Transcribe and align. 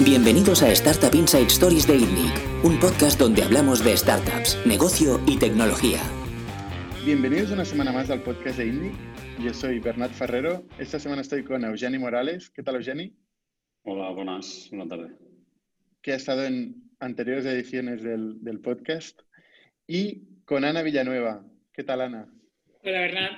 Bienvenidos 0.00 0.62
a 0.64 0.72
Startup 0.72 1.14
Inside 1.14 1.46
Stories 1.46 1.86
de 1.86 1.96
ITNIC, 1.98 2.64
un 2.64 2.80
podcast 2.80 3.20
donde 3.20 3.42
hablamos 3.42 3.84
de 3.84 3.96
startups, 3.96 4.58
negocio 4.66 5.20
y 5.28 5.38
tecnología. 5.38 6.00
Bienvenidos 7.04 7.52
una 7.52 7.64
semana 7.64 7.92
más 7.92 8.10
al 8.10 8.22
podcast 8.22 8.58
de 8.58 8.66
ITNIC. 8.66 8.92
Yo 9.44 9.54
soy 9.54 9.78
Bernat 9.78 10.10
Ferrero. 10.10 10.64
Esta 10.78 10.98
semana 10.98 11.20
estoy 11.20 11.44
con 11.44 11.62
Eugeni 11.64 11.98
Morales. 11.98 12.50
¿Qué 12.50 12.64
tal, 12.64 12.76
Eugeni? 12.76 13.14
Hola, 13.84 14.10
buenas. 14.10 14.66
Buenas 14.70 14.88
tardes. 14.88 15.12
Que 16.00 16.14
ha 16.14 16.16
estado 16.16 16.46
en 16.46 16.90
anteriores 16.98 17.44
ediciones 17.46 18.02
del, 18.02 18.42
del 18.42 18.60
podcast. 18.60 19.20
Y 19.86 20.42
con 20.46 20.64
Ana 20.64 20.82
Villanueva. 20.82 21.44
¿Qué 21.72 21.84
tal, 21.84 22.00
Ana? 22.00 22.32
Hola, 22.82 23.00
Bernat. 23.00 23.32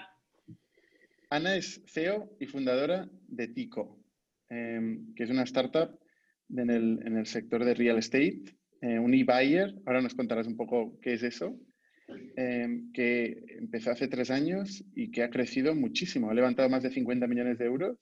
Ana 1.30 1.56
es 1.56 1.82
CEO 1.86 2.30
y 2.38 2.46
fundadora 2.46 3.06
de 3.26 3.48
Tico, 3.48 3.98
em, 4.48 5.12
que 5.14 5.24
es 5.24 5.30
una 5.30 5.42
startup 5.42 5.98
en 6.50 6.70
el, 6.70 7.26
sector 7.26 7.64
de 7.64 7.74
real 7.74 7.98
estate, 7.98 8.42
eh, 8.80 8.98
un 8.98 9.14
e-buyer. 9.14 9.74
Ahora 9.86 10.02
nos 10.02 10.14
contarás 10.14 10.46
un 10.46 10.56
poco 10.56 10.98
qué 11.00 11.14
es 11.14 11.22
eso. 11.22 11.58
Em, 12.36 12.92
que 12.92 13.44
empezó 13.58 13.90
hace 13.90 14.08
tres 14.08 14.30
años 14.30 14.84
y 14.94 15.10
que 15.10 15.22
ha 15.22 15.30
crecido 15.30 15.74
muchísimo. 15.74 16.30
Ha 16.30 16.34
levantado 16.34 16.68
más 16.68 16.82
de 16.82 16.90
50 16.90 17.26
millones 17.26 17.58
de 17.58 17.64
euros. 17.64 17.98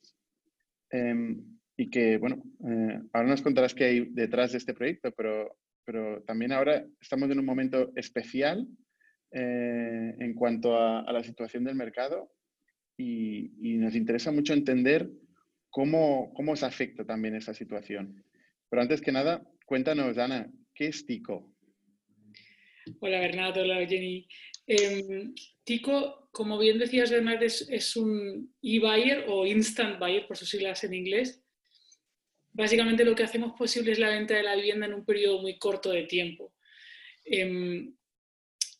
Em, 0.89 1.41
y 1.77 1.89
que, 1.89 2.17
bueno, 2.17 2.43
eh, 2.69 2.99
ahora 3.13 3.29
nos 3.29 3.41
contarás 3.41 3.73
qué 3.73 3.85
hay 3.85 4.05
detrás 4.11 4.51
de 4.51 4.57
este 4.59 4.73
proyecto, 4.73 5.11
pero, 5.11 5.57
pero 5.85 6.21
también 6.23 6.51
ahora 6.51 6.85
estamos 7.01 7.29
en 7.31 7.39
un 7.39 7.45
momento 7.45 7.91
especial 7.95 8.67
eh, 9.31 10.15
en 10.19 10.33
cuanto 10.35 10.77
a, 10.77 11.11
la 11.11 11.23
situación 11.23 11.63
del 11.63 11.75
mercado 11.75 12.31
y, 12.95 13.77
nos 13.77 13.95
interesa 13.95 14.31
mucho 14.31 14.53
entender 14.53 15.09
cómo, 15.71 16.31
cómo 16.35 16.51
os 16.51 16.61
afecta 16.61 17.03
también 17.03 17.35
esa 17.35 17.53
situación. 17.53 18.23
Pero 18.73 18.81
antes 18.81 19.01
que 19.01 19.11
nada, 19.11 19.47
cuéntanos, 19.67 20.17
Ana, 20.17 20.51
¿qué 20.73 20.87
es 20.87 21.05
Tico? 21.05 21.53
Hola, 23.01 23.19
Bernardo. 23.19 23.61
Hola, 23.61 23.85
Jenny. 23.85 24.27
Em, 24.65 25.35
Tico, 25.63 26.27
como 26.31 26.57
bien 26.57 26.79
decías, 26.79 27.11
Bernardo, 27.11 27.45
es, 27.45 27.95
un 27.95 28.51
e-buyer 28.63 29.25
o 29.27 29.45
instant 29.45 29.99
buyer, 29.99 30.25
por 30.25 30.37
sus 30.37 30.49
siglas 30.49 30.83
en 30.83 30.95
inglés. 30.95 31.43
Básicamente 32.51 33.05
lo 33.05 33.13
que 33.13 33.21
hacemos 33.21 33.53
posible 33.55 33.91
es 33.91 33.99
la 33.99 34.09
venta 34.09 34.33
de 34.33 34.41
la 34.41 34.55
vivienda 34.55 34.87
en 34.87 34.95
un 34.95 35.05
periodo 35.05 35.39
muy 35.39 35.59
corto 35.59 35.91
de 35.91 36.05
tiempo. 36.07 36.55
Em, 37.25 37.93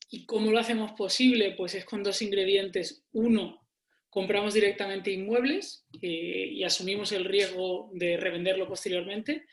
¿Y 0.10 0.26
cómo 0.26 0.50
lo 0.50 0.58
hacemos 0.58 0.94
posible? 0.94 1.54
Pues 1.56 1.76
es 1.76 1.86
con 1.86 2.02
dos 2.02 2.20
ingredientes. 2.24 3.06
Uno, 3.12 3.64
compramos 4.10 4.56
directamente 4.56 5.12
inmuebles 5.12 5.86
eh, 6.02 6.50
y 6.52 6.64
asumimos 6.64 7.12
el 7.12 7.26
riesgo 7.26 7.92
de 7.94 8.18
revenderlo 8.18 8.68
posteriormente. 8.68 9.46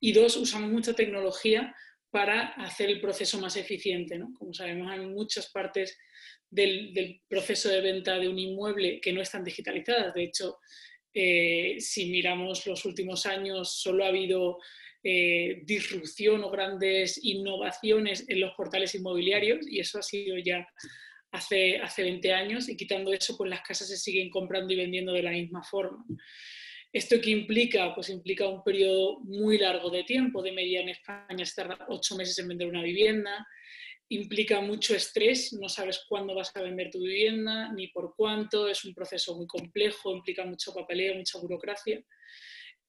Y 0.00 0.12
dos, 0.12 0.36
usamos 0.36 0.70
mucha 0.70 0.94
tecnología 0.94 1.74
para 2.10 2.48
hacer 2.54 2.88
el 2.88 3.00
proceso 3.00 3.38
más 3.38 3.56
eficiente. 3.56 4.20
Como 4.38 4.54
sabemos, 4.54 4.90
hay 4.90 5.06
muchas 5.06 5.50
partes 5.50 5.98
del, 6.50 7.20
proceso 7.28 7.68
de 7.68 7.80
venta 7.80 8.18
de 8.18 8.28
un 8.28 8.38
inmueble 8.38 9.00
que 9.00 9.12
no 9.12 9.20
están 9.20 9.44
digitalizadas. 9.44 10.14
De 10.14 10.24
hecho, 10.24 10.58
eh, 11.12 11.76
si 11.80 12.10
miramos 12.10 12.66
los 12.66 12.84
últimos 12.84 13.26
años, 13.26 13.80
solo 13.80 14.04
ha 14.04 14.08
habido 14.08 14.58
eh, 15.02 15.62
disrupción 15.64 16.42
o 16.44 16.50
grandes 16.50 17.22
innovaciones 17.22 18.24
en 18.28 18.40
los 18.40 18.52
portales 18.54 18.94
inmobiliarios 18.94 19.66
y 19.68 19.80
eso 19.80 19.98
ha 19.98 20.02
sido 20.02 20.36
ya 20.38 20.66
hace, 21.30 21.78
hace 21.78 22.02
20 22.02 22.32
años 22.32 22.68
y 22.68 22.76
quitando 22.76 23.12
eso, 23.12 23.36
pues 23.36 23.50
las 23.50 23.62
casas 23.62 23.88
se 23.88 23.96
siguen 23.96 24.30
comprando 24.30 24.72
y 24.72 24.76
vendiendo 24.76 25.12
de 25.12 25.22
la 25.22 25.30
misma 25.30 25.62
forma. 25.62 26.04
¿Esto 26.92 27.20
qué 27.20 27.30
implica? 27.30 27.94
Pues 27.94 28.08
implica 28.08 28.48
un 28.48 28.62
periodo 28.62 29.20
muy 29.20 29.58
largo 29.58 29.90
de 29.90 30.04
tiempo. 30.04 30.42
De 30.42 30.52
media 30.52 30.80
en 30.80 30.88
España 30.88 31.44
se 31.44 31.54
tarda 31.54 31.86
ocho 31.88 32.16
meses 32.16 32.38
en 32.38 32.48
vender 32.48 32.68
una 32.68 32.82
vivienda. 32.82 33.46
Implica 34.08 34.60
mucho 34.60 34.94
estrés, 34.94 35.52
no 35.52 35.68
sabes 35.68 36.04
cuándo 36.08 36.34
vas 36.34 36.50
a 36.56 36.62
vender 36.62 36.90
tu 36.90 37.00
vivienda 37.00 37.70
ni 37.74 37.88
por 37.88 38.14
cuánto. 38.16 38.68
Es 38.68 38.84
un 38.84 38.94
proceso 38.94 39.36
muy 39.36 39.46
complejo, 39.46 40.16
implica 40.16 40.44
mucho 40.44 40.72
papeleo, 40.72 41.14
mucha 41.14 41.38
burocracia. 41.38 42.02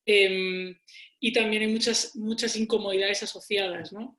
Em, 0.06 0.79
y 1.19 1.34
también 1.34 1.63
hay 1.63 1.68
muchas, 1.68 2.16
muchas 2.16 2.56
incomodidades 2.56 3.22
asociadas, 3.24 3.91
¿no? 3.91 4.16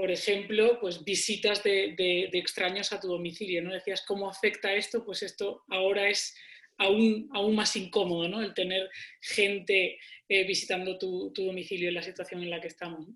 por 0.00 0.10
ejemplo, 0.10 0.78
pues 0.80 1.04
visitas 1.04 1.62
de, 1.62 2.28
extraños 2.32 2.92
a 2.92 3.00
tu 3.00 3.08
domicilio, 3.08 3.62
¿no? 3.62 3.72
Decías, 3.72 4.04
¿cómo 4.06 4.28
afecta 4.28 4.74
esto? 4.74 5.04
Pues 5.04 5.22
esto 5.22 5.62
ahora 5.68 6.10
es 6.10 6.34
aún, 6.78 7.28
aún 7.32 7.54
más 7.54 7.74
incómodo, 7.76 8.28
¿no? 8.28 8.42
El 8.42 8.54
tener 8.54 8.88
gente 9.20 9.98
eh, 10.28 10.44
visitando 10.44 10.98
tu, 10.98 11.32
domicilio 11.34 11.88
en 11.88 11.94
la 11.94 12.02
situación 12.02 12.42
en 12.42 12.50
la 12.50 12.60
que 12.60 12.68
estamos. 12.68 13.06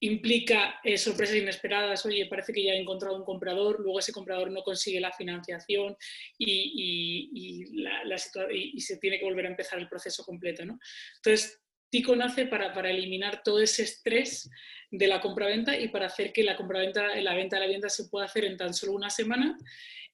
Implica 0.00 0.80
eh, 0.82 0.98
sorpresas 0.98 1.36
inesperadas, 1.36 2.04
oye, 2.06 2.26
parece 2.26 2.52
que 2.52 2.64
ya 2.64 2.72
he 2.72 2.80
encontrado 2.80 3.16
un 3.16 3.24
comprador, 3.24 3.78
luego 3.80 4.00
ese 4.00 4.12
comprador 4.12 4.50
no 4.50 4.62
consigue 4.62 4.98
la 5.00 5.12
financiación 5.12 5.96
y, 6.36 7.30
y 7.32 8.80
se 8.80 8.96
tiene 8.96 9.18
que 9.18 9.24
volver 9.24 9.46
a 9.46 9.50
empezar 9.50 9.78
el 9.78 9.88
proceso 9.88 10.24
completo, 10.24 10.64
¿no? 10.64 10.80
Entonces, 11.16 11.62
Tico 11.92 12.16
nace 12.16 12.46
para, 12.46 12.72
para, 12.72 12.88
eliminar 12.88 13.42
todo 13.42 13.60
ese 13.60 13.82
estrés 13.82 14.48
de 14.90 15.06
la 15.06 15.20
compraventa 15.20 15.78
y 15.78 15.88
para 15.88 16.06
hacer 16.06 16.32
que 16.32 16.42
la 16.42 16.56
compraventa, 16.56 17.14
la 17.20 17.34
venta 17.34 17.56
de 17.56 17.60
la 17.60 17.66
vivienda 17.66 17.90
se 17.90 18.08
pueda 18.08 18.24
hacer 18.24 18.46
en 18.46 18.56
tan 18.56 18.72
solo 18.72 18.92
una 18.92 19.10
semana. 19.10 19.58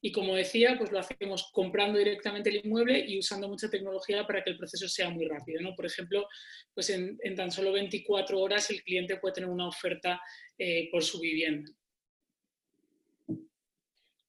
Y 0.00 0.12
como 0.12 0.36
decía, 0.36 0.76
pues 0.78 0.92
lo 0.92 1.00
hacemos 1.00 1.50
comprando 1.52 1.98
directamente 1.98 2.50
el 2.50 2.64
inmueble 2.64 3.04
y 3.06 3.18
usando 3.18 3.48
mucha 3.48 3.68
tecnología 3.68 4.26
para 4.26 4.44
que 4.44 4.50
el 4.50 4.58
proceso 4.58 4.88
sea 4.88 5.10
muy 5.10 5.26
rápido. 5.26 5.60
¿no? 5.60 5.74
Por 5.74 5.86
ejemplo, 5.86 6.26
pues 6.72 6.90
en, 6.90 7.18
en, 7.22 7.34
tan 7.34 7.50
solo 7.50 7.72
24 7.72 8.38
horas 8.38 8.70
el 8.70 8.82
cliente 8.82 9.16
puede 9.16 9.34
tener 9.34 9.50
una 9.50 9.66
oferta 9.66 10.20
eh, 10.56 10.88
por 10.92 11.02
su 11.02 11.18
vivienda. 11.20 11.70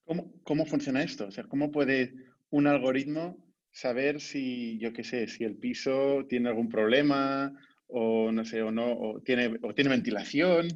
¿Cómo, 0.05 0.33
¿Cómo 0.43 0.65
funciona 0.65 1.03
esto? 1.03 1.27
O 1.27 1.31
sea, 1.31 1.43
¿cómo 1.43 1.71
puede 1.71 2.13
un 2.49 2.65
algoritmo 2.65 3.37
saber 3.71 4.19
si, 4.19 4.79
yo 4.79 4.91
qué 4.91 5.03
sé, 5.03 5.27
si 5.27 5.43
el 5.43 5.55
piso 5.55 6.25
tiene 6.27 6.49
algún 6.49 6.69
problema 6.69 7.53
o 7.87 8.31
no 8.31 8.45
sé, 8.45 8.61
o 8.61 8.71
no, 8.71 8.91
o 8.91 9.21
tiene, 9.21 9.57
o 9.61 9.73
tiene 9.73 9.89
ventilación 9.89 10.67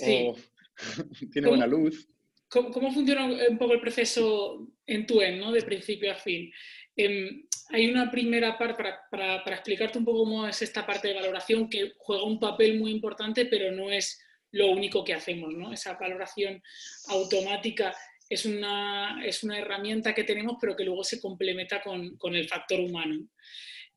o 0.00 0.36
tiene 1.32 1.48
buena 1.48 1.66
luz. 1.66 2.08
¿Cómo, 2.48 2.92
funciona 2.92 3.26
un 3.26 3.58
poco 3.58 3.74
el 3.74 3.80
proceso 3.80 4.66
en 4.86 5.06
tu 5.06 5.20
end, 5.20 5.40
¿no? 5.40 5.52
de 5.52 5.62
principio 5.62 6.12
a 6.12 6.14
fin? 6.14 6.50
Em, 6.96 7.44
hay 7.70 7.88
una 7.88 8.10
primera 8.10 8.58
parte 8.58 8.74
para, 8.74 9.00
para, 9.10 9.44
para, 9.44 9.56
explicarte 9.56 9.98
un 9.98 10.04
poco 10.04 10.24
cómo 10.24 10.46
es 10.46 10.62
esta 10.62 10.86
parte 10.86 11.08
de 11.08 11.14
valoración 11.14 11.68
que 11.68 11.92
juega 11.98 12.24
un 12.24 12.40
papel 12.40 12.78
muy 12.78 12.90
importante, 12.90 13.46
pero 13.46 13.70
no 13.70 13.90
es 13.90 14.20
lo 14.50 14.70
único 14.70 15.04
que 15.04 15.14
hacemos. 15.14 15.54
¿no? 15.54 15.72
Esa 15.72 15.94
valoración 15.94 16.62
automática 17.08 17.94
es 18.28 18.44
una, 18.44 19.24
es 19.24 19.42
una 19.44 19.58
herramienta 19.58 20.14
que 20.14 20.24
tenemos, 20.24 20.56
pero 20.60 20.76
que 20.76 20.84
luego 20.84 21.04
se 21.04 21.20
complementa 21.20 21.80
con, 21.80 22.16
con 22.16 22.34
el 22.34 22.48
factor 22.48 22.80
humano. 22.80 23.28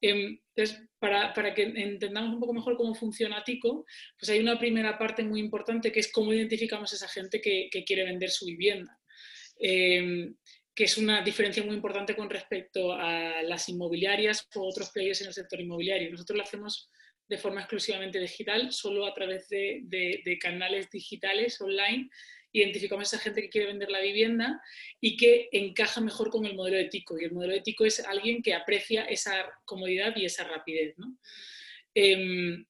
Em, 0.01 0.39
entonces, 0.55 0.83
para, 0.99 1.33
para, 1.33 1.53
que 1.53 1.63
entendamos 1.63 2.33
un 2.33 2.39
poco 2.39 2.53
mejor 2.53 2.75
cómo 2.75 2.95
funciona 2.95 3.43
Tico, 3.43 3.85
pues 4.19 4.29
hay 4.29 4.39
una 4.39 4.57
primera 4.57 4.97
parte 4.97 5.23
muy 5.23 5.39
importante 5.39 5.91
que 5.91 5.99
es 5.99 6.11
cómo 6.11 6.33
identificamos 6.33 6.91
a 6.91 6.95
esa 6.95 7.07
gente 7.07 7.39
que, 7.39 7.69
que 7.71 7.83
quiere 7.83 8.03
vender 8.03 8.31
su 8.31 8.45
vivienda. 8.45 8.99
Em, 9.59 10.35
que 10.73 10.85
es 10.85 10.97
una 10.97 11.21
diferencia 11.21 11.63
muy 11.63 11.75
importante 11.75 12.15
con 12.15 12.29
respecto 12.29 12.93
a 12.93 13.43
las 13.43 13.67
inmobiliarias 13.69 14.47
o 14.55 14.67
otros 14.67 14.89
players 14.89 15.21
en 15.21 15.27
el 15.27 15.33
sector 15.33 15.59
inmobiliario. 15.59 16.09
Nosotros 16.09 16.37
lo 16.37 16.43
hacemos 16.43 16.89
de 17.27 17.37
forma 17.37 17.61
exclusivamente 17.61 18.19
digital, 18.19 18.71
solo 18.71 19.05
a 19.05 19.13
través 19.13 19.47
de, 19.49 19.81
de, 19.83 20.21
de 20.25 20.39
canales 20.39 20.89
digitales 20.89 21.59
online 21.61 22.09
identificamos 22.53 23.13
a 23.13 23.15
esa 23.15 23.23
gente 23.23 23.41
que 23.41 23.49
quiere 23.49 23.67
vender 23.67 23.89
la 23.89 24.01
vivienda 24.01 24.61
y 24.99 25.17
que 25.17 25.49
encaja 25.51 26.01
mejor 26.01 26.29
con 26.29 26.45
el 26.45 26.55
modelo 26.55 26.77
ético. 26.77 27.19
Y 27.19 27.25
el 27.25 27.31
modelo 27.31 27.53
ético 27.53 27.85
es 27.85 27.99
alguien 28.05 28.41
que 28.41 28.53
aprecia 28.53 29.05
esa 29.05 29.49
comodidad 29.65 30.15
y 30.15 30.25
esa 30.25 30.43
rapidez. 30.43 30.95
Em, 31.93 32.65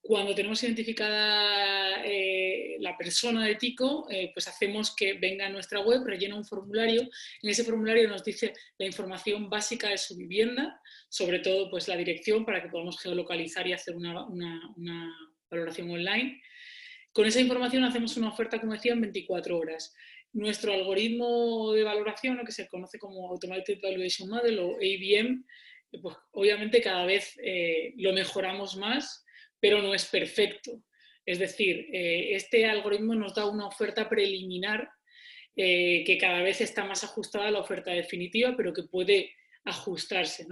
cuando 0.00 0.34
tenemos 0.34 0.60
identificada 0.64 2.04
eh, 2.04 2.76
la 2.80 2.98
persona 2.98 3.46
de 3.46 3.54
Tico, 3.54 4.08
eh, 4.10 4.32
pues 4.34 4.48
hacemos 4.48 4.94
que 4.96 5.12
venga 5.14 5.46
a 5.46 5.50
nuestra 5.50 5.78
web, 5.78 6.02
rellena 6.04 6.34
un 6.34 6.44
formulario. 6.44 7.02
En 7.40 7.50
ese 7.50 7.62
formulario 7.62 8.08
nos 8.08 8.24
dice 8.24 8.52
la 8.78 8.86
información 8.86 9.48
básica 9.48 9.88
de 9.90 9.98
su 9.98 10.16
vivienda, 10.16 10.80
sobre 11.08 11.38
todo 11.38 11.70
pues, 11.70 11.86
la 11.86 11.96
dirección 11.96 12.44
para 12.44 12.60
que 12.60 12.68
podamos 12.68 13.00
geolocalizar 13.00 13.64
y 13.68 13.74
hacer 13.74 13.94
una, 13.94 14.26
una 14.26 15.16
valoración 15.48 15.88
online. 15.88 16.42
Con 17.12 17.26
esa 17.26 17.40
información 17.40 17.84
hacemos 17.84 18.16
una 18.16 18.28
oferta, 18.28 18.60
como 18.60 18.72
decía, 18.72 18.92
en 18.92 19.02
24 19.02 19.58
horas. 19.58 19.94
Nuestro 20.32 20.72
algoritmo 20.72 21.72
de 21.72 21.84
valoración, 21.84 22.38
lo 22.38 22.44
que 22.44 22.52
se 22.52 22.68
conoce 22.68 22.98
como 22.98 23.28
Automated 23.28 23.80
Valuation 23.82 24.30
Model 24.30 24.58
o 24.60 24.76
AVM, 24.76 25.44
pues 26.00 26.16
obviamente 26.30 26.80
cada 26.80 27.04
vez 27.04 27.38
eh, 27.42 27.92
lo 27.98 28.14
mejoramos 28.14 28.76
más, 28.76 29.26
pero 29.60 29.82
no 29.82 29.92
es 29.92 30.06
perfecto. 30.06 30.82
Es 31.26 31.38
decir, 31.38 31.86
eh, 31.92 32.34
este 32.34 32.64
algoritmo 32.64 33.14
nos 33.14 33.34
da 33.34 33.46
una 33.46 33.66
oferta 33.66 34.08
preliminar 34.08 34.88
eh, 35.54 36.02
que 36.06 36.16
cada 36.16 36.40
vez 36.40 36.62
está 36.62 36.84
más 36.84 37.04
ajustada 37.04 37.48
a 37.48 37.50
la 37.50 37.60
oferta 37.60 37.90
definitiva, 37.90 38.54
pero 38.56 38.72
que 38.72 38.84
puede 38.84 39.34
ajustarse. 39.64 40.46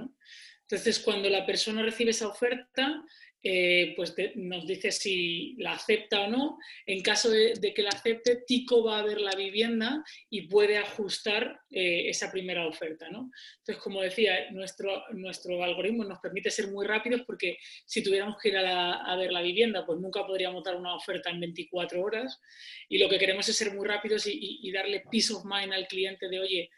Entonces, 0.61 1.01
cuando 1.01 1.29
la 1.31 1.47
persona 1.47 1.83
recibe 1.83 2.11
esa 2.11 2.29
oferta, 2.29 3.03
eh, 3.42 3.94
pues 3.96 4.14
nos 4.34 4.66
dice 4.66 4.90
si 4.90 5.54
la 5.58 5.72
acepta 5.72 6.22
o 6.22 6.28
no. 6.28 6.58
En 6.87 7.02
caso 7.02 7.31
de, 7.31 7.54
que 7.75 7.82
la 7.82 7.90
acepte, 7.90 8.42
Tico 8.46 8.84
va 8.84 8.98
a 8.98 9.02
ver 9.02 9.20
la 9.20 9.34
vivienda 9.34 10.04
y 10.28 10.42
puede 10.42 10.76
ajustar 10.76 11.60
eh, 11.70 12.08
esa 12.08 12.31
primera 12.31 12.66
oferta. 12.66 13.08
¿no? 13.08 13.31
Entonces, 13.58 13.82
como 13.82 14.02
decía, 14.02 14.50
nuestro, 14.50 15.04
nuestro 15.12 15.62
algoritmo 15.62 16.04
nos 16.04 16.19
permite 16.19 16.50
ser 16.50 16.69
muy 16.69 16.87
rápidos 16.87 17.22
porque 17.26 17.56
si 17.87 18.02
tuviéramos 18.02 18.37
que 18.40 18.50
ir 18.50 18.58
a, 18.58 19.16
ver 19.16 19.32
la 19.32 19.42
vivienda, 19.42 19.84
pues 19.84 19.98
nunca 19.98 20.26
podríamos 20.26 20.62
dar 20.62 20.76
una 20.76 20.94
oferta 20.94 21.31
en 21.31 21.40
24 21.40 22.02
horas. 22.02 22.40
Y 22.88 22.98
lo 22.98 23.08
que 23.08 23.19
queremos 23.19 23.48
es 23.48 23.56
ser 23.56 23.75
muy 23.75 23.87
rápidos 23.87 24.26
y, 24.26 24.70
darle 24.70 25.02
peace 25.10 25.32
of 25.32 25.44
mind 25.44 25.72
al 25.72 25.88
cliente 25.88 26.28
de, 26.28 26.38
oye, 26.38 26.70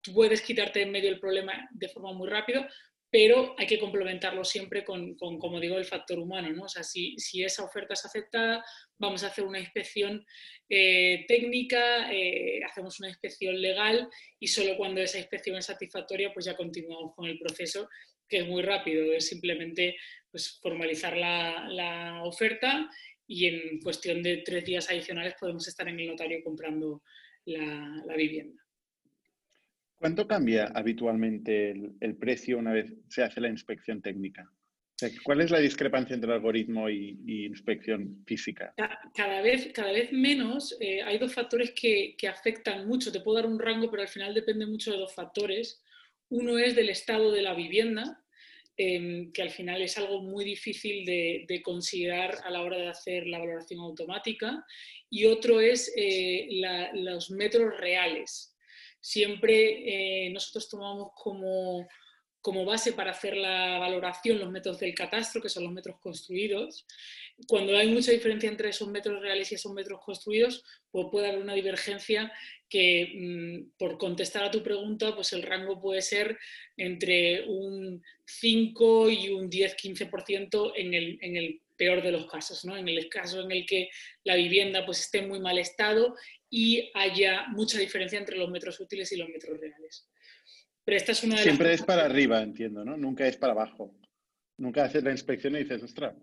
tú 0.00 0.14
puedes 0.14 0.40
quitarte 0.40 0.80
en 0.80 0.90
medio 0.90 1.10
el 1.10 1.20
problema 1.20 1.68
de 1.72 1.88
forma 1.88 2.12
muy 2.12 2.28
rápida, 2.28 2.68
pero 3.14 3.54
hay 3.56 3.68
que 3.68 3.78
complementarlo 3.78 4.42
siempre 4.42 4.82
con, 4.84 5.14
como 5.14 5.60
digo, 5.60 5.78
el 5.78 5.84
factor 5.84 6.18
humano. 6.18 6.50
¿no? 6.50 6.64
O 6.64 6.68
sea, 6.68 6.82
si, 6.82 7.14
esa 7.44 7.62
oferta 7.62 7.94
es 7.94 8.04
aceptada, 8.04 8.64
vamos 8.98 9.22
a 9.22 9.28
hacer 9.28 9.44
una 9.44 9.60
inspección 9.60 10.26
eh, 10.68 11.24
técnica, 11.28 12.12
eh, 12.12 12.60
hacemos 12.68 12.98
una 12.98 13.10
inspección 13.10 13.62
legal 13.62 14.08
y 14.40 14.48
solo 14.48 14.76
cuando 14.76 15.00
esa 15.00 15.18
inspección 15.18 15.54
es 15.56 15.66
satisfactoria, 15.66 16.32
pues 16.34 16.46
ya 16.46 16.56
continuamos 16.56 17.14
con 17.14 17.26
el 17.26 17.38
proceso, 17.38 17.88
que 18.28 18.38
es 18.38 18.48
muy 18.48 18.64
rápido, 18.64 19.12
es 19.12 19.28
simplemente 19.28 19.94
pues, 20.28 20.58
formalizar 20.60 21.16
la, 21.16 22.20
oferta 22.24 22.90
y 23.28 23.46
en 23.46 23.78
cuestión 23.80 24.24
de 24.24 24.38
tres 24.38 24.64
días 24.64 24.90
adicionales 24.90 25.34
podemos 25.38 25.68
estar 25.68 25.86
en 25.86 26.00
el 26.00 26.08
notario 26.08 26.42
comprando 26.42 27.04
la 27.44 28.16
vivienda. 28.16 28.63
¿Cuánto 29.98 30.26
cambia 30.26 30.66
habitualmente 30.74 31.70
el, 32.00 32.16
precio 32.16 32.58
una 32.58 32.72
vez 32.72 32.92
se 33.08 33.22
hace 33.22 33.40
la 33.40 33.48
inspección 33.48 34.02
técnica? 34.02 34.50
¿Cuál 35.22 35.40
es 35.40 35.50
la 35.50 35.58
discrepancia 35.58 36.14
entre 36.14 36.30
el 36.30 36.36
algoritmo 36.36 36.88
y, 36.88 37.18
inspección 37.26 38.22
física? 38.26 38.74
Cada 39.14 39.42
vez, 39.42 39.72
cada 39.72 39.92
vez 39.92 40.12
menos. 40.12 40.76
Eh, 40.80 41.02
hay 41.02 41.18
dos 41.18 41.34
factores 41.34 41.72
que, 41.72 42.16
afectan 42.28 42.86
mucho. 42.86 43.12
Te 43.12 43.20
puedo 43.20 43.36
dar 43.36 43.46
un 43.46 43.58
rango, 43.58 43.90
pero 43.90 44.02
al 44.02 44.08
final 44.08 44.34
depende 44.34 44.66
mucho 44.66 44.92
de 44.92 44.98
dos 44.98 45.14
factores. 45.14 45.82
Uno 46.28 46.58
es 46.58 46.74
del 46.74 46.90
estado 46.90 47.32
de 47.32 47.42
la 47.42 47.54
vivienda, 47.54 48.22
em, 48.76 49.32
que 49.32 49.42
al 49.42 49.50
final 49.50 49.82
es 49.82 49.98
algo 49.98 50.22
muy 50.22 50.44
difícil 50.44 51.04
de, 51.04 51.60
considerar 51.62 52.36
a 52.44 52.50
la 52.50 52.62
hora 52.62 52.78
de 52.78 52.88
hacer 52.88 53.26
la 53.26 53.38
valoración 53.38 53.80
automática. 53.80 54.64
Y 55.10 55.26
otro 55.26 55.60
es 55.60 55.92
eh, 55.96 56.48
los 56.94 57.30
metros 57.30 57.78
reales 57.78 58.53
siempre 59.04 60.26
eh, 60.26 60.30
nosotros 60.30 60.66
tomamos 60.66 61.10
como, 61.14 61.86
base 62.64 62.94
para 62.94 63.10
hacer 63.10 63.36
la 63.36 63.78
valoración 63.78 64.38
los 64.38 64.50
metros 64.50 64.78
del 64.78 64.94
catastro, 64.94 65.42
que 65.42 65.50
son 65.50 65.64
los 65.64 65.72
metros 65.72 65.98
construidos. 66.00 66.86
Cuando 67.46 67.76
hay 67.76 67.88
mucha 67.88 68.12
diferencia 68.12 68.48
entre 68.48 68.70
esos 68.70 68.88
metros 68.88 69.20
reales 69.20 69.52
y 69.52 69.56
esos 69.56 69.72
metros 69.72 70.00
construidos, 70.02 70.64
pues 70.90 71.08
puede 71.10 71.28
haber 71.28 71.42
una 71.42 71.52
divergencia 71.52 72.32
que, 72.66 73.12
mm, 73.14 73.76
por 73.76 73.98
contestar 73.98 74.44
a 74.44 74.50
tu 74.50 74.62
pregunta, 74.62 75.14
pues 75.14 75.34
el 75.34 75.42
rango 75.42 75.80
puede 75.82 76.00
ser 76.00 76.38
entre 76.78 77.46
un 77.46 78.02
5 78.24 79.10
y 79.10 79.28
un 79.28 79.50
10-15% 79.50 80.72
en 80.76 80.94
el, 80.94 81.18
en 81.20 81.36
el 81.36 81.60
peor 81.76 82.02
de 82.02 82.12
los 82.12 82.26
casos, 82.26 82.64
¿no? 82.64 82.76
En 82.76 82.88
el 82.88 83.08
caso 83.08 83.42
en 83.42 83.50
el 83.50 83.66
que 83.66 83.90
la 84.22 84.36
vivienda 84.36 84.86
pues, 84.86 85.00
esté 85.00 85.18
en 85.18 85.28
muy 85.28 85.40
mal 85.40 85.58
estado 85.58 86.14
y 86.56 86.88
haya 86.94 87.46
mucha 87.48 87.80
diferencia 87.80 88.16
entre 88.16 88.36
los 88.36 88.48
metros 88.48 88.78
útiles 88.78 89.10
y 89.10 89.16
los 89.16 89.28
metros 89.28 89.58
reales. 89.58 90.08
Pero 90.84 90.96
esta 90.96 91.10
es 91.10 91.24
una 91.24 91.34
de 91.34 91.42
Siempre 91.42 91.72
es 91.72 91.82
para 91.82 92.04
arriba, 92.04 92.40
entiendo, 92.42 92.84
¿no? 92.84 92.96
Nunca 92.96 93.26
es 93.26 93.36
para 93.36 93.54
abajo. 93.54 93.92
Nunca 94.56 94.84
haces 94.84 95.02
la 95.02 95.10
inspección 95.10 95.56
y 95.56 95.64
dices, 95.64 95.82
ostras. 95.82 96.14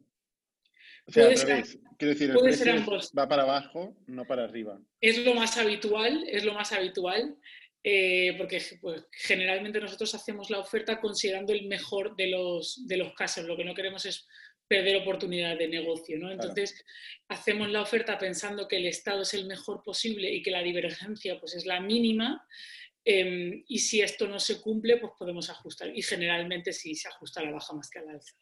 O 1.05 1.11
sea, 1.11 1.27
al 1.27 1.37
revés. 1.37 1.77
Quiero 1.97 2.13
decir, 2.13 2.29
el 2.29 2.85
va 3.19 3.27
para 3.27 3.43
abajo, 3.43 3.97
no 4.07 4.25
para 4.25 4.45
arriba. 4.45 4.79
Es 5.01 5.17
lo 5.25 5.33
más 5.33 5.57
habitual, 5.57 6.23
es 6.25 6.45
lo 6.45 6.53
más 6.53 6.71
habitual. 6.71 7.35
Eh, 7.83 8.35
porque 8.37 8.61
pues, 8.79 9.07
generalmente 9.11 9.81
nosotros 9.81 10.15
hacemos 10.15 10.49
la 10.49 10.59
oferta 10.59 11.01
considerando 11.01 11.51
el 11.51 11.67
mejor 11.67 12.15
de 12.15 12.27
los, 12.27 12.87
de 12.87 12.95
los 12.95 13.13
casos. 13.15 13.43
Lo 13.43 13.57
que 13.57 13.65
no 13.65 13.75
queremos 13.75 14.05
es 14.05 14.25
perder 14.71 15.01
oportunidad 15.01 15.57
de 15.57 15.67
negocio. 15.67 16.17
¿no? 16.17 16.31
Entonces, 16.31 16.81
hacemos 17.27 17.69
la 17.69 17.81
oferta 17.81 18.17
pensando 18.17 18.69
que 18.69 18.77
el 18.77 18.85
estado 18.85 19.23
es 19.23 19.33
el 19.33 19.45
mejor 19.45 19.83
posible 19.83 20.31
y 20.31 20.41
que 20.41 20.49
la 20.49 20.63
divergencia 20.63 21.37
pues, 21.41 21.55
es 21.55 21.65
la 21.65 21.81
mínima. 21.81 22.47
Em, 23.03 23.65
y 23.67 23.79
si 23.79 23.99
esto 23.99 24.29
no 24.29 24.39
se 24.39 24.61
cumple, 24.61 24.95
pues 24.95 25.11
podemos 25.19 25.49
ajustar. 25.49 25.91
Y 25.93 26.01
generalmente 26.01 26.71
sí 26.71 26.95
se 26.95 27.09
ajusta 27.09 27.41
a 27.41 27.43
la 27.43 27.51
baja 27.51 27.73
más 27.73 27.89
que 27.89 27.99
a 27.99 28.03
la 28.03 28.13
alza. 28.13 28.33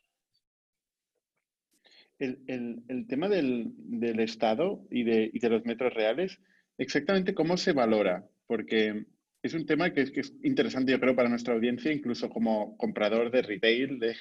El, 2.20 3.08
tema 3.08 3.28
del, 3.28 3.74
estado 4.20 4.86
y 4.92 5.04
de, 5.04 5.32
y 5.34 5.40
de, 5.40 5.50
los 5.50 5.66
metros 5.66 5.92
reales, 5.96 6.38
exactamente 6.78 7.34
cómo 7.34 7.58
se 7.58 7.72
valora, 7.72 8.30
porque 8.46 9.06
es 9.42 9.54
un 9.56 9.66
tema 9.66 9.94
que 9.94 10.02
es, 10.02 10.12
que 10.12 10.20
es 10.20 10.34
interesante, 10.44 10.92
yo 10.92 11.00
creo, 11.00 11.16
para 11.16 11.30
nuestra 11.30 11.56
audiencia, 11.56 11.92
incluso 11.92 12.30
como 12.30 12.76
comprador 12.78 13.32
de 13.32 13.42
retail, 13.42 14.00
de, 14.00 14.18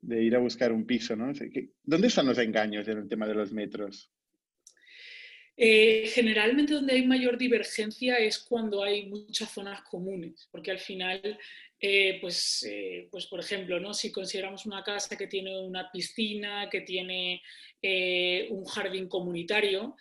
de 0.00 0.22
ir 0.22 0.34
a 0.36 0.40
buscar 0.40 0.72
un 0.72 0.86
piso, 0.86 1.16
¿no? 1.16 1.32
¿Dónde 1.82 2.08
están 2.08 2.26
los 2.26 2.38
engaños 2.38 2.86
en 2.88 2.98
el 2.98 3.08
tema 3.08 3.26
de 3.26 3.34
los 3.34 3.52
metros? 3.52 4.10
Eh, 5.60 6.08
generalmente 6.14 6.72
donde 6.72 6.94
hay 6.94 7.04
mayor 7.04 7.36
divergencia 7.36 8.16
es 8.18 8.38
cuando 8.38 8.80
hay 8.84 9.06
muchas 9.06 9.50
zonas 9.50 9.82
comunes, 9.82 10.48
porque 10.52 10.70
al 10.70 10.78
final, 10.78 11.36
eh, 11.80 12.18
pues, 12.20 12.62
eh, 12.62 13.08
pues 13.10 13.26
por 13.26 13.40
ejemplo, 13.40 13.80
¿no? 13.80 13.92
si 13.92 14.12
consideramos 14.12 14.66
una 14.66 14.84
casa 14.84 15.18
que 15.18 15.26
tiene 15.26 15.58
una 15.60 15.90
piscina, 15.90 16.68
que 16.70 16.82
tiene 16.82 17.42
un 18.50 18.64
jardín 18.66 19.08
comunitario, 19.08 19.96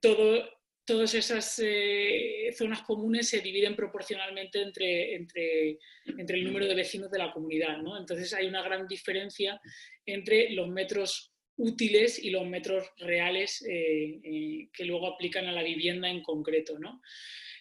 todo, 0.00 0.44
todas 0.88 1.12
esas 1.12 1.60
eh, 1.62 2.50
zonas 2.56 2.80
comunes 2.80 3.28
se 3.28 3.40
dividen 3.40 3.76
proporcionalmente 3.76 4.62
entre, 4.62 5.16
entre, 5.16 5.78
entre, 6.06 6.38
el 6.38 6.44
número 6.44 6.66
de 6.66 6.74
vecinos 6.74 7.10
de 7.10 7.18
la 7.18 7.30
comunidad. 7.30 7.76
¿no? 7.82 7.98
Entonces 7.98 8.32
hay 8.32 8.46
una 8.46 8.62
gran 8.62 8.88
diferencia 8.88 9.60
entre 10.06 10.48
los 10.48 10.66
metros 10.66 11.34
útiles 11.56 12.18
y 12.24 12.30
los 12.30 12.46
metros 12.46 12.90
reales 12.96 13.62
eh, 13.68 14.18
eh, 14.24 14.68
que 14.72 14.84
luego 14.86 15.08
aplican 15.08 15.46
a 15.46 15.52
la 15.52 15.62
vivienda 15.62 16.08
en 16.08 16.22
concreto. 16.22 16.78
¿no? 16.78 17.02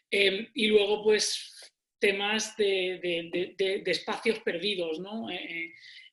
Em, 0.10 0.48
y 0.54 0.68
luego, 0.68 1.04
pues, 1.04 1.74
temas 2.00 2.56
de, 2.56 2.98
de, 3.04 3.56
de, 3.58 3.92
espacios 3.92 4.40
perdidos, 4.40 5.00
¿no? 5.00 5.28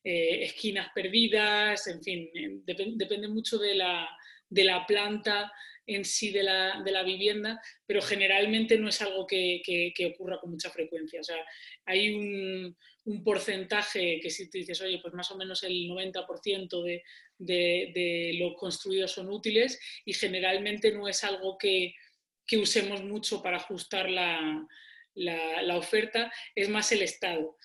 esquinas 0.03 0.89
perdidas, 0.93 1.87
en 1.87 2.03
fin, 2.03 2.29
depende 2.65 3.27
mucho 3.27 3.57
de 3.57 3.75
la, 3.75 4.09
de 4.49 4.63
la 4.63 4.85
planta 4.85 5.51
en 5.87 6.05
sí 6.05 6.31
de 6.31 6.43
la, 6.43 7.03
vivienda, 7.03 7.61
pero 7.85 8.01
generalmente 8.01 8.77
no 8.77 8.89
es 8.89 9.01
algo 9.01 9.27
que, 9.27 9.93
ocurra 10.13 10.39
con 10.39 10.51
mucha 10.51 10.69
frecuencia. 10.69 11.19
O 11.19 11.23
sea, 11.23 11.37
hay 11.85 12.09
un, 12.09 12.77
porcentaje 13.23 14.19
que 14.19 14.31
si 14.31 14.49
tú 14.49 14.57
dices, 14.57 14.81
oye, 14.81 14.99
pues 14.99 15.13
más 15.13 15.29
o 15.29 15.37
menos 15.37 15.61
el 15.63 15.87
90% 15.87 16.83
de, 16.83 17.03
de, 17.37 18.35
los 18.39 18.55
construidos 18.55 19.11
son 19.11 19.29
útiles 19.29 19.79
y 20.05 20.13
generalmente 20.13 20.91
no 20.91 21.07
es 21.07 21.23
algo 21.23 21.57
que, 21.57 21.93
usemos 22.53 23.03
mucho 23.03 23.43
para 23.43 23.57
ajustar 23.57 24.09
la, 24.09 24.67
oferta, 25.73 26.31
es 26.55 26.69
más 26.69 26.91
el 26.91 27.03
Estado. 27.03 27.57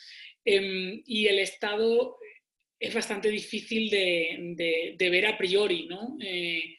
Em, 0.44 1.02
y 1.06 1.26
el 1.26 1.38
Estado 1.38 2.18
es 2.78 2.94
bastante 2.94 3.28
difícil 3.28 3.88
de, 3.90 4.96
ver 4.98 5.26
a 5.26 5.38
priori, 5.38 5.86
¿no? 5.86 6.16
Eh, 6.20 6.76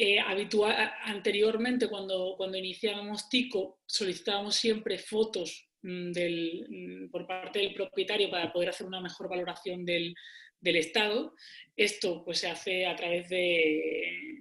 eh, 0.00 0.20
anteriormente, 0.20 1.88
cuando, 1.88 2.36
iniciábamos 2.54 3.28
TICO, 3.28 3.80
solicitábamos 3.84 4.54
siempre 4.54 4.96
fotos 4.96 5.68
mm, 5.82 6.10
mm, 6.10 7.10
por 7.10 7.26
parte 7.26 7.58
del 7.58 7.74
propietario 7.74 8.30
para 8.30 8.52
poder 8.52 8.68
hacer 8.68 8.86
una 8.86 9.00
mejor 9.00 9.28
valoración 9.28 9.84
del, 9.84 10.14
estado. 10.62 11.34
Esto 11.76 12.24
pues, 12.24 12.38
se 12.38 12.48
hace 12.48 12.86
a 12.86 12.94
través 12.94 13.28
de, 13.28 14.40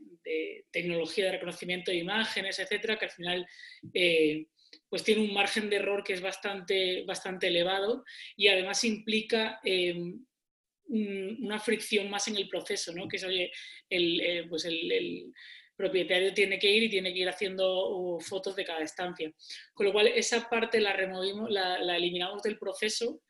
tecnología 0.69 1.25
de 1.25 1.31
reconocimiento 1.31 1.89
de 1.89 1.97
imágenes, 1.97 2.59
etcétera, 2.59 2.99
que 2.99 3.05
al 3.05 3.11
final 3.11 3.47
eh, 3.93 4.45
pues 4.89 5.03
tiene 5.03 5.21
un 5.21 5.33
margen 5.33 5.69
de 5.69 5.77
error 5.77 6.03
que 6.03 6.13
es 6.13 6.21
bastante, 6.21 7.03
bastante 7.05 7.47
elevado 7.47 8.03
y 8.35 8.49
además 8.49 8.83
implica 8.83 9.59
eh, 9.63 9.95
una 10.89 11.59
fricción 11.59 12.09
más 12.09 12.27
en 12.27 12.37
el 12.37 12.47
proceso, 12.47 12.93
¿no? 12.93 13.07
que 13.07 13.17
es, 13.17 13.25
eh, 13.89 14.45
pues 14.49 14.65
el, 14.65 15.33
propietario 15.75 16.33
tiene 16.33 16.57
que 16.57 16.71
ir 16.71 16.83
y 16.83 16.89
tiene 16.89 17.13
que 17.13 17.19
ir 17.19 17.29
haciendo 17.29 17.95
uh, 17.95 18.19
fotos 18.19 18.55
de 18.55 18.65
cada 18.65 18.81
estancia. 18.81 19.31
Con 19.73 19.85
lo 19.85 19.93
cual, 19.93 20.07
esa 20.07 20.49
parte 20.49 20.81
la 20.81 20.91
removimos, 20.93 21.51
la, 21.51 21.95
eliminamos 21.95 22.41
del 22.41 22.57
proceso, 22.57 23.21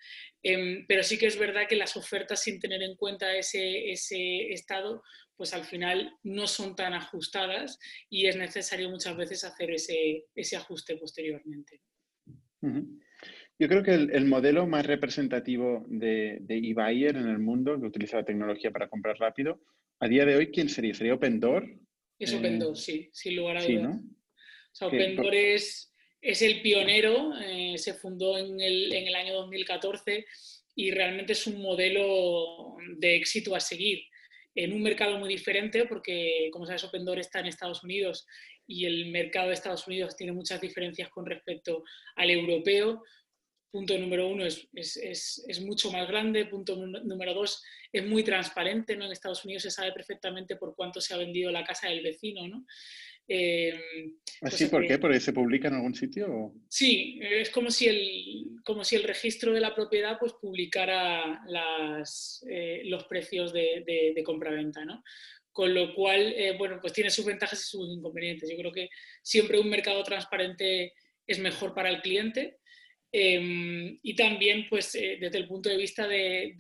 em, 0.42 0.86
pero 0.88 1.04
sí 1.04 1.18
que 1.18 1.26
es 1.26 1.38
verdad 1.38 1.68
que 1.68 1.76
las 1.76 1.98
ofertas 1.98 2.42
sin 2.42 2.60
tener 2.60 2.82
en 2.82 2.96
cuenta 2.96 3.36
ese, 3.36 3.92
estado, 3.92 5.04
pues 5.36 5.54
al 5.54 5.66
final 5.66 6.18
no 6.24 6.48
son 6.48 6.76
tan 6.76 6.94
ajustadas 6.94 7.78
y 8.10 8.28
es 8.28 8.38
necesario 8.38 8.90
muchas 8.90 9.16
veces 9.18 9.44
hacer 9.44 9.70
ese 9.72 10.56
ajuste 10.56 10.96
posteriormente. 10.96 11.82
Yo 13.60 13.68
creo 13.68 13.84
que 13.84 13.94
el, 13.94 14.26
modelo 14.26 14.68
más 14.68 14.86
representativo 14.86 15.84
de, 15.88 16.38
de 16.42 16.58
eBuyer 16.58 17.16
en 17.16 17.28
el 17.28 17.40
mundo, 17.40 17.80
que 17.80 17.88
utiliza 17.88 18.18
la 18.18 18.26
tecnología 18.26 18.72
para 18.72 18.88
comprar 18.88 19.18
rápido, 19.18 19.60
a 20.00 20.08
día 20.08 20.26
de 20.26 20.36
hoy, 20.36 20.52
¿quién 20.52 20.70
sería? 20.70 20.94
¿Sería 20.94 21.16
OpenDoor? 21.16 21.68
Es 22.20 22.34
OpenDoor, 22.34 22.74
eh, 22.74 22.80
sí, 22.80 23.10
sin 23.12 23.36
lugar 23.36 23.58
a 23.58 23.66
dudas. 23.66 23.98
O 23.98 24.76
sea, 24.76 24.88
OpenDoor 24.90 25.34
es, 25.34 25.92
es, 26.22 26.42
el 26.44 26.62
pionero, 26.62 27.34
eh, 27.40 27.78
se 27.78 27.96
fundó 27.96 28.38
en 28.38 28.60
el, 28.62 28.94
en 28.94 29.08
el 29.08 29.16
año 29.16 29.34
2014 29.34 30.26
y 30.76 30.92
realmente 30.92 31.34
es 31.34 31.48
un 31.48 31.60
modelo 31.60 32.78
de 32.98 33.16
éxito 33.16 33.56
a 33.56 33.60
seguir 33.60 34.04
en 34.54 34.74
un 34.74 34.82
mercado 34.84 35.18
muy 35.18 35.30
diferente, 35.30 35.86
porque 35.86 36.50
como 36.52 36.66
sabes, 36.66 36.84
OpenDoor 36.84 37.20
está 37.20 37.40
en 37.40 37.48
Estados 37.48 37.84
Unidos 37.84 38.26
y 38.68 38.86
el 38.86 39.12
mercado 39.12 39.48
de 39.48 39.54
Estados 39.54 39.88
Unidos 39.88 40.16
tiene 40.16 40.34
muchas 40.34 40.60
diferencias 40.62 41.10
con 41.10 41.26
respecto 41.26 41.84
al 42.16 42.30
europeo. 42.30 43.04
Punto 43.78 43.96
número 43.96 44.28
uno, 44.28 44.44
es, 44.44 44.68
es, 44.74 45.46
es, 45.48 45.62
mucho 45.62 45.92
más 45.92 46.08
grande. 46.08 46.48
Punto 46.48 46.76
número 46.76 47.36
dos, 47.36 47.64
es 47.94 48.04
muy 48.04 48.24
transparente. 48.24 48.96
¿no? 48.96 49.06
En 49.06 49.12
Estados 49.12 49.46
Unidos 49.46 49.62
se 49.62 49.70
sabe 49.70 49.92
perfectamente 49.92 50.56
por 50.56 50.76
cuánto 50.76 51.00
se 51.00 51.14
ha 51.14 51.18
vendido 51.18 51.52
la 51.52 51.64
casa 51.64 51.88
del 51.88 52.02
vecino. 52.02 52.48
¿no? 52.48 52.66
Eh, 53.28 53.76
¿Así 54.42 54.64
pues, 54.64 54.70
por 54.72 54.88
qué? 54.88 54.98
¿Porque 54.98 55.20
se 55.20 55.32
publica 55.32 55.68
en 55.68 55.76
algún 55.76 55.94
sitio? 55.94 56.56
Sí, 56.68 57.20
es 57.22 57.52
como 57.52 57.70
si, 57.70 57.88
el, 57.88 58.62
como 58.66 58.84
si 58.84 58.96
el 58.96 59.04
registro 59.04 59.54
de 59.54 59.62
la 59.62 59.76
propiedad 59.76 60.18
pues, 60.20 60.34
publicara 60.42 61.44
las, 61.46 62.44
eh, 62.50 62.82
los 62.86 63.04
precios 63.04 63.54
de, 63.54 63.84
de, 63.86 64.14
de 64.16 64.24
compraventa. 64.24 64.86
¿no? 64.86 65.04
Con 65.52 65.76
lo 65.76 65.94
cual, 65.94 66.34
eh, 66.36 66.56
bueno, 66.58 66.80
pues 66.82 66.94
tiene 66.94 67.12
sus 67.12 67.26
ventajas 67.26 67.62
y 67.62 67.64
sus 67.64 67.88
inconvenientes. 67.88 68.50
Yo 68.50 68.58
creo 68.58 68.72
que 68.72 68.90
siempre 69.22 69.60
un 69.60 69.70
mercado 69.70 70.02
transparente 70.02 70.94
es 71.28 71.38
mejor 71.38 71.76
para 71.76 71.90
el 71.90 72.02
cliente. 72.02 72.58
Em, 73.12 74.00
y 74.02 74.16
también, 74.16 74.68
pues, 74.70 74.96
eh, 74.96 75.18
desde 75.20 75.38
el 75.38 75.48
punto 75.48 75.70
de 75.70 75.78
vista 75.78 76.08
de, 76.08 76.54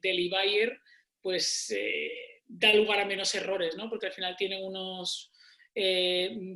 del 0.00 0.18
e-buyer, 0.18 0.78
pues 1.20 1.70
eh, 1.76 2.42
da 2.46 2.72
lugar 2.74 3.00
a 3.00 3.06
menos 3.06 3.34
errores, 3.34 3.76
¿no? 3.76 3.88
Porque 3.88 4.06
al 4.06 4.12
final 4.12 4.36
tiene 4.36 4.62
unos 4.62 5.30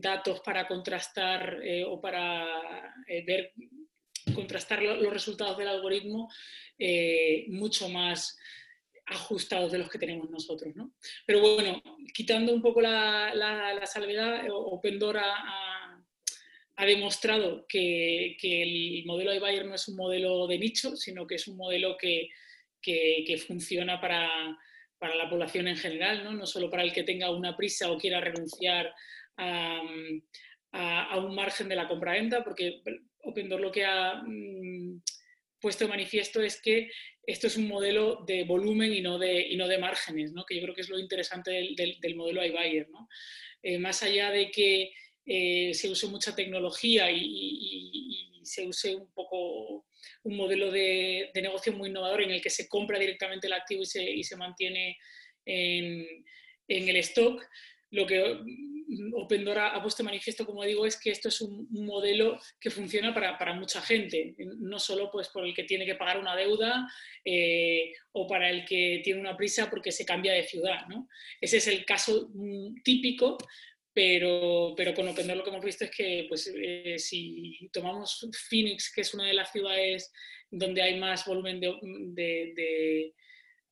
datos 0.01 0.39
para 0.45 0.69
contrastar 0.69 1.61
o 1.89 2.01
para 2.01 2.95
ver, 3.27 3.53
contrastar 4.33 4.81
los 4.81 5.13
resultados 5.13 5.59
del 5.59 5.67
algoritmo 5.67 6.29
mucho 7.49 7.89
más 7.89 8.39
ajustados 9.11 9.73
de 9.73 9.79
los 9.79 9.91
que 9.91 9.99
tenemos 9.99 10.31
nosotros. 10.31 10.75
¿no? 10.77 10.93
Pero 11.27 11.41
bueno, 11.41 11.83
quitando 12.15 12.53
un 12.53 12.63
poco 12.63 12.81
la, 12.81 13.35
la, 13.35 13.87
salvedad, 13.87 14.47
OpenDoor 14.51 15.19
ha, 15.19 15.88
ha 16.81 16.87
demostrado 16.87 17.67
que, 17.69 18.37
el 18.41 19.05
modelo 19.05 19.33
de 19.33 19.65
no 19.65 19.75
es 19.75 19.89
un 19.89 19.97
modelo 19.97 20.47
de 20.47 20.59
nicho, 20.59 20.95
sino 20.97 21.27
que 21.27 21.35
es 21.35 21.49
un 21.49 21.57
modelo 21.57 21.97
que, 21.97 22.29
que, 22.81 23.37
funciona 23.45 24.01
para, 24.01 24.31
para, 24.97 25.17
la 25.17 25.29
población 25.29 25.67
en 25.67 25.77
general, 25.77 26.23
¿no? 26.23 26.33
no 26.35 26.47
solo 26.47 26.71
para 26.71 26.85
el 26.85 26.93
que 26.93 27.03
tenga 27.03 27.33
una 27.33 27.57
prisa 27.57 27.91
o 27.91 27.99
quiera 27.99 28.21
renunciar 28.21 28.95
a, 29.37 29.83
a, 30.71 31.19
un 31.19 31.35
margen 31.35 31.69
de 31.69 31.75
la 31.75 31.89
compra-venta, 31.89 32.45
porque 32.45 32.81
OpenDoor 33.25 33.61
lo 33.61 33.73
que 33.73 33.85
ha 33.85 34.23
mm, 34.25 35.03
puesto 35.61 35.85
de 35.85 35.91
manifiesto 35.91 36.41
es 36.41 36.63
que 36.63 36.93
esto 37.27 37.49
es 37.49 37.57
un 37.57 37.67
modelo 37.67 38.23
de 38.25 38.45
volumen 38.45 38.95
y 38.95 39.01
no 39.01 39.19
de, 39.19 39.49
y 39.49 39.57
no 39.57 39.67
de 39.67 39.79
márgenes, 39.79 40.33
¿no? 40.33 40.45
que 40.45 40.55
yo 40.55 40.63
creo 40.63 40.77
que 40.77 40.83
es 40.83 40.91
lo 40.91 41.01
interesante 41.01 41.51
del, 41.51 41.99
del, 42.01 42.15
modelo 42.15 42.45
iBuyer. 42.45 42.89
¿no? 42.89 43.09
Eh, 43.65 43.79
más 43.79 44.05
allá 44.05 44.31
de 44.31 44.53
que 44.53 44.93
eh, 45.31 45.75
se 45.75 45.91
use 45.91 46.07
mucha 46.07 46.35
tecnología 46.35 47.11
y, 47.11 48.25
se 48.43 48.67
use 48.67 48.95
un 48.95 49.13
poco 49.13 49.85
un 50.23 50.37
modelo 50.37 50.73
de, 50.73 51.31
negocio 51.35 51.71
muy 51.75 51.91
innovador 51.91 52.23
en 52.23 52.31
el 52.31 52.41
que 52.41 52.49
se 52.49 52.67
compra 52.67 52.99
directamente 52.99 53.47
el 53.47 53.53
activo 53.53 53.83
y 53.83 54.25
se, 54.25 54.37
mantiene 54.37 54.97
en, 55.45 56.25
el 56.67 56.97
stock, 56.97 57.45
lo 57.91 58.07
que 58.07 58.39
OpenDoor 59.13 59.59
ha 59.59 59.83
puesto 59.83 60.03
manifiesto, 60.03 60.47
como 60.47 60.65
digo, 60.65 60.87
es 60.87 60.99
que 60.99 61.11
esto 61.11 61.29
es 61.29 61.43
un, 61.43 61.69
modelo 61.71 62.41
que 62.59 62.71
funciona 62.71 63.13
para, 63.13 63.53
mucha 63.53 63.83
gente, 63.83 64.35
no 64.39 64.79
solo 64.79 65.11
pues, 65.11 65.29
por 65.29 65.45
el 65.45 65.55
que 65.55 65.65
tiene 65.65 65.85
que 65.85 65.97
pagar 65.97 66.19
una 66.19 66.35
deuda 66.35 66.91
eh, 67.23 67.93
o 68.13 68.27
para 68.27 68.49
el 68.49 68.65
que 68.65 69.03
tiene 69.05 69.21
una 69.21 69.37
prisa 69.37 69.69
porque 69.69 69.93
se 69.93 70.07
cambia 70.07 70.33
de 70.33 70.45
ciudad. 70.45 70.87
¿no? 70.89 71.07
Ese 71.39 71.59
es 71.59 71.67
el 71.67 71.85
caso 71.85 72.31
mm, 72.33 72.83
típico, 72.83 73.37
pero, 73.99 74.75
pero 74.77 74.95
con 74.95 75.09
OpenDoor 75.09 75.39
lo 75.39 75.43
que 75.43 75.51
hemos 75.51 75.65
visto 75.65 75.85
es 75.85 75.91
que 75.91 76.27
pues, 76.29 76.53
eh, 76.55 76.99
si 76.99 77.69
tomamos 77.73 78.29
Phoenix, 78.49 78.93
que 78.95 79.01
es 79.01 79.13
una 79.13 79.27
de 79.27 79.35
las 79.35 79.51
ciudades 79.51 80.13
donde 80.51 80.83
hay 80.83 81.01
más 81.01 81.27
volumen 81.27 81.59
de 81.61 83.13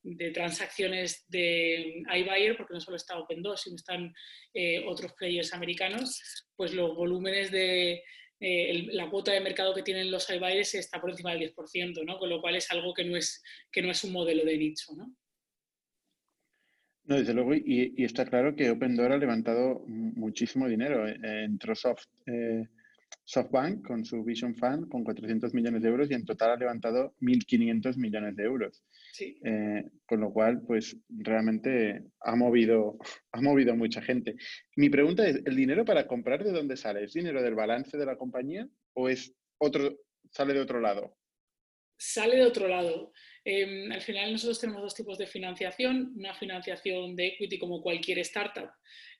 de 0.07 0.31
transacciones 0.31 1.25
de 1.27 2.03
iBuyer, 2.15 2.55
porque 2.55 2.73
no 2.73 2.79
solo 2.79 2.97
está 2.97 3.15
Open2, 3.15 3.57
sino 3.57 3.75
están 3.75 4.13
eh, 4.53 4.83
otros 4.85 5.13
players 5.13 5.53
americanos, 5.53 6.45
pues 6.55 6.73
los 6.73 6.95
volúmenes 6.95 7.51
de 7.51 8.03
eh, 8.39 8.87
la 8.91 9.09
cuota 9.09 9.31
de 9.31 9.41
mercado 9.41 9.73
que 9.73 9.83
tienen 9.83 10.11
los 10.11 10.29
iBuyers 10.29 10.75
está 10.75 11.01
por 11.01 11.09
encima 11.09 11.33
del 11.33 11.53
10%, 11.53 12.05
¿no? 12.05 12.19
con 12.19 12.29
lo 12.29 12.39
cual 12.39 12.55
es 12.55 12.71
algo 12.71 12.93
que 12.93 13.03
no 13.03 13.17
es, 13.17 13.43
que 13.71 13.81
no 13.81 13.91
es 13.91 14.03
un 14.03 14.13
modelo 14.13 14.45
de 14.45 14.57
nicho. 14.57 14.93
¿no? 14.95 15.13
No, 17.07 17.15
desde 17.15 17.33
luego, 17.33 17.55
y, 17.55 17.93
está 17.97 18.25
claro 18.25 18.55
que 18.55 18.69
OpenDoor 18.69 19.13
ha 19.13 19.17
levantado 19.17 19.83
muchísimo 19.87 20.67
dinero. 20.67 21.07
Eh, 21.07 21.45
entró 21.45 21.73
Soft, 21.73 22.05
SoftBank 23.27 23.85
con 23.85 24.05
su 24.05 24.23
Vision 24.23 24.55
Fund 24.55 24.87
con 24.89 25.03
400 25.03 25.53
millones 25.53 25.81
de 25.81 25.89
euros 25.89 26.09
y 26.09 26.13
en 26.13 26.25
total 26.25 26.51
ha 26.51 26.55
levantado 26.55 27.13
1.500 27.19 27.97
millones 27.97 28.35
de 28.35 28.43
euros. 28.43 28.83
Eh, 29.19 29.83
con 30.05 30.21
lo 30.21 30.31
cual, 30.31 30.61
pues 30.65 30.95
realmente 31.09 32.03
ha 32.21 32.35
movido, 32.35 32.97
ha 33.33 33.41
movido 33.41 33.75
mucha 33.75 34.01
gente. 34.01 34.35
Mi 34.75 34.89
pregunta 34.89 35.27
es, 35.27 35.41
¿el 35.45 35.55
dinero 35.55 35.83
para 35.83 36.07
comprar 36.07 36.43
de 36.43 36.51
dónde 36.51 36.77
sale? 36.77 37.03
¿Es 37.03 37.13
dinero 37.13 37.41
del 37.41 37.55
balance 37.55 37.97
de 37.97 38.05
la 38.05 38.17
compañía 38.17 38.67
o 38.93 39.09
es 39.09 39.33
otro, 39.57 39.97
sale 40.31 40.53
de 40.53 40.61
otro 40.61 40.79
lado? 40.79 41.17
Sale 41.97 42.35
de 42.35 42.45
otro 42.45 42.67
lado. 42.67 43.11
Em, 43.49 43.89
al 43.93 44.01
final 44.01 44.33
nosotros 44.33 44.59
tenemos 44.59 44.81
dos 44.81 44.93
tipos 44.93 45.17
de 45.17 45.25
financiación, 45.25 46.11
una 46.17 46.33
financiación 46.33 47.15
de 47.15 47.27
equity 47.27 47.57
como 47.57 47.81
cualquier 47.81 48.19
startup, 48.19 48.69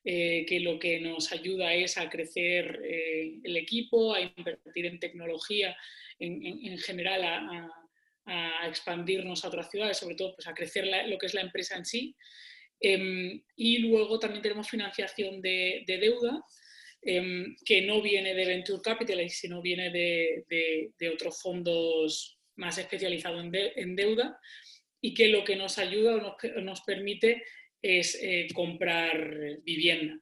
eh, 0.03 0.45
que 0.45 0.59
lo 0.59 0.77
que 0.77 0.99
nos 0.99 1.31
ayuda 1.31 1.73
es 1.73 1.97
a 1.97 2.09
crecer 2.09 2.77
eh, 2.83 3.39
el 3.41 3.55
equipo, 3.55 4.13
a 4.13 4.19
invertir 4.19 4.85
en 4.85 4.99
tecnología 4.99 5.77
en, 6.19 6.77
general, 6.79 7.23
a, 8.25 8.67
expandirnos 8.67 9.45
a 9.45 9.47
otras 9.47 9.71
ciudades, 9.71 9.97
sobre 9.97 10.15
todo 10.15 10.35
pues, 10.35 10.45
a 10.45 10.53
crecer 10.53 10.85
lo 11.07 11.17
que 11.17 11.27
es 11.27 11.33
la 11.33 11.39
empresa 11.39 11.77
en 11.77 11.85
sí. 11.85 12.13
Em, 12.81 13.41
y 13.55 13.77
luego 13.77 14.19
también 14.19 14.41
tenemos 14.41 14.69
financiación 14.69 15.41
de, 15.41 15.85
deuda, 15.87 16.43
em, 17.01 17.55
que 17.63 17.81
no 17.81 18.01
viene 18.01 18.33
de 18.33 18.45
Venture 18.45 18.81
Capital, 18.83 19.29
sino 19.29 19.61
viene 19.61 19.89
de, 19.89 21.09
otros 21.13 21.41
fondos 21.41 22.36
más 22.57 22.77
especializados 22.77 23.43
en, 23.43 23.95
deuda 23.95 24.39
y 25.01 25.13
que 25.13 25.29
lo 25.29 25.43
que 25.43 25.55
nos 25.55 25.77
ayuda 25.77 26.15
o 26.15 26.61
nos, 26.61 26.81
permite 26.81 27.43
es 27.81 28.17
eh, 28.21 28.47
comprar 28.53 29.59
vivienda. 29.63 30.19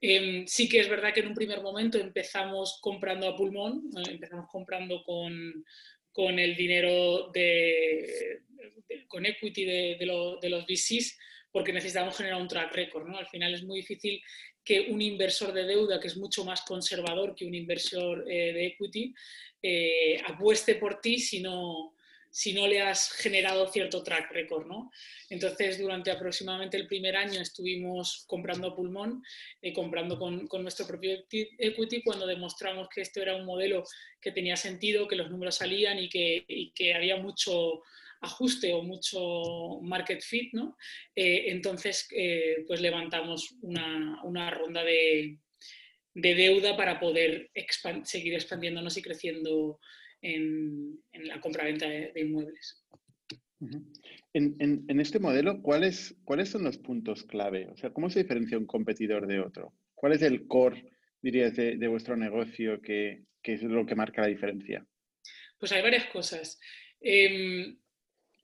Em, 0.00 0.46
sí 0.46 0.68
que 0.68 0.80
es 0.80 0.88
verdad 0.88 1.12
que 1.12 1.20
en 1.20 1.28
un 1.28 1.34
primer 1.34 1.60
momento 1.60 1.98
empezamos 1.98 2.78
comprando 2.80 3.28
a 3.28 3.36
pulmón, 3.36 3.90
eh, 3.96 4.12
empezamos 4.12 4.46
comprando 4.50 5.02
con, 5.04 5.64
con, 6.10 6.38
el 6.38 6.56
dinero 6.56 7.30
de, 7.34 8.40
con 9.08 9.26
equity 9.26 9.64
de, 9.64 9.96
de, 9.98 10.06
los 10.48 10.66
VCs 10.66 11.18
porque 11.52 11.72
necesitamos 11.72 12.16
generar 12.16 12.40
un 12.40 12.48
track 12.48 12.72
record. 12.74 13.08
¿no? 13.08 13.18
Al 13.18 13.26
final 13.26 13.52
es 13.52 13.62
muy 13.62 13.80
difícil 13.80 14.22
que 14.64 14.80
un 14.90 15.00
inversor 15.00 15.52
de 15.52 15.64
deuda, 15.64 16.00
que 16.00 16.08
es 16.08 16.16
mucho 16.16 16.44
más 16.44 16.62
conservador 16.62 17.34
que 17.34 17.46
un 17.46 17.54
inversor 17.54 18.24
eh, 18.30 18.52
de 18.52 18.66
equity, 18.66 19.14
apueste 20.26 20.76
por 20.76 21.00
ti 21.02 21.18
si 21.18 21.40
no, 21.40 21.94
si 22.30 22.52
no 22.52 22.68
le 22.68 22.80
has 22.80 23.10
generado 23.10 23.66
cierto 23.70 24.02
track 24.02 24.30
record, 24.30 24.66
¿no? 24.66 24.90
Entonces, 25.28 25.78
durante 25.78 26.10
aproximadamente 26.12 26.76
el 26.76 26.86
primer 26.86 27.16
año 27.16 27.40
estuvimos 27.40 28.24
comprando 28.26 28.74
pulmón, 28.74 29.22
eh, 29.60 29.72
comprando 29.72 30.18
con, 30.18 30.48
nuestro 30.62 30.86
propio 30.86 31.24
equity, 31.28 32.02
cuando 32.02 32.26
demostramos 32.26 32.88
que 32.88 33.00
esto 33.00 33.20
era 33.20 33.34
un 33.34 33.44
modelo 33.44 33.82
que 34.20 34.30
tenía 34.30 34.56
sentido, 34.56 35.08
que 35.08 35.16
los 35.16 35.30
números 35.30 35.56
salían 35.56 35.98
y 35.98 36.08
que, 36.08 36.94
había 36.94 37.16
mucho 37.16 37.82
ajuste 38.20 38.72
o 38.72 38.82
mucho 38.82 39.80
market 39.82 40.22
fit, 40.22 40.52
¿no? 40.52 40.76
Eh, 41.14 41.44
entonces, 41.48 42.08
eh, 42.14 42.64
pues 42.66 42.80
levantamos 42.80 43.56
una, 43.62 44.50
ronda 44.50 44.84
de, 44.84 45.38
deuda 46.14 46.76
para 46.76 47.00
poder 47.00 47.50
seguir 48.04 48.34
expandiéndonos 48.34 48.96
y 48.96 49.02
creciendo 49.02 49.80
en, 50.20 51.00
la 51.12 51.40
compra-venta 51.40 51.88
de, 51.88 52.12
inmuebles. 52.16 52.84
en, 54.34 55.00
este 55.00 55.18
modelo, 55.18 55.62
¿cuáles, 55.62 56.16
¿cuáles 56.24 56.50
son 56.50 56.64
los 56.64 56.78
puntos 56.78 57.24
clave? 57.24 57.68
O 57.68 57.76
sea, 57.76 57.90
¿cómo 57.90 58.10
se 58.10 58.22
diferencia 58.22 58.58
un 58.58 58.66
competidor 58.66 59.26
de 59.26 59.40
otro? 59.40 59.72
¿Cuál 59.94 60.12
es 60.12 60.22
el 60.22 60.46
core, 60.46 60.92
dirías, 61.22 61.56
de, 61.56 61.88
vuestro 61.88 62.16
negocio 62.16 62.80
que, 62.82 63.24
es 63.42 63.62
lo 63.62 63.86
que 63.86 63.94
marca 63.94 64.22
la 64.22 64.28
diferencia? 64.28 64.86
Pues 65.58 65.72
hay 65.72 65.82
varias 65.82 66.06
cosas. 66.06 66.58
Em, 67.00 67.78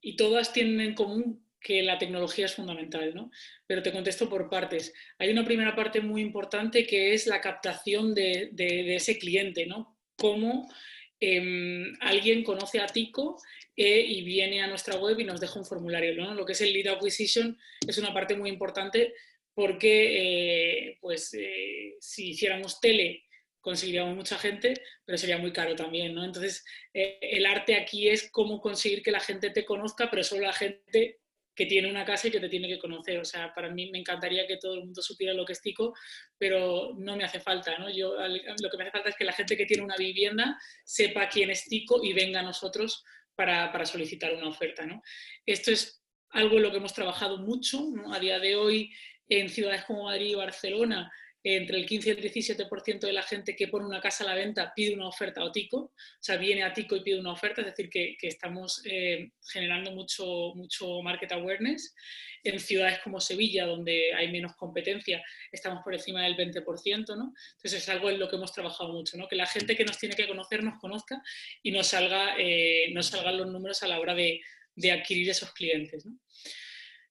y 0.06 0.14
todas 0.14 0.52
tienen 0.52 0.80
en 0.80 0.94
común 0.94 1.44
que 1.60 1.82
la 1.82 1.98
tecnología 1.98 2.46
es 2.46 2.54
fundamental, 2.54 3.12
¿no? 3.12 3.32
Pero 3.66 3.82
te 3.82 3.90
contesto 3.90 4.28
por 4.28 4.48
partes. 4.48 4.94
Hay 5.18 5.30
una 5.30 5.44
primera 5.44 5.74
parte 5.74 6.00
muy 6.00 6.22
importante 6.22 6.86
que 6.86 7.12
es 7.12 7.26
la 7.26 7.40
captación 7.40 8.14
de, 8.14 8.52
ese 8.94 9.18
cliente, 9.18 9.66
¿no? 9.66 9.98
Cómo 10.14 10.72
em, 11.18 11.92
alguien 11.98 12.44
conoce 12.44 12.78
a 12.78 12.86
Tico 12.86 13.42
eh, 13.76 14.04
y 14.06 14.22
viene 14.22 14.62
a 14.62 14.68
nuestra 14.68 14.94
web 14.96 15.18
y 15.18 15.24
nos 15.24 15.40
deja 15.40 15.58
un 15.58 15.66
formulario, 15.66 16.14
¿no? 16.14 16.34
Lo 16.34 16.46
que 16.46 16.52
es 16.52 16.60
el 16.60 16.72
lead 16.72 16.94
acquisition 16.94 17.58
es 17.84 17.98
una 17.98 18.14
parte 18.14 18.36
muy 18.36 18.48
importante 18.48 19.12
porque, 19.54 20.90
eh, 20.90 20.98
pues, 21.00 21.34
eh, 21.34 21.96
si 21.98 22.28
hiciéramos 22.28 22.80
tele 22.80 23.24
conseguiríamos 23.66 24.14
mucha 24.14 24.38
gente, 24.38 24.80
pero 25.04 25.18
sería 25.18 25.38
muy 25.38 25.52
caro 25.52 25.74
también, 25.74 26.14
¿no? 26.14 26.24
Entonces, 26.24 26.64
el 26.92 27.44
arte 27.44 27.74
aquí 27.74 28.08
es 28.08 28.30
cómo 28.30 28.60
conseguir 28.60 29.02
que 29.02 29.10
la 29.10 29.18
gente 29.18 29.50
te 29.50 29.64
conozca, 29.64 30.08
pero 30.08 30.22
solo 30.22 30.42
la 30.42 30.52
gente 30.52 31.18
que 31.52 31.66
tiene 31.66 31.90
una 31.90 32.04
casa 32.04 32.28
y 32.28 32.30
que 32.30 32.38
te 32.38 32.48
tiene 32.48 32.68
que 32.68 32.78
conocer. 32.78 33.18
O 33.18 33.24
sea, 33.24 33.52
para 33.52 33.68
mí 33.68 33.90
me 33.90 33.98
encantaría 33.98 34.46
que 34.46 34.58
todo 34.58 34.74
el 34.74 34.84
mundo 34.84 35.02
supiera 35.02 35.34
lo 35.34 35.44
que 35.44 35.54
es 35.54 35.60
Tico, 35.60 35.96
pero 36.38 36.92
no 36.96 37.16
me 37.16 37.24
hace 37.24 37.40
falta, 37.40 37.76
¿no? 37.76 37.90
Yo, 37.90 38.14
lo 38.14 38.70
que 38.70 38.76
me 38.76 38.84
hace 38.84 38.92
falta 38.92 39.08
es 39.08 39.16
que 39.16 39.24
la 39.24 39.32
gente 39.32 39.56
que 39.56 39.66
tiene 39.66 39.82
una 39.82 39.96
vivienda 39.96 40.56
sepa 40.84 41.28
quién 41.28 41.50
es 41.50 41.64
Tico 41.64 42.04
y 42.04 42.12
venga 42.12 42.38
a 42.38 42.44
nosotros 42.44 43.02
para, 43.34 43.84
solicitar 43.84 44.32
una 44.32 44.48
oferta, 44.48 44.86
¿no? 44.86 45.02
Esto 45.44 45.72
es 45.72 46.04
algo 46.30 46.58
en 46.58 46.62
lo 46.62 46.70
que 46.70 46.76
hemos 46.76 46.94
trabajado 46.94 47.38
mucho. 47.38 47.84
A 48.12 48.20
día 48.20 48.38
de 48.38 48.54
hoy, 48.54 48.92
en 49.28 49.48
ciudades 49.48 49.84
como 49.86 50.04
Madrid 50.04 50.28
y 50.28 50.34
Barcelona, 50.36 51.10
entre 51.54 51.78
el 51.78 51.86
15 51.86 52.08
y 52.08 52.12
el 52.12 52.32
17% 52.32 53.00
de 53.00 53.12
la 53.12 53.22
gente 53.22 53.54
que 53.54 53.68
pone 53.68 53.86
una 53.86 54.00
casa 54.00 54.24
a 54.24 54.26
la 54.26 54.34
venta 54.34 54.72
pide 54.74 54.94
una 54.94 55.06
oferta 55.06 55.44
a 55.44 55.52
Tico, 55.52 55.76
o 55.78 55.92
sea, 56.18 56.36
viene 56.36 56.64
a 56.64 56.72
Tico 56.72 56.96
y 56.96 57.02
pide 57.02 57.20
una 57.20 57.32
oferta, 57.32 57.60
es 57.60 57.68
decir, 57.68 57.88
que, 57.88 58.16
estamos 58.22 58.82
eh, 58.84 59.30
generando 59.52 59.92
mucho, 59.92 60.52
mucho 60.56 61.00
market 61.02 61.30
awareness. 61.30 61.94
En 62.42 62.60
ciudades 62.60 63.00
como 63.00 63.20
Sevilla, 63.20 63.66
donde 63.66 64.12
hay 64.14 64.30
menos 64.30 64.54
competencia, 64.56 65.22
estamos 65.50 65.82
por 65.82 65.94
encima 65.94 66.22
del 66.22 66.36
20%, 66.36 67.16
¿no? 67.16 67.32
Entonces 67.56 67.82
es 67.82 67.88
algo 67.88 68.08
en 68.10 68.20
lo 68.20 68.28
que 68.28 68.36
hemos 68.36 68.52
trabajado 68.52 68.92
mucho, 68.92 69.16
¿no? 69.16 69.26
Que 69.26 69.36
la 69.36 69.46
gente 69.46 69.76
que 69.76 69.84
nos 69.84 69.98
tiene 69.98 70.14
que 70.14 70.28
conocer 70.28 70.62
nos 70.62 70.78
conozca 70.78 71.20
y 71.62 71.72
nos, 71.72 71.88
salga, 71.88 72.36
eh, 72.38 72.92
salgan 73.02 73.38
los 73.38 73.48
números 73.48 73.82
a 73.82 73.88
la 73.88 73.98
hora 73.98 74.14
de, 74.14 74.40
de 74.76 74.92
adquirir 74.92 75.30
esos 75.30 75.52
clientes, 75.52 76.06
¿no? 76.06 76.18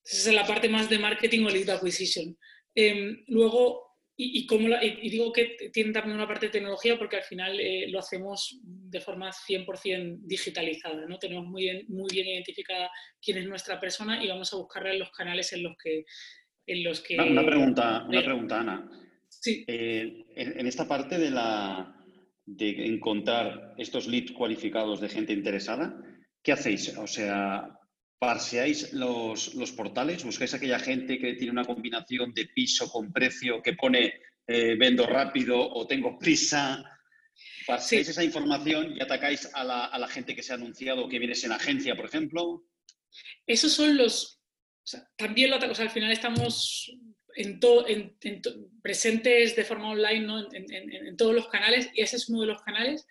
Esa 0.06 0.30
es 0.30 0.36
la 0.36 0.46
parte 0.46 0.70
más 0.70 0.90
de 0.90 1.00
marketing 1.00 1.46
o 1.46 1.50
lead 1.50 1.70
acquisition. 1.70 2.38
Em, 2.76 3.24
luego, 3.28 3.95
y, 4.18 4.48
y, 4.50 5.10
digo 5.10 5.34
que 5.34 5.58
tiene 5.74 5.92
también 5.92 6.16
una 6.16 6.28
parte 6.28 6.46
de 6.46 6.54
tecnología 6.54 6.98
porque 6.98 7.18
al 7.18 7.24
final 7.24 7.60
eh, 7.60 7.88
lo 7.90 8.00
hacemos 8.00 8.60
de 8.64 9.02
forma 9.02 9.30
100% 9.32 10.20
digitalizada, 10.22 11.06
¿no? 11.06 11.18
Tenemos 11.20 11.46
muy 11.46 11.64
bien, 11.64 11.86
muy 11.90 12.08
bien 12.12 12.28
identificada 12.28 12.90
quién 13.22 13.40
es 13.40 13.46
nuestra 13.46 13.78
persona 13.78 14.24
y 14.24 14.30
vamos 14.30 14.54
a 14.54 14.58
buscarla 14.58 14.94
en 14.94 15.00
los 15.00 15.12
canales 15.12 15.52
en 15.52 15.64
los 15.64 15.76
que... 15.78 16.06
En 16.68 16.84
los 16.84 17.02
que 17.02 17.16
una, 17.20 17.46
pregunta, 17.46 18.06
una 18.08 18.24
pregunta, 18.24 18.62
Ana. 18.62 18.90
Sí. 19.28 19.66
Eh, 19.68 20.26
en, 20.36 20.66
esta 20.66 20.88
parte 20.88 21.20
de, 21.20 21.30
la, 21.30 21.96
de 22.46 22.88
encontrar 22.88 23.74
estos 23.78 24.08
leads 24.08 24.32
cualificados 24.32 25.02
de 25.02 25.10
gente 25.10 25.34
interesada, 25.34 25.96
¿qué 26.42 26.54
hacéis? 26.54 26.98
O 26.98 27.06
sea, 27.06 27.70
parseáis 28.20 28.94
los, 28.94 29.56
los, 29.56 29.72
portales, 29.72 30.24
buscáis 30.24 30.54
aquella 30.54 30.80
gente 30.80 31.20
que 31.20 31.34
tiene 31.34 31.52
una 31.52 31.66
combinación 31.66 32.34
de 32.34 32.46
piso 32.46 32.90
con 32.90 33.12
precio, 33.12 33.62
que 33.62 33.74
pone 33.74 34.14
eh, 34.48 34.76
vendo 34.78 35.06
rápido 35.06 35.60
o 35.60 35.86
tengo 35.86 36.18
prisa. 36.18 36.84
Parseáis 37.68 38.10
esa 38.10 38.24
información 38.24 38.96
y 38.96 39.02
atacáis 39.02 39.50
a 39.54 39.64
la, 39.64 39.86
a 39.86 40.00
la, 40.00 40.08
gente 40.08 40.36
que 40.36 40.44
se 40.44 40.54
ha 40.54 40.56
anunciado 40.56 41.10
que 41.10 41.20
vienes 41.20 41.44
en 41.44 41.52
agencia, 41.52 41.96
por 41.96 42.06
ejemplo. 42.06 42.64
Esos 43.46 43.74
son 43.74 43.98
los. 43.98 44.40
también 45.18 45.50
lo 45.50 45.58
atacamos. 45.58 45.80
al 45.80 45.90
final 45.90 46.12
estamos 46.12 46.92
en 47.36 47.60
todo, 47.60 47.86
en, 47.88 48.16
presentes 48.82 49.56
de 49.56 49.66
forma 49.66 49.90
online 49.90 50.26
¿no? 50.26 50.48
en 50.52 51.18
todos 51.18 51.36
los 51.36 51.50
canales 51.50 51.90
y 51.94 52.02
ese 52.02 52.16
es 52.16 52.30
uno 52.30 52.42
de 52.42 52.48
los 52.48 52.62
canales, 52.62 53.06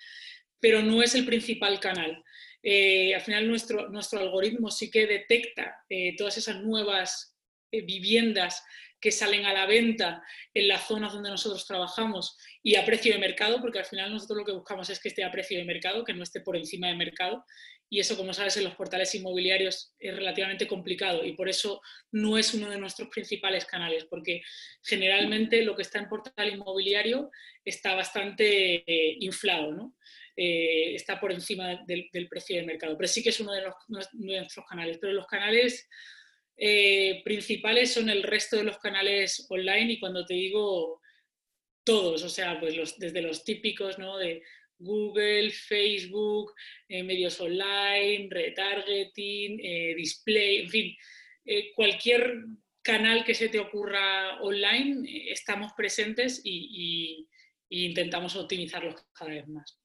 pero 0.61 0.81
no 0.83 1.03
es 1.03 1.14
el 1.14 1.27
principal 1.27 1.79
canal. 1.79 2.24
Eh, 2.66 3.14
al 3.14 3.20
final 3.20 3.46
nuestro, 3.46 3.90
nuestro 3.90 4.20
algoritmo 4.20 4.70
sí 4.70 4.90
que 4.90 5.07
detecta 5.07 5.85
eh, 5.90 6.16
todas 6.16 6.38
esas 6.38 6.62
nuevas 6.62 7.37
eh, 7.70 7.83
viviendas 7.83 8.64
que 8.98 9.12
salen 9.12 9.44
a 9.44 9.53
la 9.53 9.66
venta 9.66 10.22
en 10.55 10.68
las 10.68 10.88
zonas 10.88 11.12
donde 11.12 11.29
nosotros 11.29 11.66
trabajamos 11.66 12.38
y 12.62 12.77
a 12.77 12.87
precio 12.87 13.12
de 13.12 13.18
mercado, 13.18 13.61
porque 13.61 13.81
al 13.81 13.85
final 13.85 14.11
nosotros 14.11 14.38
lo 14.38 14.44
que 14.46 14.53
buscamos 14.53 14.88
es 14.88 14.98
que 14.98 15.09
esté 15.09 15.22
a 15.22 15.31
precio 15.31 15.59
de 15.59 15.66
mercado, 15.66 16.05
que 16.05 16.14
no 16.14 16.22
esté 16.22 16.40
por 16.40 16.57
encima 16.57 16.88
de 16.88 16.94
mercado. 16.94 17.44
Y 17.90 18.00
eso, 18.00 18.16
como 18.16 18.33
sabes, 18.33 18.57
en 18.57 18.64
los 18.64 18.74
portales 18.77 19.14
inmobiliarios 19.14 19.92
es 19.98 20.16
relativamente 20.16 20.66
complicado 20.66 21.22
y 21.22 21.33
por 21.35 21.50
eso 21.50 21.83
no 22.12 22.38
es 22.38 22.55
uno 22.55 22.70
de 22.70 22.79
nuestros 22.79 23.11
principales 23.11 23.66
canales, 23.66 24.07
porque 24.09 24.40
generalmente 24.83 25.62
lo 25.62 25.77
que 25.77 25.83
está 25.83 25.98
en 25.98 26.09
portal 26.09 26.48
inmobiliario 26.48 27.31
está 27.62 27.94
bastante 27.94 28.85
inflado, 29.20 29.72
¿no? 29.72 29.94
Eh, 30.37 30.94
está 30.94 31.20
por 31.20 31.33
encima 31.33 31.85
del, 31.87 32.09
precio 32.29 32.57
de 32.57 32.66
mercado. 32.66 32.97
Pero 32.97 33.09
sí 33.09 33.23
que 33.23 33.31
es 33.31 33.40
uno 33.40 33.53
de, 33.53 33.62
nuestros 34.14 34.66
canales. 34.66 34.99
Pero 35.01 35.12
los 35.12 35.27
canales 35.27 35.88
eh, 36.57 37.23
principales 37.25 37.92
son 37.92 38.09
el 38.09 38.23
resto 38.23 38.57
de 38.57 38.64
los 38.64 38.79
canales 38.79 39.47
online 39.49 39.92
y 39.92 40.01
cuando 40.01 40.25
te 40.25 40.35
digo 40.35 41.01
todos, 41.85 42.23
o 42.23 42.29
sea, 42.29 42.59
pues 42.59 42.75
desde 42.99 43.20
los 43.20 43.44
típicos 43.44 43.99
¿no? 43.99 44.16
de 44.16 44.42
Google, 44.79 45.51
Facebook, 45.51 46.55
eh, 46.88 47.03
medios 47.03 47.40
online, 47.40 48.29
retargeting, 48.31 49.59
display, 49.97 50.62
en 50.62 50.70
fin, 50.70 50.97
cualquier 51.75 52.44
canal 52.83 53.25
que 53.25 53.35
se 53.35 53.51
te 53.51 53.59
ocurra 53.59 54.40
online, 54.40 55.31
estamos 55.31 55.73
presentes 55.77 56.40
y, 56.42 57.29
y 57.68 57.85
intentamos 57.85 58.35
optimizarlos 58.37 58.94
cada 59.12 59.31
vez 59.33 59.47
más. 59.49 59.84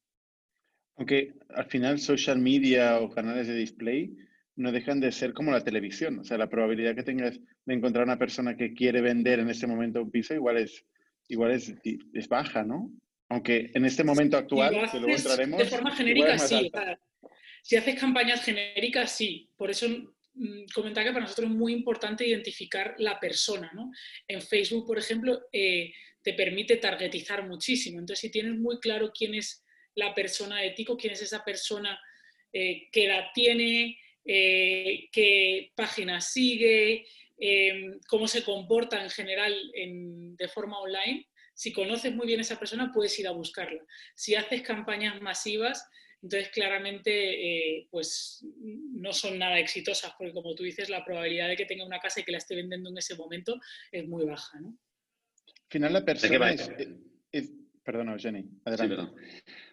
Aunque 1.00 1.32
al 1.48 1.64
final 1.64 1.98
social 1.98 2.38
media 2.38 3.00
o 3.00 3.08
canales 3.08 3.46
de 3.46 3.54
display 3.54 4.14
no 4.56 4.70
dejan 4.70 5.00
de 5.00 5.10
ser 5.10 5.32
como 5.32 5.50
la 5.50 5.64
televisión. 5.64 6.18
O 6.18 6.24
sea, 6.24 6.36
la 6.36 6.50
probabilidad 6.50 6.94
que 6.94 7.02
tengas 7.02 7.40
de 7.64 7.74
encontrar 7.74 8.04
una 8.04 8.18
persona 8.18 8.54
que 8.54 8.74
quiere 8.74 9.00
vender 9.00 9.38
en 9.38 9.48
este 9.48 9.66
momento 9.66 10.02
un 10.02 10.10
piso 10.10 10.34
igual 10.34 10.58
es, 10.58 10.84
igual 11.28 11.52
es, 11.52 11.72
es 12.12 12.28
baja, 12.28 12.64
¿no? 12.64 12.92
Aunque 13.30 13.70
en 13.72 13.86
este 13.86 14.04
momento 14.04 14.36
actual, 14.36 14.90
que 14.92 14.98
luego 14.98 15.16
entraremos... 15.16 15.58
De 15.58 15.64
forma 15.64 15.96
genérica, 15.96 16.38
sí. 16.38 16.70
Si 17.62 17.76
haces 17.76 17.98
campañas 17.98 18.44
genéricas, 18.44 19.10
sí. 19.10 19.48
Por 19.56 19.70
eso 19.70 19.88
mm, 20.34 20.64
comentaba 20.74 21.06
que 21.06 21.12
para 21.12 21.24
nosotros 21.24 21.48
es 21.48 21.56
muy 21.56 21.72
importante 21.72 22.28
identificar 22.28 22.94
la 22.98 23.18
persona, 23.18 23.70
¿no? 23.72 23.90
En 24.28 24.42
Facebook, 24.42 24.86
por 24.86 24.98
ejemplo, 24.98 25.40
eh, 25.50 25.94
te 26.20 26.34
permite 26.34 26.76
targetizar 26.76 27.48
muchísimo. 27.48 28.00
Entonces, 28.00 28.20
si 28.20 28.30
tienes 28.30 28.58
muy 28.58 28.78
claro 28.80 29.10
quién 29.16 29.32
es 29.32 29.64
la 29.94 30.14
persona 30.14 30.60
de 30.60 30.70
Tico, 30.70 30.96
quién 30.96 31.12
es 31.12 31.22
esa 31.22 31.44
persona, 31.44 32.00
eh, 32.52 32.88
qué 32.90 33.04
edad 33.06 33.26
tiene, 33.34 33.98
eh, 34.24 35.08
qué 35.12 35.72
página 35.74 36.20
sigue, 36.20 37.06
em, 37.38 37.98
cómo 38.08 38.28
se 38.28 38.44
comporta 38.44 39.02
en 39.02 39.10
general 39.10 39.54
de 39.74 40.48
forma 40.48 40.78
online. 40.78 41.26
Si 41.54 41.72
conoces 41.72 42.14
muy 42.14 42.26
bien 42.26 42.40
a 42.40 42.42
esa 42.42 42.58
persona, 42.58 42.90
puedes 42.92 43.18
ir 43.18 43.26
a 43.26 43.32
buscarla. 43.32 43.82
Si 44.14 44.34
haces 44.34 44.62
campañas 44.62 45.20
masivas, 45.20 45.88
entonces 46.22 46.50
claramente 46.50 47.78
eh, 47.78 47.88
pues 47.90 48.44
no 48.60 49.12
son 49.12 49.38
nada 49.38 49.58
exitosas, 49.58 50.12
porque 50.18 50.34
como 50.34 50.54
tú 50.54 50.64
dices, 50.64 50.90
la 50.90 51.04
probabilidad 51.04 51.48
de 51.48 51.56
que 51.56 51.64
tenga 51.64 51.84
una 51.84 51.98
casa 51.98 52.20
y 52.20 52.24
que 52.24 52.32
la 52.32 52.38
esté 52.38 52.54
vendiendo 52.54 52.90
en 52.90 52.98
ese 52.98 53.14
momento 53.16 53.58
es 53.90 54.06
muy 54.06 54.24
baja. 54.26 54.60
¿no? 54.60 54.68
Al 54.68 55.70
final 55.70 55.92
la 55.94 56.04
persona 56.04 56.52
es, 57.32 57.50
Perdona, 57.82 58.18
Jenny, 58.18 58.44
adelante. 58.64 58.94
o 58.96 59.08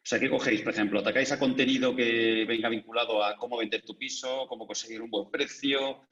sea, 0.03 0.19
¿qué 0.19 0.29
cogéis, 0.29 0.61
por 0.61 0.73
ejemplo? 0.73 0.99
¿Atacáis 0.99 1.31
a 1.31 1.39
contenido 1.39 1.95
que 1.95 2.45
venga 2.47 2.69
vinculado 2.69 3.23
a 3.23 3.35
cómo 3.35 3.57
vender 3.57 3.83
tu 3.83 3.97
piso, 3.97 4.45
cómo 4.47 4.65
conseguir 4.65 5.01
un 5.01 5.09
buen 5.09 5.29
precio? 5.29 6.07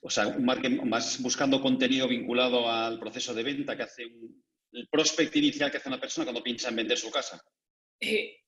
O 0.00 0.10
sea, 0.10 0.28
un 0.28 0.44
más 0.44 1.20
buscando 1.20 1.60
contenido 1.60 2.08
vinculado 2.08 2.70
al 2.70 2.98
proceso 2.98 3.34
de 3.34 3.42
venta 3.42 3.76
que 3.76 3.82
hace 3.82 4.04
el 4.72 4.88
prospect 4.88 5.34
inicial 5.36 5.70
que 5.70 5.78
hace 5.78 5.88
una 5.88 6.00
persona 6.00 6.24
cuando 6.24 6.42
piensa 6.42 6.68
en 6.68 6.76
vender 6.76 6.96
su 6.96 7.10
casa. 7.10 7.42
Eh, 8.00 8.38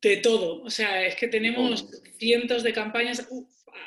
de 0.00 0.16
todo. 0.18 0.62
O 0.62 0.70
sea, 0.70 1.06
es 1.06 1.16
que 1.16 1.28
tenemos 1.28 1.88
cientos 2.18 2.62
de 2.62 2.72
campañas. 2.72 3.26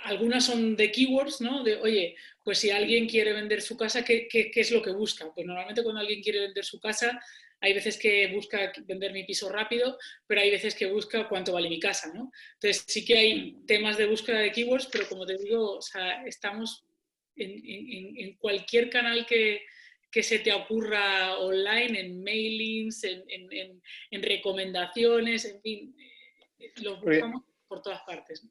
algunas 0.04 0.46
son 0.46 0.76
de 0.76 0.92
keywords, 0.92 1.42
¿no? 1.42 1.64
De, 1.64 1.76
oye, 1.76 2.16
pues 2.44 2.60
si 2.60 2.72
alguien 2.72 3.08
quiere 3.08 3.34
vender 3.34 3.62
su 3.62 3.78
casa, 3.78 4.04
¿qué, 4.04 4.28
¿qué, 4.28 4.52
es 4.56 4.72
lo 4.72 4.82
que 4.82 4.92
busca? 4.92 5.32
Pues 5.34 5.46
normalmente 5.46 5.84
cuando 5.84 6.02
alguien 6.02 6.22
quiere 6.22 6.40
vender 6.40 6.64
su 6.64 6.80
casa, 6.80 7.20
hay 7.66 7.74
veces 7.74 7.98
que 7.98 8.28
busca 8.28 8.72
vender 8.86 9.12
mi 9.12 9.24
piso 9.24 9.50
rápido, 9.50 9.98
pero 10.28 10.40
hay 10.40 10.52
veces 10.52 10.76
que 10.76 10.86
busca 10.86 11.28
cuánto 11.28 11.52
vale 11.54 11.68
mi 11.68 11.80
casa, 11.80 12.14
¿no? 12.14 12.32
Entonces 12.54 12.86
sí 12.88 13.04
que 13.04 13.18
hay 13.18 13.58
temas 13.66 13.98
de 13.98 14.06
búsqueda 14.06 14.38
de 14.38 14.52
keywords, 14.52 14.88
pero 14.92 15.10
como 15.10 15.26
te 15.26 15.36
digo, 15.36 15.78
o 15.78 15.82
sea, 15.82 16.24
estamos 16.26 16.86
en, 17.36 18.36
cualquier 18.38 18.92
canal 18.92 19.26
que, 19.26 19.64
se 20.22 20.40
te 20.40 20.54
ocurra 20.54 21.40
online, 21.40 22.00
en 22.00 22.24
mailings, 22.24 23.04
en, 23.04 24.22
recomendaciones, 24.22 25.46
en 25.46 25.62
fin, 25.62 25.96
eh, 26.60 26.72
lo 26.84 27.02
buscamos 27.02 27.42
por 27.68 27.82
todas 27.82 28.02
partes. 28.04 28.48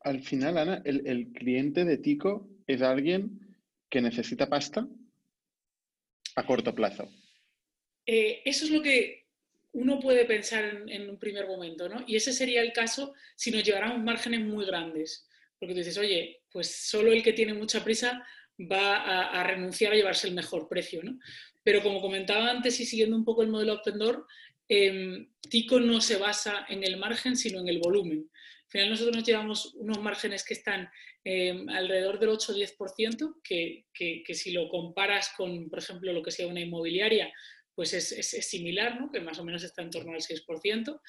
Al 0.00 0.20
final, 0.20 0.58
Ana, 0.58 0.80
el, 0.84 1.32
cliente 1.32 1.84
de 1.84 1.98
Tico 1.98 2.48
es 2.68 2.82
alguien 2.82 3.56
que 3.90 4.00
necesita 4.00 4.48
pasta 4.48 4.86
a 6.36 6.46
corto 6.46 6.72
plazo. 6.72 7.10
Eh, 8.06 8.42
eso 8.44 8.64
es 8.64 8.70
lo 8.70 8.82
que 8.82 9.24
uno 9.74 9.98
puede 9.98 10.24
pensar 10.24 10.84
en, 10.86 11.10
un 11.10 11.18
primer 11.18 11.46
momento, 11.46 11.88
¿no? 11.88 12.04
Y 12.06 12.16
ese 12.16 12.32
sería 12.32 12.62
el 12.62 12.72
caso 12.72 13.12
si 13.34 13.50
nos 13.50 13.64
lleváramos 13.64 14.02
márgenes 14.02 14.40
muy 14.40 14.64
grandes. 14.64 15.26
Porque 15.58 15.74
tú 15.74 15.78
dices, 15.78 15.98
oye, 15.98 16.42
pues 16.50 16.70
solo 16.70 17.12
el 17.12 17.22
que 17.22 17.32
tiene 17.32 17.54
mucha 17.54 17.82
prisa 17.82 18.24
va 18.60 19.30
a, 19.32 19.42
renunciar 19.42 19.92
a 19.92 19.96
llevarse 19.96 20.28
el 20.28 20.34
mejor 20.34 20.68
precio, 20.68 21.02
¿no? 21.02 21.18
Pero 21.64 21.82
como 21.82 22.00
comentaba 22.00 22.50
antes 22.50 22.78
y 22.78 22.86
siguiendo 22.86 23.16
un 23.16 23.24
poco 23.24 23.42
el 23.42 23.48
modelo 23.48 23.74
Open 23.74 23.98
Door, 23.98 24.26
em, 24.68 25.28
Tico 25.50 25.80
no 25.80 26.00
se 26.00 26.16
basa 26.18 26.66
en 26.68 26.84
el 26.84 26.96
margen, 26.96 27.36
sino 27.36 27.58
en 27.60 27.68
el 27.68 27.80
volumen. 27.80 28.30
Al 28.66 28.70
final 28.70 28.90
nosotros 28.90 29.16
nos 29.16 29.26
llevamos 29.26 29.74
unos 29.74 30.00
márgenes 30.00 30.44
que 30.44 30.54
están 30.54 30.88
em, 31.24 31.68
alrededor 31.68 32.20
del 32.20 32.30
8-10%, 32.30 33.40
que, 33.42 33.86
que, 33.92 34.22
que, 34.24 34.34
si 34.34 34.52
lo 34.52 34.68
comparas 34.68 35.32
con, 35.36 35.68
por 35.68 35.80
ejemplo, 35.80 36.12
lo 36.12 36.22
que 36.22 36.30
sea 36.30 36.46
una 36.46 36.60
inmobiliaria, 36.60 37.32
pues 37.74 37.92
es, 37.94 38.12
es, 38.12 38.48
similar, 38.48 39.00
¿no? 39.00 39.10
que 39.10 39.20
más 39.20 39.38
o 39.38 39.44
menos 39.44 39.62
está 39.64 39.82
en 39.82 39.90
torno 39.90 40.12
al 40.12 40.20
6%. 40.20 41.00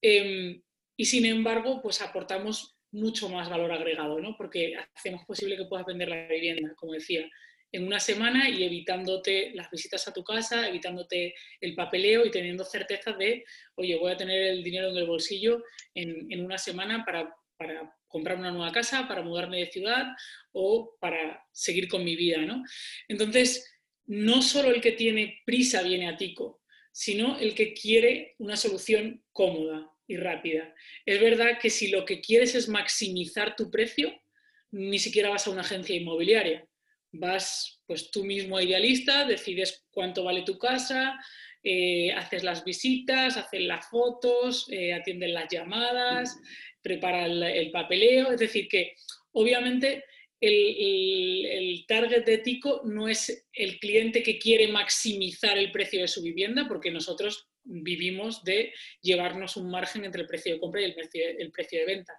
Em, 0.00 0.62
y 0.96 1.04
sin 1.04 1.26
embargo, 1.26 1.80
pues 1.82 2.00
aportamos 2.00 2.76
mucho 2.92 3.28
más 3.28 3.50
valor 3.50 3.72
agregado, 3.72 4.20
¿no? 4.20 4.36
porque 4.36 4.74
hacemos 4.94 5.24
posible 5.24 5.56
que 5.56 5.64
puedas 5.64 5.86
vender 5.86 6.08
la 6.08 6.28
vivienda, 6.28 6.74
como 6.76 6.92
decía, 6.92 7.28
en 7.72 7.86
una 7.86 8.00
semana 8.00 8.48
y 8.48 8.62
evitándote 8.64 9.52
las 9.54 9.70
visitas 9.70 10.06
a 10.08 10.12
tu 10.12 10.22
casa, 10.22 10.68
evitándote 10.68 11.34
el 11.60 11.74
papeleo 11.74 12.24
y 12.24 12.30
teniendo 12.30 12.64
certeza 12.64 13.12
de, 13.12 13.44
oye, 13.74 13.96
voy 13.96 14.12
a 14.12 14.16
tener 14.16 14.42
el 14.44 14.62
dinero 14.62 14.90
en 14.90 14.96
el 14.96 15.06
bolsillo 15.06 15.62
en, 15.94 16.30
en 16.30 16.44
una 16.44 16.58
semana 16.58 17.04
para, 17.04 17.34
para, 17.56 17.92
comprar 18.08 18.38
una 18.38 18.52
nueva 18.52 18.72
casa, 18.72 19.06
para 19.06 19.20
mudarme 19.20 19.58
de 19.58 19.70
ciudad 19.70 20.06
o 20.52 20.96
para 21.00 21.44
seguir 21.52 21.86
con 21.88 22.02
mi 22.02 22.16
vida. 22.16 22.38
¿no? 22.38 22.62
Entonces, 23.08 23.75
no 24.06 24.42
solo 24.42 24.70
el 24.70 24.80
que 24.80 24.92
tiene 24.92 25.42
prisa 25.44 25.82
viene 25.82 26.08
a 26.08 26.16
Tico, 26.16 26.62
sino 26.92 27.38
el 27.38 27.54
que 27.54 27.74
quiere 27.74 28.34
una 28.38 28.56
solución 28.56 29.22
cómoda 29.32 29.90
y 30.06 30.16
rápida. 30.16 30.74
Es 31.04 31.20
verdad 31.20 31.58
que 31.60 31.70
si 31.70 31.88
lo 31.88 32.04
que 32.04 32.20
quieres 32.20 32.54
es 32.54 32.68
maximizar 32.68 33.56
tu 33.56 33.70
precio, 33.70 34.12
ni 34.70 34.98
siquiera 34.98 35.30
vas 35.30 35.46
a 35.46 35.50
una 35.50 35.62
agencia 35.62 35.96
inmobiliaria. 35.96 36.66
Vas 37.12 37.82
pues 37.86 38.10
tú 38.10 38.24
mismo 38.24 38.60
idealista, 38.60 39.24
decides 39.24 39.84
cuánto 39.90 40.24
vale 40.24 40.42
tu 40.42 40.58
casa, 40.58 41.18
eh, 41.62 42.12
haces 42.12 42.44
las 42.44 42.64
visitas, 42.64 43.36
haces 43.36 43.62
las 43.62 43.88
fotos, 43.88 44.66
eh, 44.70 44.92
atiendes 44.92 45.30
las 45.30 45.50
llamadas, 45.50 46.38
prepara 46.82 47.26
el 47.26 47.70
papeleo. 47.70 48.32
Es 48.32 48.40
decir, 48.40 48.68
que 48.68 48.94
obviamente 49.32 50.04
el, 50.48 51.84
target 51.86 52.24
de 52.24 52.38
Tico 52.38 52.82
no 52.84 53.08
es 53.08 53.46
el 53.52 53.78
cliente 53.78 54.22
que 54.22 54.38
quiere 54.38 54.68
maximizar 54.68 55.56
el 55.56 55.70
precio 55.70 56.00
de 56.00 56.08
su 56.08 56.22
vivienda, 56.22 56.66
porque 56.68 56.90
nosotros 56.90 57.48
vivimos 57.64 58.44
de 58.44 58.72
llevarnos 59.00 59.56
un 59.56 59.70
margen 59.70 60.04
entre 60.04 60.22
el 60.22 60.28
precio 60.28 60.54
de 60.54 60.60
compra 60.60 60.80
y 60.80 60.84
el 60.84 60.94
precio, 60.94 61.78
de 61.78 61.84
venta. 61.86 62.14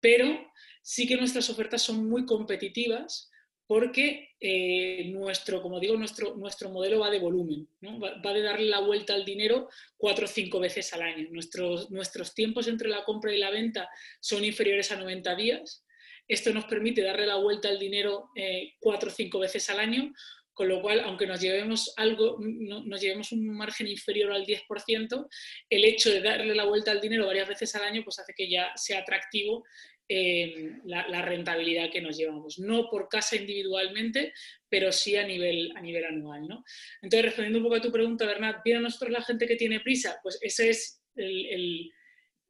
Pero 0.00 0.52
sí 0.82 1.06
que 1.06 1.16
nuestras 1.16 1.48
ofertas 1.50 1.82
son 1.82 2.08
muy 2.08 2.26
competitivas 2.26 3.30
porque 3.66 4.30
eh, 4.38 5.04
nuestro, 5.12 5.62
como 5.62 5.80
digo, 5.80 5.96
nuestro, 5.96 6.34
nuestro 6.36 6.68
modelo 6.68 6.98
va 6.98 7.10
de 7.10 7.20
volumen, 7.20 7.68
va, 7.82 8.32
de 8.32 8.42
darle 8.42 8.66
la 8.66 8.80
vuelta 8.80 9.14
al 9.14 9.24
dinero 9.24 9.68
cuatro 9.96 10.26
o 10.26 10.28
cinco 10.28 10.60
veces 10.60 10.92
al 10.92 11.02
año. 11.02 11.28
Nuestros, 11.30 11.90
nuestros 11.90 12.34
tiempos 12.34 12.68
entre 12.68 12.88
la 12.88 13.04
compra 13.04 13.32
y 13.32 13.38
la 13.38 13.50
venta 13.50 13.88
son 14.20 14.44
inferiores 14.44 14.92
a 14.92 14.96
90 14.96 15.34
días 15.36 15.84
esto 16.32 16.52
nos 16.52 16.64
permite 16.64 17.02
darle 17.02 17.26
la 17.26 17.36
vuelta 17.36 17.68
al 17.68 17.78
dinero 17.78 18.30
eh, 18.34 18.74
cuatro 18.80 19.10
o 19.10 19.12
cinco 19.12 19.38
veces 19.38 19.68
al 19.70 19.80
año, 19.80 20.12
con 20.54 20.68
lo 20.68 20.82
cual, 20.82 21.00
aunque 21.00 21.26
nos 21.26 21.40
llevemos 21.40 21.94
algo, 21.96 22.38
nos 22.40 23.00
llevemos 23.00 23.32
un 23.32 23.48
margen 23.48 23.86
inferior 23.86 24.32
al 24.32 24.44
10%, 24.44 25.28
el 25.70 25.84
hecho 25.84 26.10
de 26.10 26.20
darle 26.20 26.54
la 26.54 26.64
vuelta 26.64 26.90
al 26.90 27.00
dinero 27.00 27.26
varias 27.26 27.48
veces 27.48 27.74
al 27.74 27.84
año, 27.84 28.02
pues 28.04 28.18
hace 28.18 28.34
que 28.36 28.50
ya 28.50 28.70
sea 28.76 29.00
atractivo 29.00 29.64
eh, 30.08 30.72
la, 30.84 31.22
rentabilidad 31.22 31.90
que 31.90 32.02
nos 32.02 32.18
llevamos. 32.18 32.58
No 32.58 32.90
por 32.90 33.08
casa 33.08 33.36
individualmente, 33.36 34.34
pero 34.68 34.92
sí 34.92 35.16
a 35.16 35.26
nivel, 35.26 35.72
a 35.74 35.80
nivel 35.80 36.04
anual. 36.04 36.46
¿no? 36.46 36.64
Entonces, 37.00 37.26
respondiendo 37.26 37.58
un 37.58 37.64
poco 37.64 37.76
a 37.76 37.80
tu 37.80 37.90
pregunta, 37.90 38.26
Bernat, 38.26 38.62
¿viene 38.62 38.80
a 38.80 38.82
nosotros 38.82 39.10
la 39.10 39.22
gente 39.22 39.46
que 39.46 39.56
tiene 39.56 39.80
prisa? 39.80 40.18
Pues 40.22 40.38
ese 40.42 40.68
es 40.68 41.02
el, 41.16 41.90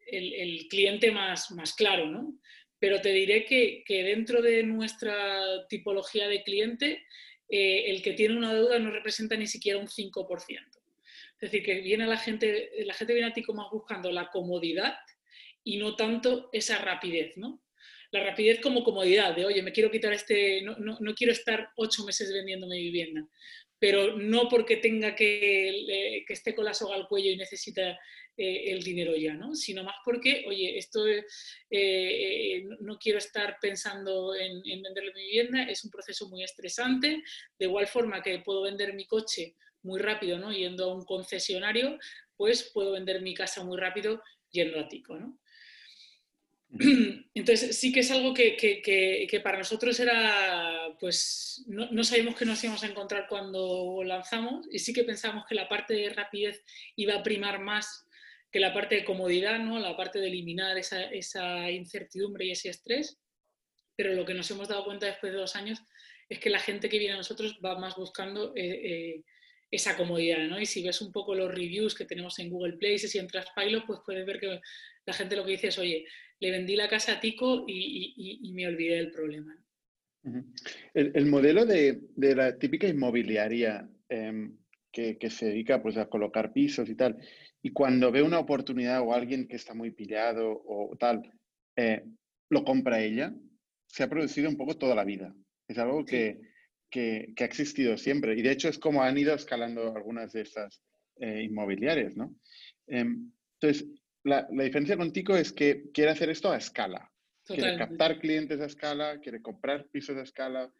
el 0.06 0.66
cliente 0.68 1.12
más, 1.12 1.52
más 1.52 1.74
claro, 1.74 2.06
¿no? 2.10 2.34
Pero 2.82 3.00
te 3.00 3.10
diré 3.10 3.44
que, 3.44 3.84
dentro 3.86 4.42
de 4.42 4.64
nuestra 4.64 5.68
tipología 5.68 6.26
de 6.26 6.42
cliente, 6.42 7.06
eh, 7.48 7.84
el 7.86 8.02
que 8.02 8.12
tiene 8.12 8.36
una 8.36 8.52
deuda 8.52 8.76
no 8.80 8.90
representa 8.90 9.36
ni 9.36 9.46
siquiera 9.46 9.78
un 9.78 9.86
5%. 9.86 10.58
Es 11.40 11.52
decir, 11.52 11.62
que 11.62 11.80
viene 11.80 12.08
la 12.08 12.16
gente, 12.16 12.72
la 12.84 12.94
gente 12.94 13.12
viene 13.12 13.28
a 13.28 13.32
ti 13.32 13.44
como 13.44 13.70
buscando 13.70 14.10
la 14.10 14.30
comodidad 14.30 14.96
y 15.62 15.76
no 15.76 15.94
tanto 15.94 16.50
esa 16.52 16.78
rapidez, 16.78 17.36
¿no? 17.36 17.62
La 18.10 18.24
rapidez 18.24 18.58
como 18.60 18.82
comodidad, 18.82 19.36
de 19.36 19.44
oye, 19.44 19.62
me 19.62 19.70
quiero 19.70 19.92
quitar 19.92 20.12
este, 20.12 20.62
no, 20.62 20.74
no 20.76 21.14
quiero 21.14 21.32
estar 21.32 21.70
ocho 21.76 22.02
meses 22.02 22.32
vendiendo 22.32 22.66
mi 22.66 22.82
vivienda, 22.82 23.24
pero 23.82 24.16
no 24.16 24.48
porque 24.48 24.76
tenga 24.76 25.16
que, 25.16 26.22
que 26.24 26.32
esté 26.32 26.54
con 26.54 26.64
la 26.64 26.72
soga 26.72 26.94
al 26.94 27.08
cuello 27.08 27.32
y 27.32 27.36
necesita 27.36 27.98
eh, 28.36 28.70
el 28.70 28.80
dinero 28.84 29.16
ya, 29.16 29.34
¿no? 29.34 29.56
Sino 29.56 29.82
más 29.82 29.96
porque, 30.04 30.44
oye, 30.46 30.78
esto 30.78 31.04
eh, 31.08 31.26
eh, 31.68 32.64
no 32.78 32.96
quiero 32.96 33.18
estar 33.18 33.56
pensando 33.60 34.36
en, 34.36 34.62
en 34.64 34.82
venderle 34.82 35.12
mi 35.12 35.24
vivienda, 35.24 35.64
es 35.64 35.82
un 35.82 35.90
proceso 35.90 36.28
muy 36.28 36.44
estresante, 36.44 37.24
de 37.58 37.66
igual 37.66 37.88
forma 37.88 38.22
que 38.22 38.38
puedo 38.38 38.62
vender 38.62 38.94
mi 38.94 39.04
coche 39.04 39.56
muy 39.82 39.98
rápido, 39.98 40.38
¿no? 40.38 40.52
Yendo 40.52 40.84
a 40.84 40.94
un 40.94 41.04
concesionario, 41.04 41.98
pues 42.36 42.70
puedo 42.72 42.92
vender 42.92 43.20
mi 43.20 43.34
casa 43.34 43.64
muy 43.64 43.78
rápido 43.78 44.22
yendo 44.52 44.78
a 44.78 44.86
Tico, 44.86 45.16
¿no? 45.18 45.40
Entonces 47.34 47.78
sí 47.78 47.92
que 47.92 48.00
es 48.00 48.10
algo 48.10 48.32
que, 48.32 49.40
para 49.42 49.58
nosotros 49.58 49.98
era, 50.00 50.96
pues 50.98 51.64
no, 51.66 51.90
no, 51.90 52.02
sabíamos 52.02 52.34
que 52.34 52.46
nos 52.46 52.62
íbamos 52.64 52.82
a 52.82 52.86
encontrar 52.86 53.26
cuando 53.28 54.02
lanzamos 54.04 54.66
y 54.70 54.78
sí 54.78 54.92
que 54.92 55.04
pensamos 55.04 55.44
que 55.46 55.54
la 55.54 55.68
parte 55.68 55.94
de 55.94 56.08
rapidez 56.10 56.64
iba 56.96 57.14
a 57.14 57.22
primar 57.22 57.60
más 57.60 58.06
que 58.50 58.60
la 58.60 58.72
parte 58.72 58.94
de 58.96 59.04
comodidad, 59.04 59.58
¿no? 59.58 59.78
la 59.78 59.96
parte 59.96 60.18
de 60.18 60.28
eliminar 60.28 60.76
esa, 60.78 61.70
incertidumbre 61.70 62.46
y 62.46 62.52
ese 62.52 62.68
estrés, 62.68 63.18
pero 63.96 64.14
lo 64.14 64.24
que 64.24 64.34
nos 64.34 64.50
hemos 64.50 64.68
dado 64.68 64.84
cuenta 64.84 65.06
después 65.06 65.32
de 65.32 65.38
dos 65.38 65.56
años 65.56 65.80
es 66.28 66.38
que 66.38 66.50
la 66.50 66.58
gente 66.58 66.88
que 66.88 66.98
viene 66.98 67.14
a 67.14 67.18
nosotros 67.18 67.58
va 67.64 67.78
más 67.78 67.96
buscando 67.96 68.52
eh, 68.56 68.62
eh, 68.64 69.22
esa 69.70 69.96
comodidad, 69.96 70.46
¿no? 70.48 70.60
Y 70.60 70.66
si 70.66 70.82
ves 70.82 71.00
un 71.00 71.12
poco 71.12 71.34
los 71.34 71.50
reviews 71.50 71.94
que 71.94 72.04
tenemos 72.04 72.38
en 72.38 72.50
Google 72.50 72.74
Play, 72.74 72.98
si 72.98 73.18
entras 73.18 73.46
Pilot, 73.56 73.86
pues 73.86 74.00
puedes 74.04 74.26
ver 74.26 74.38
que 74.38 74.60
la 75.06 75.12
gente 75.12 75.36
lo 75.36 75.44
que 75.44 75.52
dice 75.52 75.68
es, 75.68 75.78
oye, 75.78 76.06
le 76.40 76.50
vendí 76.50 76.76
la 76.76 76.88
casa 76.88 77.12
a 77.12 77.20
Tico 77.20 77.64
y, 77.66 78.52
me 78.54 78.66
olvidé 78.66 78.96
del 78.96 79.10
problema. 79.10 79.56
el, 80.94 81.26
modelo 81.26 81.64
de, 81.66 82.00
la 82.16 82.58
típica 82.58 82.88
inmobiliaria 82.88 83.88
em, 84.08 84.56
que, 84.92 85.18
que, 85.18 85.30
se 85.30 85.46
dedica 85.46 85.82
pues, 85.82 85.96
a 85.96 86.08
colocar 86.08 86.52
pisos 86.52 86.88
y 86.88 86.94
tal, 86.94 87.16
y 87.62 87.70
cuando 87.70 88.10
ve 88.10 88.22
una 88.22 88.40
oportunidad 88.40 89.00
o 89.02 89.14
alguien 89.14 89.46
que 89.46 89.56
está 89.56 89.72
muy 89.72 89.92
pillado 89.92 90.62
o 90.66 90.96
tal, 90.98 91.22
eh, 91.76 92.04
lo 92.50 92.64
compra 92.64 93.02
ella, 93.02 93.34
se 93.86 94.02
ha 94.02 94.10
producido 94.10 94.48
un 94.48 94.56
poco 94.56 94.76
toda 94.76 94.94
la 94.94 95.04
vida. 95.04 95.34
Es 95.68 95.78
algo 95.78 96.04
que, 96.04 96.40
que, 96.90 97.34
ha 97.38 97.44
existido 97.44 97.96
siempre. 97.96 98.36
Y 98.36 98.42
de 98.42 98.50
hecho 98.50 98.68
es 98.68 98.78
como 98.78 99.02
han 99.02 99.16
ido 99.16 99.34
escalando 99.34 99.94
algunas 99.94 100.32
de 100.32 100.42
estas 100.42 100.82
eh, 101.20 101.42
inmobiliarias, 101.44 102.16
¿no? 102.16 102.34
Em, 102.88 103.30
entonces, 103.60 103.88
la, 104.24 104.46
la, 104.50 104.64
diferencia 104.64 104.96
contigo 104.96 105.36
es 105.36 105.52
que 105.52 105.90
quiere 105.92 106.10
hacer 106.10 106.30
esto 106.30 106.50
a 106.50 106.56
escala. 106.56 107.10
Quiere 107.44 107.76
captar 107.76 108.18
clientes 108.18 108.60
a 108.60 108.66
escala, 108.66 109.18
quiere 109.20 109.42
comprar 109.42 109.88
pisos 109.88 110.16
a 110.16 110.22
escala, 110.22 110.72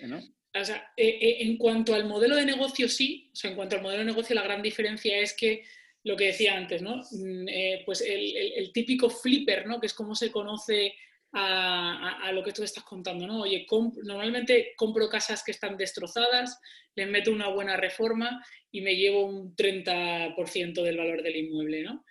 ¿no? 0.00 0.20
O 0.54 0.64
sea, 0.64 0.92
eh, 0.96 1.38
en 1.40 1.56
cuanto 1.56 1.94
al 1.94 2.06
modelo 2.06 2.36
de 2.36 2.44
negocio, 2.44 2.88
sí. 2.88 3.30
O 3.32 3.36
sea, 3.36 3.50
en 3.50 3.56
cuanto 3.56 3.76
al 3.76 3.82
modelo 3.82 4.00
de 4.00 4.06
negocio, 4.06 4.34
la 4.34 4.42
gran 4.42 4.62
diferencia 4.62 5.18
es 5.18 5.34
que 5.34 5.64
lo 6.02 6.16
que 6.16 6.26
decía 6.26 6.56
antes, 6.56 6.82
¿no? 6.82 6.96
Mm, 6.96 7.48
eh, 7.48 7.82
pues 7.86 8.00
el, 8.00 8.70
típico 8.72 9.08
flipper, 9.08 9.66
¿no? 9.66 9.80
Que 9.80 9.86
es 9.86 9.94
como 9.94 10.14
se 10.14 10.32
conoce 10.32 10.94
a, 11.32 12.30
lo 12.32 12.42
que 12.42 12.52
tú 12.52 12.64
estás 12.64 12.82
contando, 12.82 13.26
¿no? 13.26 13.42
Oye, 13.42 13.66
normalmente 14.02 14.72
compro 14.76 15.08
casas 15.08 15.44
que 15.44 15.52
están 15.52 15.76
destrozadas, 15.76 16.58
les 16.96 17.08
meto 17.08 17.30
una 17.30 17.48
buena 17.48 17.76
reforma 17.76 18.44
y 18.72 18.80
me 18.80 18.96
llevo 18.96 19.26
un 19.26 19.54
30% 19.54 20.82
del 20.82 20.96
valor 20.96 21.22
del 21.22 21.36
inmueble, 21.36 21.82
¿no? 21.82 22.04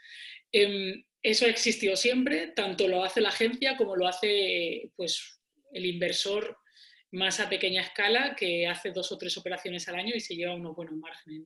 Em, 0.51 1.03
eso 1.21 1.45
ha 1.45 1.49
existido 1.49 1.95
siempre, 1.95 2.47
tanto 2.47 2.87
lo 2.87 3.03
hace 3.03 3.21
la 3.21 3.29
agencia 3.29 3.77
como 3.77 3.95
lo 3.95 4.07
hace 4.07 4.91
pues, 4.95 5.41
el 5.73 5.85
inversor 5.85 6.57
más 7.11 7.39
a 7.39 7.49
pequeña 7.49 7.81
escala 7.81 8.35
que 8.35 8.67
hace 8.67 8.91
dos 8.91 9.11
o 9.11 9.17
tres 9.17 9.35
operaciones 9.37 9.87
al 9.87 9.95
año 9.95 10.15
y 10.15 10.19
se 10.19 10.35
lleva 10.35 10.55
unos 10.55 10.75
buenos 10.75 10.95
márgenes. 10.95 11.43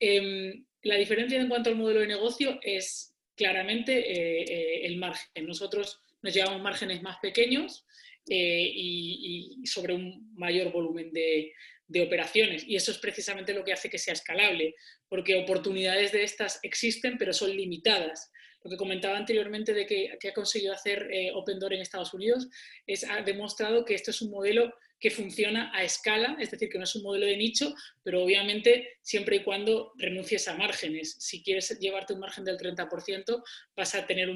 Em, 0.00 0.64
la 0.82 0.96
diferencia 0.96 1.40
en 1.40 1.48
cuanto 1.48 1.70
al 1.70 1.76
modelo 1.76 2.00
de 2.00 2.06
negocio 2.06 2.58
es 2.62 3.14
claramente 3.36 4.86
el 4.86 4.96
margen. 4.96 5.46
Nosotros 5.46 6.00
nos 6.22 6.34
llevamos 6.34 6.60
márgenes 6.60 7.02
más 7.02 7.18
pequeños 7.20 7.84
y, 8.26 9.60
sobre 9.64 9.94
un 9.94 10.32
mayor 10.34 10.72
volumen 10.72 11.12
de, 11.12 11.52
de 11.92 12.02
operaciones. 12.02 12.64
Y 12.66 12.76
eso 12.76 12.90
es 12.90 12.98
precisamente 12.98 13.52
lo 13.52 13.64
que 13.64 13.72
hace 13.72 13.90
que 13.90 13.98
sea 13.98 14.14
escalable, 14.14 14.74
porque 15.08 15.36
oportunidades 15.36 16.10
de 16.12 16.24
estas 16.24 16.58
existen, 16.62 17.18
pero 17.18 17.32
son 17.32 17.50
limitadas. 17.50 18.30
Lo 18.64 18.70
que 18.70 18.76
comentaba 18.76 19.16
anteriormente 19.18 19.74
de 19.74 19.86
que, 19.86 20.28
ha 20.28 20.34
conseguido 20.34 20.72
hacer 20.72 21.08
eh, 21.12 21.32
Open 21.34 21.58
Door 21.58 21.74
en 21.74 21.80
Estados 21.80 22.14
Unidos 22.14 22.48
es, 22.86 23.04
ha 23.04 23.20
demostrado 23.22 23.84
que 23.84 23.94
esto 23.94 24.10
es 24.10 24.22
un 24.22 24.30
modelo 24.30 24.72
que 24.98 25.10
funciona 25.10 25.72
a 25.74 25.82
escala, 25.82 26.36
es 26.38 26.52
decir, 26.52 26.68
que 26.68 26.78
no 26.78 26.84
es 26.84 26.94
un 26.94 27.02
modelo 27.02 27.26
de 27.26 27.36
nicho, 27.36 27.74
pero 28.04 28.22
obviamente 28.22 28.98
siempre 29.02 29.36
y 29.36 29.42
cuando 29.42 29.92
renuncies 29.96 30.46
a 30.46 30.54
márgenes. 30.54 31.16
Si 31.18 31.42
quieres 31.42 31.76
llevarte 31.80 32.12
un 32.12 32.20
margen 32.20 32.44
del 32.44 32.56
30%, 32.56 33.42
vas 33.76 33.94
a 33.96 34.06
tener 34.06 34.30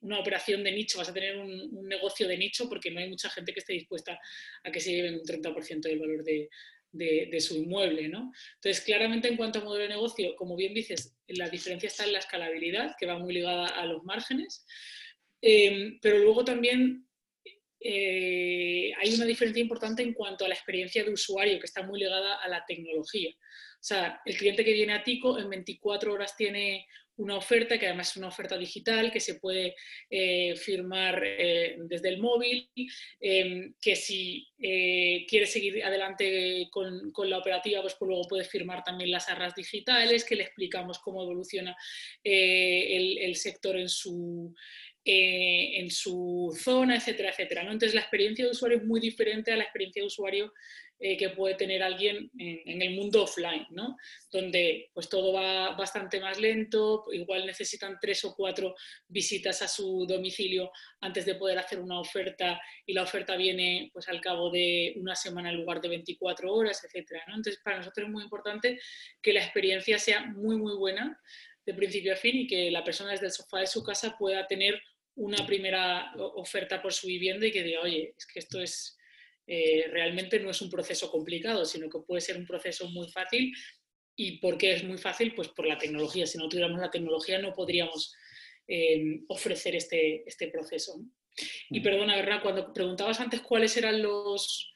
una 0.00 0.18
operación 0.18 0.64
de 0.64 0.72
nicho, 0.72 0.98
vas 0.98 1.08
a 1.08 1.14
tener 1.14 1.36
un, 1.36 1.86
negocio 1.88 2.26
de 2.26 2.38
nicho 2.38 2.68
porque 2.68 2.90
no 2.90 3.00
hay 3.00 3.08
mucha 3.08 3.28
gente 3.30 3.52
que 3.52 3.60
esté 3.60 3.74
dispuesta 3.74 4.18
a 4.64 4.70
que 4.70 4.80
se 4.80 4.92
lleven 4.92 5.14
un 5.14 5.22
30% 5.22 5.80
del 5.80 5.98
valor 5.98 6.24
de, 6.24 7.40
su 7.40 7.56
inmueble. 7.56 8.08
¿no? 8.08 8.32
Entonces, 8.54 8.84
claramente 8.84 9.28
en 9.28 9.36
cuanto 9.36 9.58
a 9.58 9.64
modelo 9.64 9.82
de 9.82 9.90
negocio, 9.90 10.34
como 10.36 10.56
bien 10.56 10.74
dices, 10.74 11.16
la 11.28 11.48
diferencia 11.48 11.88
está 11.88 12.04
en 12.04 12.12
la 12.12 12.18
escalabilidad, 12.20 12.94
que 12.98 13.06
va 13.06 13.18
muy 13.18 13.34
ligada 13.34 13.66
a 13.68 13.84
los 13.86 14.02
márgenes, 14.04 14.64
eh, 15.42 15.98
pero 16.00 16.18
luego 16.18 16.44
también 16.44 17.08
eh, 17.80 18.92
hay 18.98 19.14
una 19.14 19.24
diferencia 19.24 19.62
importante 19.62 20.02
en 20.02 20.12
cuanto 20.12 20.44
a 20.44 20.48
la 20.48 20.54
experiencia 20.54 21.04
de 21.04 21.12
usuario, 21.12 21.58
que 21.60 21.66
está 21.66 21.82
muy 21.82 22.00
ligada 22.00 22.36
a 22.36 22.48
la 22.48 22.64
tecnología. 22.66 23.30
O 23.30 23.84
sea, 23.84 24.20
el 24.24 24.36
cliente 24.36 24.64
que 24.64 24.72
viene 24.72 24.94
a 24.94 25.04
Tico 25.04 25.38
en 25.38 25.48
24 25.48 26.12
horas 26.12 26.36
tiene 26.36 26.86
una 27.18 27.36
oferta 27.36 27.78
que 27.78 27.86
además 27.86 28.10
es 28.10 28.16
una 28.16 28.28
oferta 28.28 28.56
digital 28.56 29.12
que 29.12 29.20
se 29.20 29.34
puede 29.34 29.74
eh, 30.10 30.56
firmar 30.56 31.22
eh, 31.24 31.76
desde 31.80 32.08
el 32.08 32.18
móvil, 32.18 32.70
em, 33.20 33.74
que 33.80 33.94
si 33.94 34.46
quiere 34.58 35.46
seguir 35.46 35.84
adelante 35.84 36.68
con, 36.70 37.12
la 37.30 37.38
operativa, 37.38 37.80
pues, 37.80 37.94
pues, 37.96 38.08
luego 38.08 38.26
puede 38.28 38.44
firmar 38.44 38.82
también 38.82 39.10
las 39.10 39.28
arras 39.28 39.54
digitales, 39.54 40.24
que 40.24 40.34
le 40.34 40.42
explicamos 40.42 40.98
cómo 40.98 41.22
evoluciona 41.22 41.76
el, 42.24 43.36
sector 43.36 43.76
en 43.76 43.88
su, 43.88 44.52
eh, 45.10 45.80
en 45.80 45.90
su 45.90 46.54
zona, 46.54 46.96
etcétera, 46.96 47.30
etcétera. 47.30 47.62
Entonces 47.62 47.94
la 47.94 48.02
experiencia 48.02 48.44
de 48.44 48.50
usuario 48.50 48.76
es 48.76 48.84
muy 48.84 49.00
diferente 49.00 49.50
a 49.50 49.56
la 49.56 49.62
experiencia 49.62 50.02
de 50.02 50.06
usuario 50.06 50.52
eh, 51.00 51.16
que 51.16 51.30
puede 51.30 51.54
tener 51.54 51.80
alguien 51.80 52.28
en, 52.36 52.82
el 52.82 52.94
mundo 52.96 53.22
offline, 53.22 53.66
¿no? 53.70 53.96
donde 54.32 54.90
pues 54.92 55.08
todo 55.08 55.32
va 55.32 55.76
bastante 55.76 56.18
más 56.18 56.40
lento, 56.40 57.04
igual 57.12 57.46
necesitan 57.46 57.98
tres 58.00 58.24
o 58.24 58.34
cuatro 58.34 58.74
visitas 59.06 59.62
a 59.62 59.68
su 59.68 60.06
domicilio 60.08 60.72
antes 61.00 61.24
de 61.24 61.36
poder 61.36 61.58
hacer 61.58 61.78
una 61.78 62.00
oferta 62.00 62.60
y 62.84 62.94
la 62.94 63.04
oferta 63.04 63.36
viene 63.36 63.90
pues 63.92 64.08
al 64.08 64.20
cabo 64.20 64.50
de 64.50 64.94
una 64.96 65.14
semana 65.14 65.50
en 65.50 65.58
lugar 65.58 65.80
de 65.80 65.88
24 65.88 66.52
horas, 66.52 66.82
etcétera. 66.84 67.22
Entonces 67.28 67.60
para 67.62 67.78
nosotros 67.78 68.08
es 68.08 68.12
muy 68.12 68.24
importante 68.24 68.80
que 69.22 69.32
la 69.32 69.44
experiencia 69.44 70.00
sea 70.00 70.24
muy 70.26 70.56
muy 70.56 70.74
buena 70.76 71.16
de 71.64 71.74
principio 71.74 72.12
a 72.12 72.16
fin 72.16 72.38
y 72.38 72.46
que 72.48 72.72
la 72.72 72.82
persona 72.82 73.12
desde 73.12 73.26
el 73.26 73.32
sofá 73.32 73.60
de 73.60 73.68
su 73.68 73.84
casa 73.84 74.16
pueda 74.18 74.48
tener 74.48 74.82
una 75.14 75.46
primera 75.46 76.12
oferta 76.16 76.82
por 76.82 76.92
su 76.92 77.06
vivienda 77.06 77.46
y 77.46 77.52
que 77.52 77.62
diga, 77.62 77.82
oye, 77.82 78.14
es 78.16 78.26
que 78.26 78.40
esto 78.40 78.60
es 78.60 78.97
eh, 79.50 79.86
realmente 79.90 80.38
no 80.40 80.50
es 80.50 80.60
un 80.60 80.68
proceso 80.68 81.10
complicado, 81.10 81.64
sino 81.64 81.88
que 81.88 82.00
puede 82.00 82.20
ser 82.20 82.36
un 82.36 82.46
proceso 82.46 82.86
muy 82.90 83.08
fácil. 83.08 83.50
¿Y 84.14 84.38
por 84.40 84.58
qué 84.58 84.74
es 84.74 84.84
muy 84.84 84.98
fácil? 84.98 85.34
Pues 85.34 85.48
por 85.48 85.66
la 85.66 85.78
tecnología. 85.78 86.26
Si 86.26 86.36
no 86.36 86.50
tuviéramos 86.50 86.78
la 86.78 86.90
tecnología 86.90 87.38
no 87.38 87.54
podríamos 87.54 88.14
eh, 88.66 89.22
ofrecer 89.28 89.74
este, 89.74 90.28
este 90.28 90.48
proceso. 90.48 91.00
Y 91.70 91.80
perdona, 91.80 92.16
¿verdad? 92.16 92.42
Cuando 92.42 92.74
preguntabas 92.74 93.20
antes 93.20 93.40
cuáles 93.40 93.74
eran 93.78 94.02
los, 94.02 94.70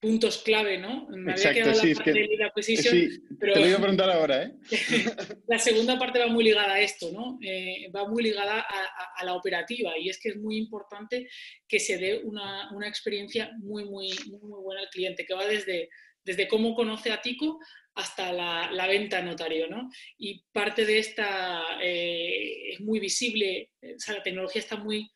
puntos 0.00 0.42
clave, 0.42 0.78
¿no? 0.78 1.06
Me 1.08 1.32
había 1.32 1.52
quedado 1.52 1.82
la 1.82 1.94
parte 1.94 2.12
de 2.12 2.44
acquisition, 2.44 3.08
pero 3.40 3.54
te 3.54 3.60
lo 3.60 3.66
iba 3.66 3.76
a 3.76 3.80
preguntar 3.80 4.10
ahora, 4.10 4.42
¿eh? 4.44 4.52
la 5.48 5.58
segunda 5.58 5.98
parte 5.98 6.18
va 6.18 6.26
muy 6.26 6.44
ligada 6.44 6.74
a 6.74 6.80
esto, 6.80 7.10
¿no? 7.12 7.38
Eh, 7.42 7.90
va 7.94 8.06
muy 8.06 8.22
ligada 8.22 8.60
a, 8.60 9.24
la 9.24 9.34
operativa 9.34 9.98
y 9.98 10.10
es 10.10 10.20
que 10.20 10.28
es 10.28 10.36
muy 10.36 10.56
importante 10.58 11.28
que 11.66 11.80
se 11.80 11.96
dé 11.96 12.20
una, 12.22 12.70
una 12.72 12.86
experiencia 12.86 13.50
muy, 13.58 13.84
muy, 13.86 14.10
muy, 14.28 14.62
buena 14.62 14.82
al 14.82 14.90
cliente, 14.90 15.24
que 15.24 15.34
va 15.34 15.46
desde, 15.46 15.88
desde 16.22 16.46
cómo 16.46 16.74
conoce 16.74 17.10
a 17.10 17.22
Tico 17.22 17.58
hasta 17.94 18.32
la, 18.32 18.70
la 18.70 18.86
venta 18.86 19.22
notario, 19.22 19.68
¿no? 19.68 19.88
Y 20.18 20.44
parte 20.52 20.84
de 20.84 20.98
esta 20.98 21.62
eh, 21.82 22.72
es 22.74 22.80
muy 22.80 23.00
visible, 23.00 23.70
o 23.82 23.98
sea, 23.98 24.16
la 24.16 24.22
tecnología 24.22 24.60
está 24.60 24.76
muy 24.76 25.10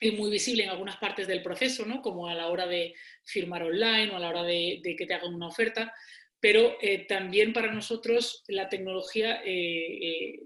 es 0.00 0.14
muy 0.14 0.30
visible 0.30 0.64
en 0.64 0.70
algunas 0.70 0.96
partes 0.96 1.26
del 1.26 1.42
proceso, 1.42 1.84
¿no? 1.86 2.02
como 2.02 2.28
a 2.28 2.34
la 2.34 2.48
hora 2.48 2.66
de 2.66 2.94
firmar 3.24 3.62
online 3.62 4.10
o 4.10 4.16
a 4.16 4.20
la 4.20 4.28
hora 4.28 4.42
de, 4.42 4.80
que 4.82 5.06
te 5.06 5.14
hagan 5.14 5.34
una 5.34 5.48
oferta, 5.48 5.92
pero 6.40 6.76
eh, 6.80 7.06
también 7.06 7.52
para 7.52 7.72
nosotros 7.72 8.44
la 8.48 8.68
tecnología 8.68 9.42
eh, 9.44 10.00
eh, 10.02 10.40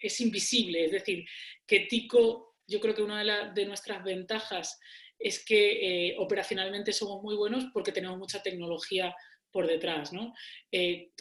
es 0.00 0.20
invisible, 0.20 0.86
es 0.86 0.92
decir, 0.92 1.24
que 1.66 1.80
Tico, 1.80 2.56
yo 2.66 2.80
creo 2.80 2.94
que 2.94 3.02
una 3.02 3.52
de, 3.52 3.66
nuestras 3.66 4.02
ventajas 4.02 4.80
es 5.18 5.44
que 5.44 6.16
operacionalmente 6.18 6.92
somos 6.92 7.22
muy 7.22 7.36
buenos 7.36 7.66
porque 7.72 7.92
tenemos 7.92 8.18
mucha 8.18 8.42
tecnología 8.42 9.14
por 9.52 9.68
detrás, 9.68 10.12
¿no? 10.12 10.34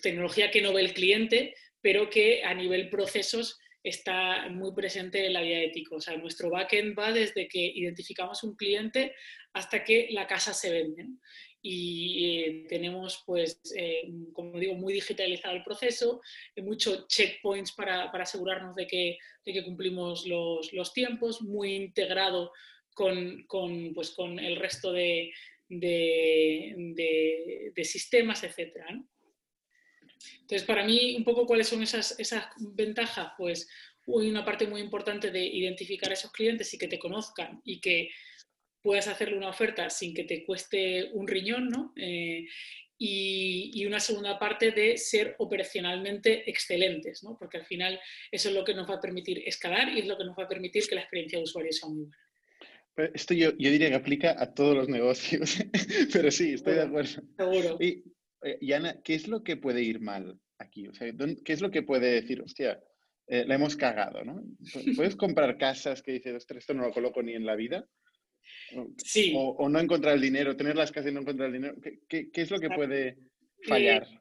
tecnología 0.02 0.50
que 0.50 0.62
no 0.62 0.74
ve 0.74 0.82
el 0.82 0.94
cliente, 0.94 1.54
pero 1.82 2.10
que 2.10 2.44
a 2.44 2.56
nivel 2.56 2.90
procesos 2.90 3.60
está 3.84 4.48
muy 4.50 4.74
presente 4.74 5.26
en 5.26 5.34
la 5.34 5.42
vida 5.42 5.60
ética. 5.60 5.96
O 5.96 6.02
sea, 6.02 6.18
nuestro 6.18 6.50
backend 6.50 6.98
va 6.98 7.12
desde 7.12 7.48
que 7.48 7.60
identificamos 7.60 8.44
un 8.44 8.56
cliente 8.56 9.16
hasta 9.54 9.84
que 9.84 10.08
la 10.12 10.28
casa 10.28 10.54
se 10.54 10.72
vende. 10.72 11.08
Y 11.64 12.26
eh, 12.26 12.66
tenemos, 12.68 13.24
pues, 13.26 13.62
eh, 13.78 14.10
como 14.34 14.60
digo, 14.60 14.74
muy 14.74 14.94
digitalizado 14.94 15.56
el 15.56 15.64
proceso, 15.64 16.22
eh, 16.56 16.64
muchos 16.64 17.08
checkpoints 17.08 17.74
para, 17.74 18.06
asegurarnos 18.06 18.76
de 18.76 18.88
que, 18.88 19.18
que 19.46 19.64
cumplimos 19.64 20.26
los, 20.26 20.94
tiempos, 20.94 21.42
muy 21.42 21.76
integrado 21.76 22.52
con, 22.94 23.46
pues, 23.94 24.12
con 24.12 24.40
el 24.40 24.56
resto 24.56 24.92
de, 24.92 25.32
de, 25.70 27.72
de 27.76 27.84
sistemas, 27.84 28.44
etc. 28.44 28.78
¿no? 28.92 29.08
Entonces, 30.42 30.64
para 30.64 30.84
mí, 30.86 31.16
un 31.18 31.24
poco 31.24 31.46
cuáles 31.46 31.68
son 31.68 31.82
esas, 31.84 32.20
esas 32.20 32.46
ventajas, 32.58 33.32
pues 33.38 33.68
hay 34.08 34.30
una 34.30 34.44
parte 34.44 34.68
muy 34.68 34.82
importante 34.82 35.32
de 35.32 35.46
identificar 35.46 36.10
a 36.10 36.14
esos 36.14 36.32
clientes 36.32 36.74
y 36.74 36.78
que 36.78 36.88
te 36.88 37.00
conozcan 37.00 37.62
y 37.64 37.80
que 37.80 38.10
puedas 38.82 39.08
hacerle 39.08 39.38
una 39.38 39.50
oferta 39.50 39.90
sin 39.90 40.14
que 40.14 40.24
te 40.24 40.44
cueste 40.44 41.12
un 41.14 41.28
riñón, 41.28 41.70
¿no? 41.70 41.94
Eh, 41.96 42.46
y, 43.04 43.86
una 43.86 44.00
segunda 44.00 44.38
parte 44.38 44.72
de 44.72 44.96
ser 44.96 45.36
operacionalmente 45.40 46.48
excelentes, 46.48 47.24
¿no? 47.24 47.36
porque 47.38 47.58
al 47.58 47.66
final 47.66 48.00
eso 48.32 48.50
es 48.50 48.56
lo 48.56 48.64
que 48.64 48.76
nos 48.76 48.88
va 48.88 48.96
a 48.96 49.02
permitir 49.02 49.42
escalar 49.46 49.90
y 49.90 50.00
es 50.00 50.06
lo 50.06 50.18
que 50.18 50.24
nos 50.24 50.38
va 50.38 50.44
a 50.44 50.48
permitir 50.48 50.88
que 50.88 50.96
la 50.96 51.02
experiencia 51.02 51.40
de 51.40 51.44
usuario 51.44 51.72
sea 51.72 51.90
muy 51.90 52.04
buena. 52.04 53.12
Esto 53.16 53.34
yo, 53.34 53.52
yo, 53.58 53.72
diría 53.72 53.90
que 53.90 53.96
aplica 53.96 54.36
a 54.38 54.54
todos 54.54 54.76
los 54.76 54.88
negocios, 54.88 55.58
pero 56.14 56.30
sí, 56.30 56.54
estoy 56.54 56.76
de 56.76 56.82
acuerdo. 56.82 57.24
Seguro. 57.38 57.78
Eh, 58.44 58.58
y 58.62 58.74
Ana, 58.74 59.02
¿qué 59.04 59.16
es 59.16 59.28
lo 59.28 59.44
que 59.44 59.58
puede 59.58 59.82
ir 59.82 60.00
mal 60.00 60.40
aquí? 60.58 60.88
O 60.88 60.94
sea, 60.94 61.12
¿qué 61.46 61.54
es 61.54 61.62
lo 61.62 61.72
que 61.72 61.84
puede 61.84 62.12
decir, 62.12 62.42
hostia, 62.42 62.82
eh, 63.28 63.46
la 63.46 63.56
hemos 63.56 63.76
cagado, 63.76 64.24
¿no? 64.24 64.44
¿Puedes 64.96 65.16
comprar 65.16 65.58
casas 65.58 66.02
que 66.02 66.14
dices, 66.14 66.36
ostras, 66.36 66.60
esto 66.60 66.74
no 66.74 66.84
lo 66.84 66.94
coloco 66.94 67.22
ni 67.22 67.34
en 67.34 67.46
la 67.46 67.56
vida? 67.56 67.88
Sí. 68.98 69.34
O, 69.36 69.70
no 69.70 69.80
encontrar 69.80 70.16
el 70.16 70.22
dinero, 70.22 70.58
tener 70.58 70.76
las 70.76 70.92
casas 70.92 71.12
y 71.12 71.14
no 71.14 71.22
encontrar 71.22 71.48
el 71.48 71.54
dinero. 71.54 71.76
¿Qué, 72.10 72.30
qué, 72.32 72.42
es 72.42 72.52
lo 72.52 72.60
que 72.60 72.70
puede 72.70 73.18
fallar? 73.68 74.04
Eh, 74.04 74.20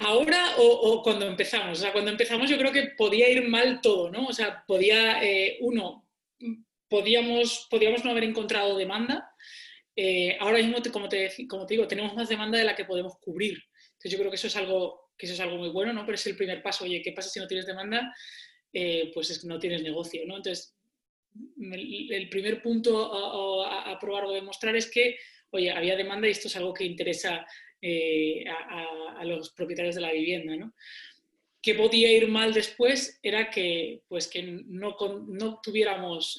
ahora 0.00 0.54
o, 0.58 1.02
cuando 1.02 1.26
empezamos. 1.26 1.78
O 1.78 1.82
sea, 1.82 1.92
cuando 1.92 2.10
empezamos 2.10 2.48
yo 2.48 2.56
creo 2.56 2.72
que 2.72 2.92
podía 2.96 3.28
ir 3.30 3.48
mal 3.48 3.80
todo, 3.80 4.10
¿no? 4.10 4.26
O 4.26 4.32
sea, 4.32 4.64
podía, 4.66 5.20
uno, 5.60 6.08
podíamos, 6.88 7.66
podíamos 7.70 8.04
no 8.04 8.10
haber 8.10 8.24
encontrado 8.24 8.76
demanda 8.76 9.30
eh, 9.96 10.36
ahora 10.40 10.58
mismo, 10.58 10.76
como 10.92 11.08
te, 11.08 11.32
digo, 11.68 11.88
tenemos 11.88 12.14
más 12.14 12.28
demanda 12.28 12.58
de 12.58 12.64
la 12.64 12.76
que 12.76 12.84
podemos 12.84 13.14
cubrir. 13.18 13.58
Entonces 13.92 14.12
yo 14.12 14.18
creo 14.18 14.30
que 14.30 14.36
eso 14.36 14.46
es 14.46 14.56
algo, 14.56 15.10
que 15.16 15.26
es 15.26 15.40
algo 15.40 15.56
muy 15.56 15.70
bueno, 15.70 15.94
¿no? 15.94 16.04
Pero 16.04 16.16
es 16.16 16.26
el 16.26 16.36
primer 16.36 16.62
paso. 16.62 16.84
Oye, 16.84 17.00
¿qué 17.02 17.12
pasa 17.12 17.30
si 17.30 17.40
no 17.40 17.46
tienes 17.46 17.66
demanda? 17.66 18.14
Eh, 18.72 19.10
pues 19.14 19.30
es 19.30 19.40
que 19.40 19.46
no 19.46 19.58
tienes 19.58 19.82
negocio, 19.82 20.22
¿no? 20.26 20.36
Entonces, 20.36 20.76
el, 21.58 22.28
primer 22.28 22.60
punto 22.62 23.64
a, 23.64 23.98
probar 23.98 24.24
o 24.24 24.32
demostrar 24.32 24.76
es 24.76 24.90
que, 24.90 25.16
oye, 25.50 25.70
había 25.70 25.96
demanda 25.96 26.28
y 26.28 26.32
esto 26.32 26.48
es 26.48 26.56
algo 26.56 26.74
que 26.74 26.84
interesa 26.84 27.46
eh, 27.80 28.44
a, 28.46 29.24
los 29.24 29.52
propietarios 29.52 29.94
de 29.94 30.02
la 30.02 30.12
vivienda, 30.12 30.56
¿no? 30.56 30.74
Que 31.66 31.74
podía 31.74 32.12
ir 32.12 32.28
mal 32.28 32.54
después 32.54 33.18
era 33.20 33.50
que, 33.50 34.02
pues, 34.06 34.28
que 34.28 34.40
no, 34.40 34.96
no 35.26 35.60
tuviéramos 35.60 36.38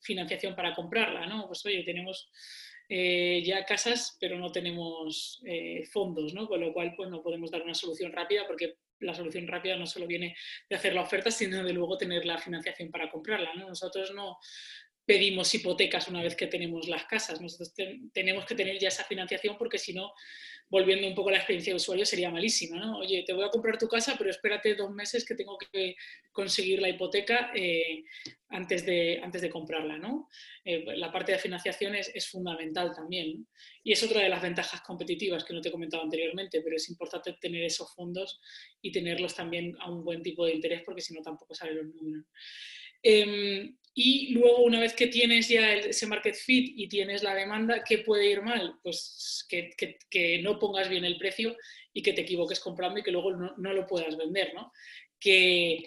financiación 0.00 0.56
para 0.56 0.74
comprarla, 0.74 1.26
¿no? 1.26 1.46
Pues 1.46 1.64
oye, 1.64 1.84
tenemos 1.84 2.28
eh, 2.94 3.42
ya 3.42 3.64
casas, 3.64 4.18
pero 4.20 4.38
no 4.38 4.52
tenemos 4.52 5.40
eh, 5.46 5.82
fondos, 5.90 6.34
¿no? 6.34 6.46
Con 6.46 6.60
lo 6.60 6.74
cual, 6.74 6.92
pues 6.94 7.08
no 7.08 7.22
podemos 7.22 7.50
dar 7.50 7.62
una 7.62 7.72
solución 7.72 8.12
rápida 8.12 8.46
porque 8.46 8.74
la 9.00 9.14
solución 9.14 9.48
rápida 9.48 9.76
no 9.76 9.86
solo 9.86 10.06
viene 10.06 10.36
de 10.68 10.76
hacer 10.76 10.92
la 10.92 11.00
oferta, 11.00 11.30
sino 11.30 11.64
de 11.64 11.72
luego 11.72 11.96
tener 11.96 12.26
la 12.26 12.36
financiación 12.36 12.90
para 12.90 13.10
comprarla. 13.10 13.54
Nosotros 13.54 14.12
no 14.14 14.36
pedimos 15.04 15.54
hipotecas 15.54 16.08
una 16.08 16.22
vez 16.22 16.36
que 16.36 16.46
tenemos 16.46 16.88
las 16.88 17.04
casas, 17.04 17.40
nosotros 17.40 17.74
tenemos 18.12 18.46
que 18.46 18.54
tener 18.54 18.78
ya 18.78 18.88
esa 18.88 19.04
financiación 19.04 19.56
porque 19.58 19.78
si 19.78 19.92
no 19.92 20.12
volviendo 20.72 21.06
un 21.06 21.14
poco 21.14 21.28
a 21.28 21.32
la 21.32 21.38
experiencia 21.38 21.74
de 21.74 21.76
usuario, 21.76 22.06
sería 22.06 22.30
malísima, 22.30 22.78
¿no? 22.78 23.00
Oye, 23.00 23.24
te 23.26 23.34
voy 23.34 23.44
a 23.44 23.50
comprar 23.50 23.76
tu 23.76 23.88
casa, 23.88 24.14
pero 24.16 24.30
espérate 24.30 24.74
dos 24.74 24.90
meses 24.90 25.22
que 25.22 25.34
tengo 25.34 25.58
que 25.58 25.96
conseguir 26.32 26.80
la 26.80 26.88
hipoteca 26.88 27.52
eh, 27.54 28.04
antes, 28.48 28.86
de, 28.86 29.20
antes 29.22 29.42
de 29.42 29.50
comprarla, 29.50 29.98
¿no? 29.98 30.30
Eh, 30.64 30.82
la 30.96 31.12
parte 31.12 31.32
de 31.32 31.38
financiación 31.38 31.94
es, 31.94 32.26
fundamental 32.26 32.90
también, 32.96 33.46
Y 33.84 33.92
es 33.92 34.02
otra 34.02 34.22
de 34.22 34.30
las 34.30 34.40
ventajas 34.40 34.80
competitivas 34.80 35.44
que 35.44 35.52
no 35.52 35.60
te 35.60 35.68
he 35.68 35.72
comentado 35.72 36.04
anteriormente, 36.04 36.62
pero 36.62 36.76
es 36.76 36.88
importante 36.88 37.34
tener 37.38 37.64
esos 37.64 37.94
fondos 37.94 38.40
y 38.80 38.90
tenerlos 38.90 39.34
también 39.34 39.76
a 39.78 39.90
un 39.90 40.02
buen 40.02 40.22
tipo 40.22 40.46
de 40.46 40.54
interés, 40.54 40.80
porque 40.86 41.02
si 41.02 41.12
no 41.12 41.20
tampoco 41.20 41.54
salen 41.54 41.76
los 41.76 41.86
números. 41.94 42.24
Em, 43.02 43.76
y 43.94 44.32
luego, 44.32 44.64
una 44.64 44.80
vez 44.80 44.94
que 44.94 45.08
tienes 45.08 45.48
ya 45.48 45.74
ese 45.74 46.06
market 46.06 46.34
fit 46.34 46.72
y 46.76 46.88
tienes 46.88 47.22
la 47.22 47.34
demanda, 47.34 47.84
¿qué 47.86 47.98
puede 47.98 48.30
ir 48.30 48.40
mal? 48.40 48.76
Pues 48.82 49.46
que, 49.48 50.40
no 50.42 50.58
pongas 50.58 50.88
bien 50.88 51.04
el 51.04 51.18
precio 51.18 51.56
y 51.92 52.02
que 52.02 52.14
te 52.14 52.22
equivoques 52.22 52.58
comprando 52.58 53.00
y 53.00 53.02
que 53.02 53.10
luego 53.10 53.32
no, 53.32 53.72
lo 53.72 53.86
puedas 53.86 54.16
vender, 54.16 54.54
¿no? 54.54 54.72
Que 55.20 55.86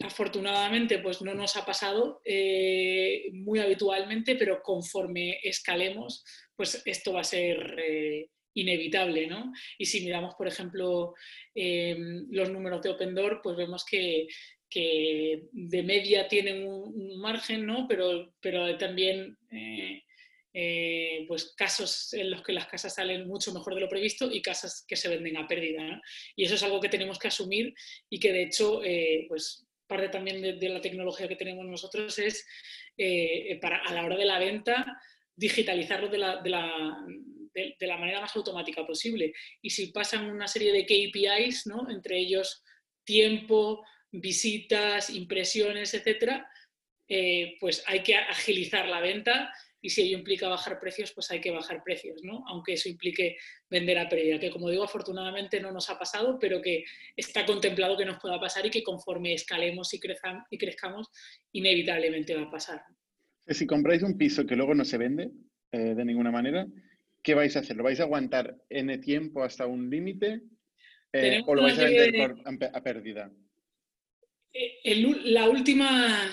afortunadamente 0.00 0.98
pues 0.98 1.22
no 1.22 1.32
nos 1.34 1.56
ha 1.56 1.64
pasado 1.64 2.20
eh, 2.26 3.30
muy 3.32 3.58
habitualmente, 3.58 4.34
pero 4.34 4.62
conforme 4.62 5.40
escalemos, 5.42 6.24
pues 6.54 6.82
esto 6.84 7.14
va 7.14 7.20
a 7.20 7.24
ser 7.24 7.74
eh, 7.78 8.28
inevitable, 8.52 9.26
¿no? 9.28 9.50
Y 9.78 9.86
si 9.86 10.04
miramos, 10.04 10.34
por 10.34 10.46
ejemplo, 10.46 11.14
em, 11.54 12.26
los 12.30 12.50
números 12.50 12.82
de 12.82 12.90
Open 12.90 13.14
Door, 13.14 13.40
pues 13.42 13.56
vemos 13.56 13.84
que 13.86 14.26
que 14.70 15.48
de 15.52 15.82
media 15.82 16.28
tienen 16.28 16.66
un, 16.66 17.20
margen, 17.20 17.66
¿no? 17.66 17.86
pero, 17.88 18.32
pero 18.40 18.78
también 18.78 19.36
eh, 19.50 20.04
eh, 20.54 21.24
pues 21.28 21.54
casos 21.56 22.14
en 22.14 22.30
los 22.30 22.42
que 22.42 22.52
las 22.52 22.66
casas 22.66 22.94
salen 22.94 23.26
mucho 23.26 23.52
mejor 23.52 23.74
de 23.74 23.80
lo 23.80 23.88
previsto 23.88 24.30
y 24.32 24.40
casas 24.40 24.84
que 24.86 24.96
se 24.96 25.08
venden 25.08 25.36
a 25.36 25.48
pérdida. 25.48 26.00
Y 26.36 26.44
eso 26.44 26.54
es 26.54 26.62
algo 26.62 26.80
que 26.80 26.88
tenemos 26.88 27.18
que 27.18 27.28
asumir 27.28 27.74
y 28.08 28.20
que 28.20 28.32
de 28.32 28.44
hecho, 28.44 28.82
eh, 28.84 29.26
pues 29.28 29.66
parte 29.86 30.08
también 30.08 30.40
de, 30.40 30.68
la 30.68 30.80
tecnología 30.80 31.26
que 31.26 31.34
tenemos 31.34 31.66
nosotros 31.66 32.16
es 32.20 32.46
para 33.60 33.78
a 33.78 33.92
la 33.92 34.04
hora 34.04 34.16
de 34.16 34.24
la 34.24 34.38
venta 34.38 34.86
digitalizarlo 35.34 36.08
de 36.08 36.18
la, 36.18 36.40
de 36.42 36.50
la, 36.50 36.96
de 37.54 37.86
la 37.86 37.96
manera 37.96 38.20
más 38.20 38.36
automática 38.36 38.86
posible. 38.86 39.32
Y 39.60 39.70
si 39.70 39.88
pasan 39.88 40.30
una 40.30 40.46
serie 40.46 40.72
de 40.72 40.84
KPIs, 40.84 41.66
¿no? 41.66 41.90
entre 41.90 42.18
ellos 42.18 42.62
tiempo, 43.04 43.82
visitas, 44.12 45.10
impresiones, 45.10 45.94
etcétera, 45.94 46.48
eh, 47.08 47.56
pues 47.60 47.82
hay 47.86 48.02
que 48.02 48.14
agilizar 48.16 48.88
la 48.88 49.00
venta 49.00 49.52
y 49.82 49.90
si 49.90 50.02
ello 50.02 50.18
implica 50.18 50.48
bajar 50.48 50.78
precios, 50.78 51.12
pues 51.12 51.30
hay 51.30 51.40
que 51.40 51.50
bajar 51.50 51.82
precios, 51.82 52.22
¿no? 52.22 52.44
Aunque 52.48 52.74
eso 52.74 52.88
implique 52.88 53.38
vender 53.70 53.98
a 53.98 54.08
pérdida, 54.08 54.38
que 54.38 54.50
como 54.50 54.68
digo, 54.68 54.84
afortunadamente 54.84 55.58
no 55.58 55.72
nos 55.72 55.88
ha 55.88 55.98
pasado, 55.98 56.38
pero 56.38 56.60
que 56.60 56.84
está 57.16 57.46
contemplado 57.46 57.96
que 57.96 58.04
nos 58.04 58.20
pueda 58.20 58.38
pasar 58.38 58.66
y 58.66 58.70
que 58.70 58.82
conforme 58.82 59.32
escalemos 59.32 59.94
y, 59.94 60.00
y 60.50 60.58
crezcamos, 60.58 61.08
inevitablemente 61.52 62.34
va 62.34 62.42
a 62.42 62.50
pasar. 62.50 62.82
Si 63.46 63.66
compráis 63.66 64.02
un 64.02 64.18
piso 64.18 64.46
que 64.46 64.54
luego 64.54 64.74
no 64.74 64.84
se 64.84 64.98
vende 64.98 65.30
eh, 65.72 65.94
de 65.94 66.04
ninguna 66.04 66.30
manera, 66.30 66.66
¿qué 67.22 67.34
vais 67.34 67.56
a 67.56 67.60
hacer? 67.60 67.76
¿Lo 67.76 67.84
vais 67.84 68.00
a 68.00 68.04
aguantar 68.04 68.56
N 68.68 68.98
tiempo 68.98 69.42
hasta 69.42 69.66
un 69.66 69.88
límite? 69.88 70.42
Eh, 71.12 71.42
¿O 71.46 71.54
lo 71.54 71.62
vais 71.62 71.78
a 71.78 71.84
vender 71.84 72.36
a 72.72 72.82
pérdida? 72.82 73.32
Eh, 74.52 74.96
la 75.24 75.48
última, 75.48 76.28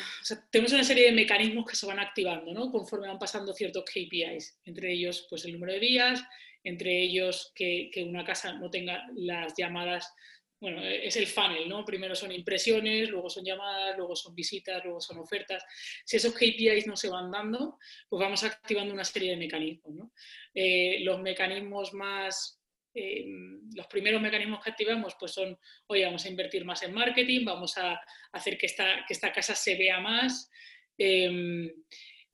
tenemos 0.50 0.74
una 0.74 0.84
serie 0.84 1.06
de 1.06 1.12
mecanismos 1.12 1.66
que 1.66 1.76
se 1.76 1.86
van 1.86 2.00
activando 2.00 2.52
¿no? 2.52 2.72
conforme 2.72 3.08
van 3.08 3.20
pasando 3.20 3.54
ciertos 3.54 3.84
KPIs, 3.86 4.60
entre 4.66 4.92
ellos 4.92 5.28
pues, 5.30 5.46
el 5.46 5.54
número 5.54 5.74
de 5.74 5.80
días, 5.80 6.24
entre 6.64 7.00
ellos 7.04 7.52
que, 7.56 7.92
una 8.08 8.26
casa 8.26 8.54
no 8.54 8.72
tenga 8.72 9.06
las 9.16 9.54
llamadas, 9.56 10.12
bueno, 10.60 10.84
es 10.84 11.16
el 11.16 11.28
funnel, 11.28 11.70
¿no? 11.70 11.86
Primero 11.86 12.16
son 12.16 12.32
impresiones, 12.32 13.10
luego 13.10 13.30
son 13.30 13.46
llamadas, 13.46 13.96
luego 13.96 14.16
son 14.16 14.34
visitas, 14.34 14.84
luego 14.84 15.00
son 15.00 15.20
ofertas. 15.20 15.64
Si 16.04 16.18
esos 16.18 16.34
KPIs 16.34 16.88
no 16.88 16.98
se 16.98 17.10
van 17.10 17.30
dando, 17.30 17.78
pues 18.10 18.20
vamos 18.20 18.44
activando 18.44 18.92
una 18.92 19.04
serie 19.04 19.32
de 19.32 19.38
mecanismos. 19.38 20.10
Eh, 20.56 21.02
los 21.02 21.22
mecanismos 21.22 21.94
más 21.94 22.57
Em, 23.00 23.70
los 23.76 23.86
primeros 23.86 24.20
mecanismos 24.20 24.64
que 24.64 24.72
activamos 24.72 25.16
pues 25.20 25.32
son, 25.32 25.56
oye, 25.86 26.04
vamos 26.04 26.26
a 26.26 26.30
invertir 26.30 26.66
más 26.66 26.82
en 26.82 26.96
marketing, 26.96 27.46
vamos 27.46 27.78
a 27.78 28.02
hacer 28.32 28.58
que 28.58 28.66
esta, 28.66 29.06
que 29.08 29.14
esta 29.14 29.32
casa 29.32 29.54
se 29.54 29.76
vea 29.76 30.00
más, 30.00 30.50
em, 30.98 31.72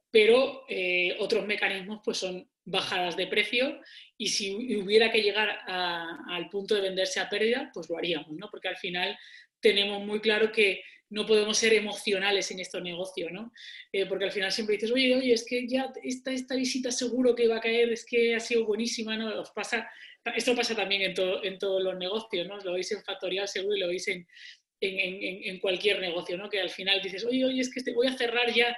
pero 0.09 0.63
eh, 0.69 1.17
otros 1.19 1.45
mecanismos 1.45 1.99
pues 2.01 2.17
son 2.17 2.49
bajadas 2.63 3.17
de 3.17 3.27
precio 3.27 3.81
y 4.17 4.27
si 4.27 4.77
hubiera 4.77 5.11
que 5.11 5.21
llegar 5.21 5.49
al 5.67 6.47
punto 6.49 6.75
de 6.75 6.81
venderse 6.81 7.19
a 7.19 7.27
pérdida, 7.27 7.69
pues 7.73 7.89
lo 7.89 7.97
haríamos, 7.97 8.31
¿no? 8.31 8.49
Porque 8.49 8.69
al 8.69 8.77
final 8.77 9.17
tenemos 9.59 10.01
muy 10.05 10.21
claro 10.21 10.49
que 10.49 10.81
no 11.13 11.27
podemos 11.27 11.55
ser 11.55 11.73
emocionales 11.73 12.49
en 12.49 12.59
estos 12.59 12.81
negocios, 12.81 13.31
¿no? 13.31 13.53
Eh, 13.91 14.07
porque 14.07 14.25
al 14.25 14.31
final 14.31 14.51
siempre 14.51 14.75
dices, 14.75 14.91
oye, 14.91 15.15
oye, 15.15 15.31
es 15.31 15.45
que 15.45 15.67
ya 15.67 15.93
esta, 16.03 16.31
esta 16.31 16.55
visita 16.55 16.91
seguro 16.91 17.35
que 17.35 17.47
va 17.47 17.57
a 17.57 17.61
caer, 17.61 17.91
es 17.91 18.03
que 18.03 18.35
ha 18.35 18.39
sido 18.39 18.65
buenísima, 18.65 19.15
¿no? 19.15 19.29
Esto 20.35 20.55
pasa 20.55 20.75
también 20.75 21.03
en, 21.03 21.13
en 21.43 21.59
todos 21.59 21.83
los 21.83 21.95
negocios, 21.97 22.47
¿no? 22.47 22.57
Lo 22.57 22.73
veis 22.73 22.91
en 22.91 23.03
Factorial 23.03 23.47
seguro 23.47 23.75
y 23.75 23.79
lo 23.79 23.89
veis 23.89 24.07
en, 24.07 24.27
en, 24.81 25.59
cualquier 25.59 25.99
negocio, 25.99 26.35
¿no? 26.35 26.49
Que 26.49 26.59
al 26.59 26.71
final 26.71 26.99
dices, 26.99 27.23
oye, 27.25 27.45
oye, 27.45 27.61
es 27.61 27.71
que 27.71 27.79
este, 27.79 27.93
voy 27.93 28.07
a 28.07 28.17
cerrar 28.17 28.51
ya 28.51 28.75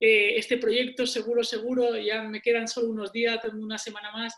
eh, 0.00 0.34
este 0.36 0.58
proyecto 0.58 1.06
seguro, 1.06 1.44
seguro, 1.44 1.96
ya 1.96 2.22
me 2.22 2.42
quedan 2.42 2.66
solo 2.66 2.88
unos 2.88 3.12
días, 3.12 3.38
una 3.54 3.78
semana 3.78 4.10
más. 4.10 4.34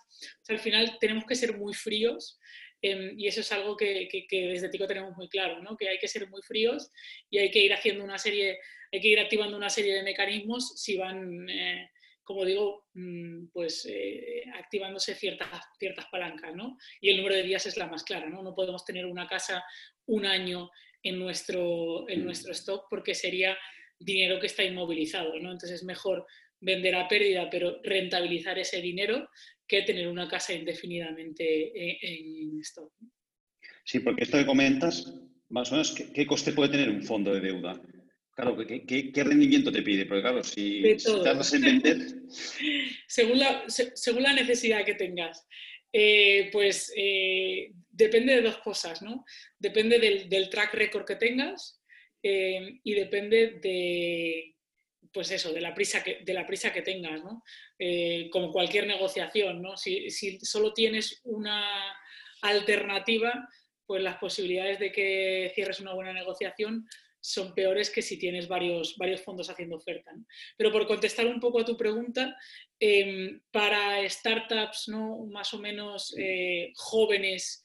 al 0.48 0.58
final 0.58 0.98
tenemos 1.00 1.24
que 1.24 1.34
ser 1.34 1.56
muy 1.56 1.72
fríos 1.72 2.38
em, 2.82 3.18
y 3.18 3.26
eso 3.26 3.40
es 3.40 3.52
algo 3.52 3.76
que, 3.76 4.08
que, 4.08 4.46
desde 4.48 4.68
Tico 4.68 4.86
tenemos 4.86 5.16
muy 5.16 5.28
claro, 5.28 5.62
¿no? 5.62 5.76
Que 5.76 5.88
hay 5.88 5.98
que 5.98 6.08
ser 6.08 6.28
muy 6.28 6.42
fríos 6.42 6.90
y 7.30 7.38
hay 7.38 7.50
que 7.50 7.60
ir 7.60 7.72
haciendo 7.72 8.04
una 8.04 8.18
serie, 8.18 8.58
hay 8.92 9.00
que 9.00 9.08
ir 9.08 9.20
activando 9.20 9.56
una 9.56 9.70
serie 9.70 9.94
de 9.94 10.02
mecanismos 10.02 10.80
si 10.80 10.96
van... 10.96 11.48
Eh, 11.48 11.90
como 12.28 12.44
digo, 12.44 12.84
mm, 12.92 13.46
pues 13.54 13.88
eh, 13.90 14.44
activándose 14.54 15.14
ciertas, 15.14 15.48
ciertas 15.78 16.04
palancas, 16.12 16.54
¿no? 16.54 16.76
Y 17.00 17.08
el 17.08 17.16
número 17.16 17.34
de 17.34 17.42
días 17.42 17.64
es 17.64 17.78
la 17.78 17.86
más 17.86 18.04
clara, 18.04 18.28
¿no? 18.28 18.42
No 18.42 18.54
podemos 18.54 18.84
tener 18.84 19.06
una 19.06 19.26
casa 19.26 19.64
un 20.04 20.26
año 20.26 20.70
en 21.02 21.18
nuestro, 21.18 22.06
en 22.06 22.26
nuestro 22.26 22.52
stock 22.52 22.86
porque 22.90 23.14
sería 23.14 23.56
dinero 23.98 24.38
que 24.38 24.46
está 24.46 24.62
inmovilizado, 24.62 25.38
¿no? 25.38 25.52
Entonces 25.52 25.70
es 25.70 25.84
mejor 25.84 26.26
vender 26.60 26.96
a 26.96 27.08
pérdida 27.08 27.48
pero 27.50 27.80
rentabilizar 27.82 28.58
ese 28.58 28.82
dinero 28.82 29.30
que 29.68 29.82
tener 29.82 30.08
una 30.08 30.28
casa 30.28 30.54
indefinidamente 30.54 31.44
eh, 31.44 31.98
en, 32.02 32.58
stock. 32.60 32.90
Sí, 33.84 34.00
porque 34.00 34.24
esto 34.24 34.38
que 34.38 34.46
comentas, 34.46 35.14
más 35.50 35.70
o 35.70 35.72
menos, 35.72 35.94
¿qué 36.14 36.26
coste 36.26 36.52
puede 36.52 36.70
tener 36.70 36.90
un 36.90 37.02
fondo 37.02 37.32
de 37.32 37.40
deuda? 37.40 37.80
Claro, 38.38 38.56
¿qué, 38.56 39.12
rendimiento 39.24 39.72
te 39.72 39.82
pide? 39.82 40.06
Porque 40.06 40.22
claro, 40.22 40.44
si, 40.44 40.82
tardas 41.24 41.52
en 41.54 41.60
vender... 41.60 41.98
según, 43.08 43.40
la, 43.40 43.64
según 43.66 44.22
la 44.22 44.32
necesidad 44.32 44.84
que 44.84 44.94
tengas. 44.94 45.44
Eh, 45.92 46.48
pues 46.52 46.92
eh, 46.96 47.72
depende 47.90 48.36
de 48.36 48.42
dos 48.42 48.58
cosas, 48.58 49.02
¿no? 49.02 49.24
Depende 49.58 49.98
del, 50.28 50.50
track 50.50 50.72
record 50.74 51.04
que 51.04 51.16
tengas 51.16 51.82
eh, 52.22 52.78
y 52.84 52.94
depende 52.94 53.58
de, 53.60 54.54
pues 55.12 55.30
eso, 55.30 55.52
de 55.52 55.60
la 55.60 55.74
prisa 55.74 56.02
que, 56.02 56.20
de 56.24 56.34
la 56.34 56.46
prisa 56.46 56.72
que 56.72 56.82
tengas, 56.82 57.22
¿no? 57.22 57.42
como 58.30 58.52
cualquier 58.52 58.86
negociación, 58.86 59.62
¿no? 59.62 59.76
Si, 59.76 60.10
si, 60.10 60.38
solo 60.40 60.72
tienes 60.72 61.20
una 61.24 61.96
alternativa, 62.42 63.48
pues 63.86 64.02
las 64.02 64.18
posibilidades 64.18 64.78
de 64.78 64.92
que 64.92 65.52
cierres 65.54 65.80
una 65.80 65.94
buena 65.94 66.12
negociación 66.12 66.86
son 67.20 67.54
peores 67.54 67.90
que 67.90 68.02
si 68.02 68.18
tienes 68.18 68.48
varios, 68.48 68.96
varios 68.96 69.20
fondos 69.22 69.50
haciendo 69.50 69.76
oferta. 69.76 70.12
Pero 70.56 70.72
por 70.72 70.86
contestar 70.86 71.26
un 71.26 71.40
poco 71.40 71.60
a 71.60 71.64
tu 71.64 71.76
pregunta, 71.76 72.36
em, 72.78 73.40
para 73.50 74.08
startups 74.08 74.88
¿no? 74.88 75.26
más 75.26 75.52
o 75.54 75.58
menos 75.58 76.14
eh, 76.16 76.72
jóvenes 76.76 77.62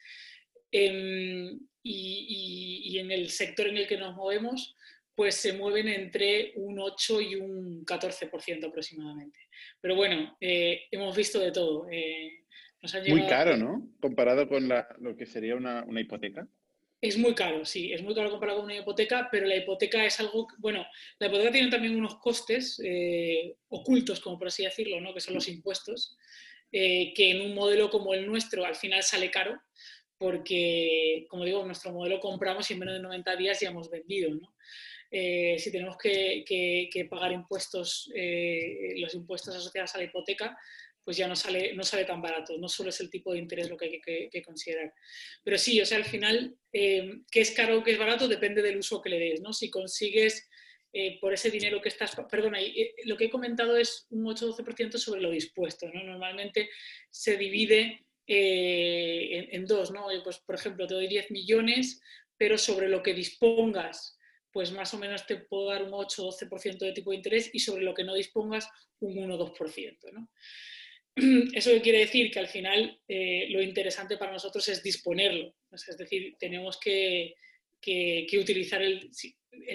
em, 0.71 1.59
y, 1.83 2.97
en 2.97 3.11
el 3.11 3.29
sector 3.29 3.67
en 3.67 3.77
el 3.77 3.87
que 3.87 3.97
nos 3.97 4.15
movemos, 4.15 4.75
pues 5.15 5.35
se 5.35 5.53
mueven 5.53 5.87
entre 5.87 6.53
un 6.55 6.79
8 6.79 7.21
y 7.21 7.35
un 7.35 7.85
14% 7.85 8.67
aproximadamente. 8.67 9.39
Pero 9.81 9.95
bueno, 9.95 10.35
eh, 10.41 10.83
hemos 10.91 11.15
visto 11.15 11.39
de 11.39 11.51
todo. 11.51 11.87
Eh, 11.91 12.45
Muy 13.07 13.27
caro, 13.27 13.57
¿no? 13.57 13.87
Comparado 13.99 14.47
con 14.47 14.67
lo 14.67 15.15
que 15.15 15.25
sería 15.25 15.55
una, 15.55 15.83
una 15.83 16.01
hipoteca. 16.01 16.47
Es 17.03 17.17
muy 17.17 17.35
caro, 17.35 17.65
sí, 17.65 17.91
es 17.91 18.01
muy 18.01 18.15
caro 18.15 18.31
comparado 18.31 18.59
con 18.59 18.65
una 18.71 18.77
hipoteca, 18.77 19.27
pero 19.29 19.45
la 19.45 19.57
hipoteca 19.57 20.05
es 20.05 20.21
algo, 20.21 20.47
bueno, 20.59 20.85
la 21.19 21.27
hipoteca 21.27 21.51
tiene 21.51 21.69
también 21.69 21.97
unos 21.97 22.15
costes 22.15 22.81
eh, 22.81 23.57
ocultos, 23.67 24.21
como 24.21 24.39
por 24.39 24.47
así 24.47 24.63
decirlo, 24.63 25.01
¿no? 25.01 25.13
que 25.13 25.19
son 25.19 25.33
los 25.33 25.49
impuestos, 25.49 26.15
eh, 26.71 27.13
que 27.13 27.31
en 27.31 27.41
un 27.41 27.55
modelo 27.55 27.89
como 27.89 28.13
el 28.13 28.25
nuestro 28.25 28.63
al 28.63 28.75
final 28.75 29.03
sale 29.03 29.29
caro, 29.29 29.59
porque, 30.23 31.25
como 31.27 31.43
digo, 31.43 31.65
nuestro 31.65 31.91
modelo 31.91 32.17
compramos 32.21 32.69
y 32.69 32.73
en 32.73 32.79
menos 32.79 32.95
de 32.95 33.01
90 33.01 33.35
días 33.35 33.59
ya 33.59 33.67
hemos 33.67 33.89
vendido. 33.89 34.33
¿no? 34.33 34.55
Eh, 35.11 35.57
si 35.59 35.69
tenemos 35.69 35.97
que, 35.97 37.07
pagar 37.09 37.33
impuestos, 37.33 38.09
eh, 38.15 38.93
los 38.99 39.13
impuestos 39.15 39.53
asociados 39.53 39.93
a 39.93 39.97
la 39.97 40.05
hipoteca, 40.05 40.57
pues 41.03 41.17
ya 41.17 41.27
no 41.27 41.35
sale, 41.35 41.73
no 41.73 41.83
sale 41.83 42.05
tan 42.05 42.21
barato. 42.21 42.57
No 42.57 42.69
solo 42.69 42.87
es 42.89 43.01
el 43.01 43.09
tipo 43.09 43.33
de 43.33 43.39
interés 43.39 43.69
lo 43.69 43.75
que 43.75 43.85
hay 43.85 44.29
que, 44.29 44.41
considerar. 44.41 44.93
Pero 45.43 45.57
sí, 45.57 45.81
o 45.81 45.85
sea, 45.85 45.97
al 45.97 46.05
final, 46.05 46.55
eh, 46.71 47.15
qué 47.29 47.41
es 47.41 47.51
caro 47.51 47.79
o 47.79 47.83
qué 47.83 47.91
es 47.91 47.99
barato 47.99 48.29
depende 48.29 48.61
del 48.61 48.77
uso 48.77 49.01
que 49.01 49.09
le 49.09 49.19
des. 49.19 49.41
¿no? 49.41 49.51
Si 49.51 49.69
consigues 49.69 50.47
por 51.19 51.33
ese 51.33 51.51
dinero 51.51 51.81
que 51.81 51.89
estás... 51.89 52.15
Perdona, 52.31 52.59
lo 53.03 53.17
que 53.17 53.25
he 53.25 53.29
comentado 53.29 53.75
es 53.75 54.05
un 54.11 54.23
8-12% 54.23 54.97
sobre 54.97 55.19
lo 55.19 55.31
dispuesto. 55.31 55.91
¿no? 55.91 56.01
Normalmente 56.01 56.69
se 57.09 57.35
divide 57.35 58.05
en, 58.27 59.65
dos. 59.65 59.91
¿no? 59.91 60.07
Pues, 60.23 60.39
por 60.39 60.55
ejemplo, 60.55 60.87
te 60.87 60.93
doy 60.93 61.07
10 61.07 61.31
millones, 61.31 62.01
pero 62.37 62.57
sobre 62.57 62.89
lo 62.89 63.01
que 63.03 63.13
dispongas 63.13 64.17
pues 64.53 64.71
más 64.71 64.93
o 64.93 64.99
menos 64.99 65.25
te 65.25 65.37
puedo 65.37 65.69
dar 65.69 65.81
un 65.81 65.91
8-12% 65.91 66.77
de 66.77 66.93
tipo 66.93 67.09
de 67.09 67.17
interés 67.17 67.49
y 67.51 67.59
sobre 67.59 67.83
lo 67.83 67.93
que 67.93 68.03
no 68.03 68.13
dispongas 68.13 68.69
un 68.99 69.15
1-2%. 69.15 69.97
¿no? 70.13 70.29
¿Eso 71.53 71.71
quiere 71.81 71.99
decir? 71.99 72.31
Que 72.31 72.39
al 72.39 72.47
final 72.47 72.99
eh, 73.07 73.47
lo 73.49 73.61
interesante 73.61 74.15
para 74.15 74.31
nosotros 74.31 74.69
es 74.69 74.83
disponerlo. 74.83 75.55
Es 75.71 75.97
decir, 75.97 76.35
tenemos 76.39 76.79
que, 76.79 77.33
utilizar 78.39 78.81
el, 78.83 79.09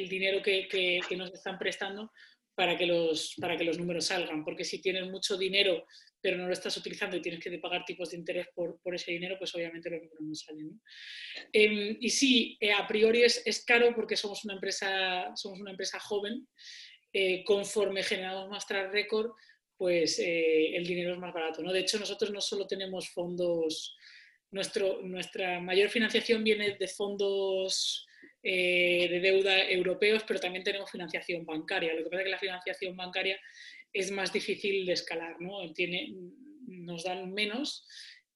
dinero 0.09 0.41
que, 0.41 1.01
nos 1.17 1.35
están 1.35 1.59
prestando 1.59 2.13
para 2.59 2.77
que, 2.77 2.87
los, 2.87 3.37
para 3.41 3.57
que 3.57 3.63
los 3.63 3.79
números 3.79 4.07
salgan. 4.07 4.45
Porque 4.45 4.65
si 4.65 4.83
tienes 4.83 5.09
mucho 5.09 5.37
dinero 5.37 5.87
pero 6.21 6.37
no 6.37 6.49
lo 6.49 6.53
estás 6.53 6.77
utilizando 6.77 7.17
y 7.17 7.23
tienes 7.23 7.41
que 7.41 7.57
pagar 7.59 7.85
tipos 7.85 8.11
de 8.11 8.17
interés 8.17 8.49
por, 8.53 8.81
ese 8.93 9.13
dinero, 9.13 9.37
pues 9.39 9.55
obviamente 9.55 9.89
los 9.89 10.01
números 10.03 10.21
no 10.21 10.35
salen. 10.35 10.81
Em, 11.53 11.97
y 12.01 12.11
sí, 12.11 12.57
eh, 12.61 12.73
a 12.73 12.89
priori 12.89 13.23
es, 13.23 13.41
es, 13.47 13.65
caro 13.65 13.95
porque 13.95 14.17
somos 14.17 14.45
una 14.45 14.55
empresa, 14.55 15.31
somos 15.37 15.61
una 15.61 15.71
empresa 15.71 16.01
joven. 16.01 16.49
Eh, 17.13 17.45
conforme 17.45 18.03
generamos 18.03 18.49
más 18.49 18.67
track 18.67 18.93
record, 18.93 19.31
pues 19.77 20.19
eh, 20.19 20.77
el 20.77 20.85
dinero 20.85 21.13
es 21.13 21.21
más 21.21 21.33
barato. 21.33 21.63
¿no? 21.63 21.73
De 21.73 21.81
hecho, 21.81 22.01
nosotros 22.01 22.33
no 22.33 22.41
solo 22.41 22.67
tenemos 22.67 23.11
fondos, 23.11 23.97
nuestro, 24.51 25.01
nuestra 25.03 25.61
mayor 25.61 25.89
financiación 25.89 26.43
viene 26.43 26.77
de 26.77 26.89
fondos 26.89 28.08
de 28.43 29.21
deuda 29.21 29.69
europeos, 29.69 30.25
pero 30.27 30.41
también 30.41 30.65
tenemos 30.65 30.91
financiación 30.91 31.45
bancaria. 31.45 31.95
Lo 31.95 32.05
que 32.05 32.11
pasa 32.11 32.23
es 32.23 32.25
que 32.25 32.31
la 32.31 32.39
financiación 32.39 32.97
bancaria 32.97 33.39
es 33.93 34.11
más 34.11 34.33
difícil 34.33 34.87
de 34.87 34.93
escalar, 34.93 35.41
¿no? 35.41 35.73
Tiene, 35.73 36.15
nos 36.67 37.05
dan 37.05 37.33
menos 37.33 37.87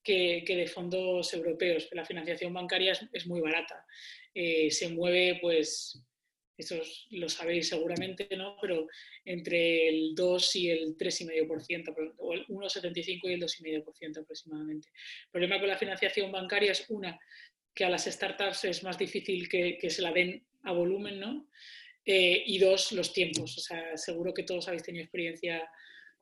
que, 0.03 0.45
de 0.47 0.67
fondos 0.67 1.33
europeos. 1.35 1.89
La 1.93 2.05
financiación 2.05 2.53
bancaria 2.53 2.93
es, 3.13 3.27
muy 3.27 3.41
barata. 3.41 3.85
Eh, 4.35 4.71
se 4.71 4.89
mueve, 4.89 5.39
pues, 5.41 6.03
eso 6.57 6.81
lo 7.11 7.29
sabéis 7.29 7.69
seguramente, 7.69 8.29
¿no? 8.37 8.57
Pero 8.61 8.87
entre 9.25 9.89
el 9.89 10.15
2 10.15 10.57
y 10.57 10.71
el 10.71 10.97
3,5%, 10.97 12.15
o 12.19 12.35
el 12.35 12.47
1,75 12.47 13.21
y 13.25 13.33
el 13.33 13.43
2,5% 13.43 14.21
aproximadamente. 14.21 14.89
El 15.25 15.31
problema 15.31 15.59
con 15.59 15.69
la 15.69 15.79
financiación 15.79 16.33
bancaria 16.33 16.73
es 16.73 16.85
una, 16.89 17.19
que 17.75 17.85
a 17.85 17.91
las 17.91 18.05
startups 18.05 18.65
es 18.65 18.83
más 18.83 18.99
difícil 18.99 19.49
que, 19.49 19.79
que 19.79 19.91
se 19.91 20.03
la 20.03 20.13
den 20.13 20.45
a 20.65 20.73
volumen, 20.73 21.19
¿no? 21.19 21.49
Eh, 22.05 22.43
y 22.47 22.59
dos, 22.59 22.93
los 22.93 23.13
tiempos. 23.13 23.57
O 23.59 23.61
sea, 23.61 23.97
seguro 23.97 24.35
que 24.35 24.43
todos 24.43 24.69
habéis 24.69 24.83
tenido 24.83 25.05
experiencia 25.05 25.69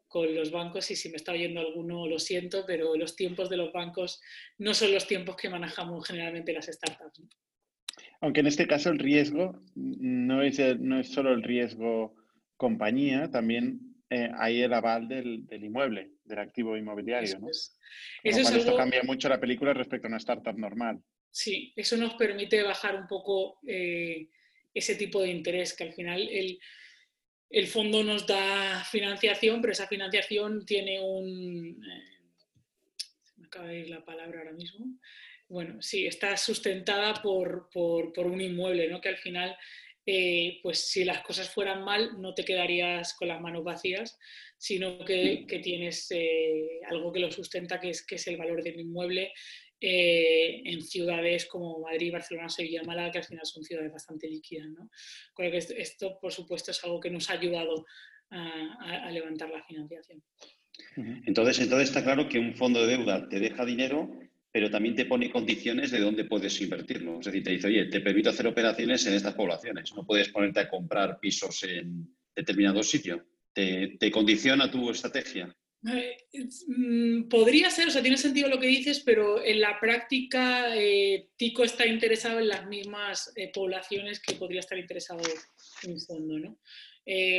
con 0.07 0.35
los 0.35 0.51
bancos 0.51 0.91
y 0.91 0.97
si 0.97 1.09
me 1.09 1.17
está 1.17 1.33
oyendo 1.33 1.61
alguno 1.61 2.07
lo 2.07 2.19
siento, 2.19 2.65
pero 2.67 2.97
los 2.97 3.15
tiempos 3.15 3.49
de 3.49 3.57
los 3.57 3.73
bancos 3.73 4.21
no 4.59 4.75
son 4.75 4.93
los 4.93 5.07
tiempos 5.07 5.37
que 5.37 5.49
manejamos 5.49 6.07
generalmente 6.07 6.53
las 6.53 6.67
startups. 6.67 7.23
Aunque 8.21 8.41
en 8.41 8.49
este 8.49 8.67
caso 8.67 8.91
el 8.91 8.99
riesgo 8.99 9.63
no 9.75 10.43
es, 10.43 10.59
no 10.81 10.99
es 10.99 11.11
solo 11.11 11.33
el 11.33 11.43
riesgo 11.43 12.17
compañía, 12.57 13.31
también 13.31 13.81
eh, 14.11 14.31
hay 14.37 14.63
el 14.63 14.75
aval 14.75 15.07
del, 15.07 15.47
inmueble, 15.51 16.11
del 16.25 16.41
activo 16.41 16.77
inmobiliario. 16.77 17.39
¿no? 17.39 17.49
Eso, 17.49 18.41
Esto 18.41 18.77
cambia 18.77 19.03
mucho 19.05 19.29
la 19.29 19.41
película 19.41 19.73
respecto 19.73 20.09
a 20.09 20.11
una 20.11 20.17
startup 20.19 20.59
normal. 20.59 21.01
Sí, 21.31 21.73
eso 21.77 21.97
nos 21.97 22.15
permite 22.15 22.63
bajar 22.63 22.97
un 22.97 23.07
poco 23.07 23.61
eh, 23.67 24.29
ese 24.75 24.97
tipo 24.97 25.23
de 25.23 25.29
interés, 25.29 25.75
que 25.75 25.85
al 25.85 25.93
final 25.93 26.29
el, 26.29 27.67
fondo 27.67 28.03
nos 28.03 28.27
da 28.27 28.85
financiación, 28.85 29.61
pero 29.61 29.73
esa 29.73 29.87
financiación 29.87 30.65
tiene 30.67 31.01
un... 31.01 31.83
Eh, 31.85 32.21
se 33.23 33.41
me 33.41 33.47
acaba 33.47 33.69
de 33.69 33.81
ir 33.81 33.91
la 33.91 34.05
palabra 34.05 34.41
ahora 34.41 34.53
mismo. 34.53 34.87
Bueno, 35.49 35.81
sí, 35.83 36.07
está 36.07 36.37
sustentada 36.37 37.15
por, 37.15 37.69
un 37.75 38.41
inmueble, 38.41 38.89
¿no? 38.89 39.01
que 39.01 39.09
al 39.09 39.19
final, 39.19 39.57
eh, 40.07 40.61
pues 40.63 40.79
si 40.87 41.05
las 41.05 41.23
cosas 41.23 41.51
fueran 41.51 41.85
mal, 41.85 42.21
no 42.21 42.35
te 42.35 42.45
quedarías 42.45 43.15
con 43.15 43.29
las 43.29 43.41
manos 43.41 43.65
vacías, 43.65 44.19
sino 44.59 45.05
que, 45.05 45.47
tienes 45.63 46.09
eh, 46.11 46.81
algo 46.89 47.13
que 47.13 47.21
lo 47.21 47.33
sustenta, 47.33 47.81
que 47.81 47.91
es, 47.91 48.07
que 48.07 48.17
es 48.17 48.27
el 48.29 48.37
valor 48.37 48.63
del 48.63 48.79
inmueble 48.79 49.33
eh, 49.83 50.61
en 50.65 50.83
ciudades 50.83 51.47
como 51.47 51.81
Madrid, 51.81 52.13
Barcelona, 52.13 52.51
Sevilla, 52.51 52.83
Málaga, 52.83 53.13
que 53.13 53.19
al 53.19 53.25
final 53.25 53.47
son 53.47 53.65
ciudades 53.65 53.91
bastante 53.91 54.29
líquidas. 54.29 54.69
¿no? 54.69 54.91
Con 55.33 55.51
que 55.51 55.57
esto, 55.57 56.19
por 56.21 56.33
supuesto, 56.33 56.71
es 56.71 56.85
algo 56.85 57.01
que 57.01 57.09
nos 57.09 57.31
ha 57.31 57.35
ayudado 57.35 57.87
a, 58.31 59.11
levantar 59.11 59.49
la 59.49 59.63
financiación. 59.65 60.23
Entonces, 61.27 61.61
entonces 61.61 61.89
está 61.89 62.05
claro 62.05 62.29
que 62.29 62.39
un 62.39 62.55
fondo 62.55 62.87
de 62.87 62.97
deuda 62.97 63.29
te 63.29 63.41
deja 63.41 63.65
dinero, 63.65 64.11
pero 64.53 64.71
también 64.71 64.95
te 64.95 65.07
pone 65.07 65.31
condiciones 65.31 65.91
de 65.91 66.01
dónde 66.01 66.25
puedes 66.25 66.61
invertirlo. 66.61 67.21
Es 67.21 67.27
decir, 67.27 67.43
te 67.43 67.51
dice, 67.53 67.69
oye, 67.69 67.87
te 67.87 68.01
permito 68.01 68.31
hacer 68.31 68.47
operaciones 68.47 69.07
en 69.07 69.15
estas 69.15 69.35
poblaciones. 69.35 69.95
No 69.95 70.05
puedes 70.05 70.29
ponerte 70.29 70.61
a 70.61 70.69
comprar 70.69 71.19
pisos 71.21 71.63
en 71.65 72.15
determinado 72.37 72.83
sitio. 72.83 73.27
Te 73.53 74.11
condiciona 74.11 74.71
tu 74.71 74.91
estrategia. 74.91 75.55
Eh, 75.89 76.19
mm, 76.67 77.29
podría 77.29 77.71
ser, 77.71 77.89
o 77.89 77.91
sea, 77.91 78.03
tiene 78.03 78.19
sentido 78.19 78.49
lo 78.49 78.61
que 78.61 78.67
dices, 78.67 79.01
pero 79.01 79.43
en 79.43 79.61
la 79.61 79.81
práctica 79.81 80.77
eh, 80.77 81.29
Tico 81.37 81.65
está 81.65 81.87
interesado 81.87 82.39
en 82.39 82.49
las 82.49 82.67
mismas 82.67 83.33
eh, 83.35 83.51
poblaciones 83.53 84.21
que 84.21 84.35
podría 84.35 84.61
estar 84.61 84.79
interesado 84.79 85.23
en 85.83 86.01
fondo, 86.01 86.39
¿no? 86.39 86.59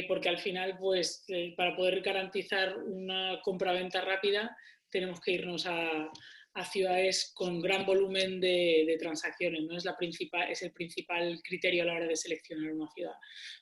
porque 0.09 0.27
al 0.27 0.39
final, 0.39 0.77
pues, 0.77 1.25
para 1.55 1.77
poder 1.77 2.01
garantizar 2.01 2.77
una 2.77 3.39
compra-venta 3.41 4.01
rápida, 4.01 4.53
tenemos 4.89 5.21
que 5.21 5.31
irnos 5.31 5.65
a, 5.65 6.11
a 6.53 6.65
ciudades 6.65 7.31
con 7.33 7.61
gran 7.61 7.85
volumen 7.85 8.41
de, 8.41 8.97
transacciones, 8.99 9.63
¿no? 9.63 9.77
Es, 9.77 9.85
la 9.85 9.95
principal, 9.95 10.49
es 10.51 10.61
el 10.61 10.71
principal 10.73 11.39
criterio 11.43 11.83
a 11.83 11.85
la 11.85 11.93
hora 11.93 12.07
de 12.07 12.15
seleccionar 12.15 12.73
una 12.73 12.89
ciudad. 12.91 13.13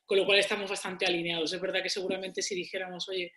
Con 0.05 0.17
lo 0.17 0.25
cual 0.25 0.39
estamos 0.39 0.69
bastante 0.69 1.05
alineados. 1.05 1.53
Es 1.53 1.61
verdad 1.61 1.83
que 1.83 1.89
seguramente 1.89 2.41
si 2.41 2.55
dijéramos, 2.55 3.07
oye, 3.09 3.31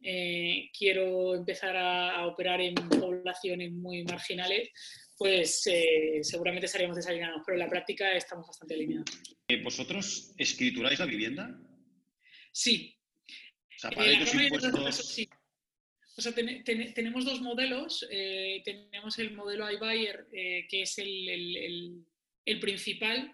eh, 0.00 0.70
quiero 0.76 1.34
empezar 1.34 1.76
a, 1.76 2.26
operar 2.26 2.60
en 2.62 2.74
poblaciones 2.74 3.70
muy 3.72 4.04
marginales, 4.04 4.70
pues 5.16 5.66
eh, 5.66 6.20
seguramente 6.22 6.66
estaríamos 6.66 6.96
desalineados, 6.96 7.42
pero 7.44 7.56
en 7.56 7.64
la 7.64 7.68
práctica 7.68 8.14
estamos 8.16 8.46
bastante 8.46 8.74
alineados. 8.74 9.10
Eh, 9.48 9.62
¿Vosotros 9.62 10.32
escrituráis 10.38 10.98
la 10.98 11.06
vivienda? 11.06 11.60
Sí. 12.50 12.96
O 13.76 13.78
sea, 13.78 13.90
para 13.90 14.12
impuestos... 14.12 15.08
sí. 15.08 15.28
O 16.16 16.22
sea, 16.22 16.32
tenemos 16.32 17.24
dos 17.24 17.40
modelos. 17.40 18.06
Eh, 18.10 18.62
tenemos 18.64 19.18
el 19.18 19.32
modelo 19.32 19.70
iBuyer, 19.70 20.26
eh, 20.32 20.66
que 20.68 20.82
es 20.82 20.98
el, 20.98 22.04
principal, 22.60 23.32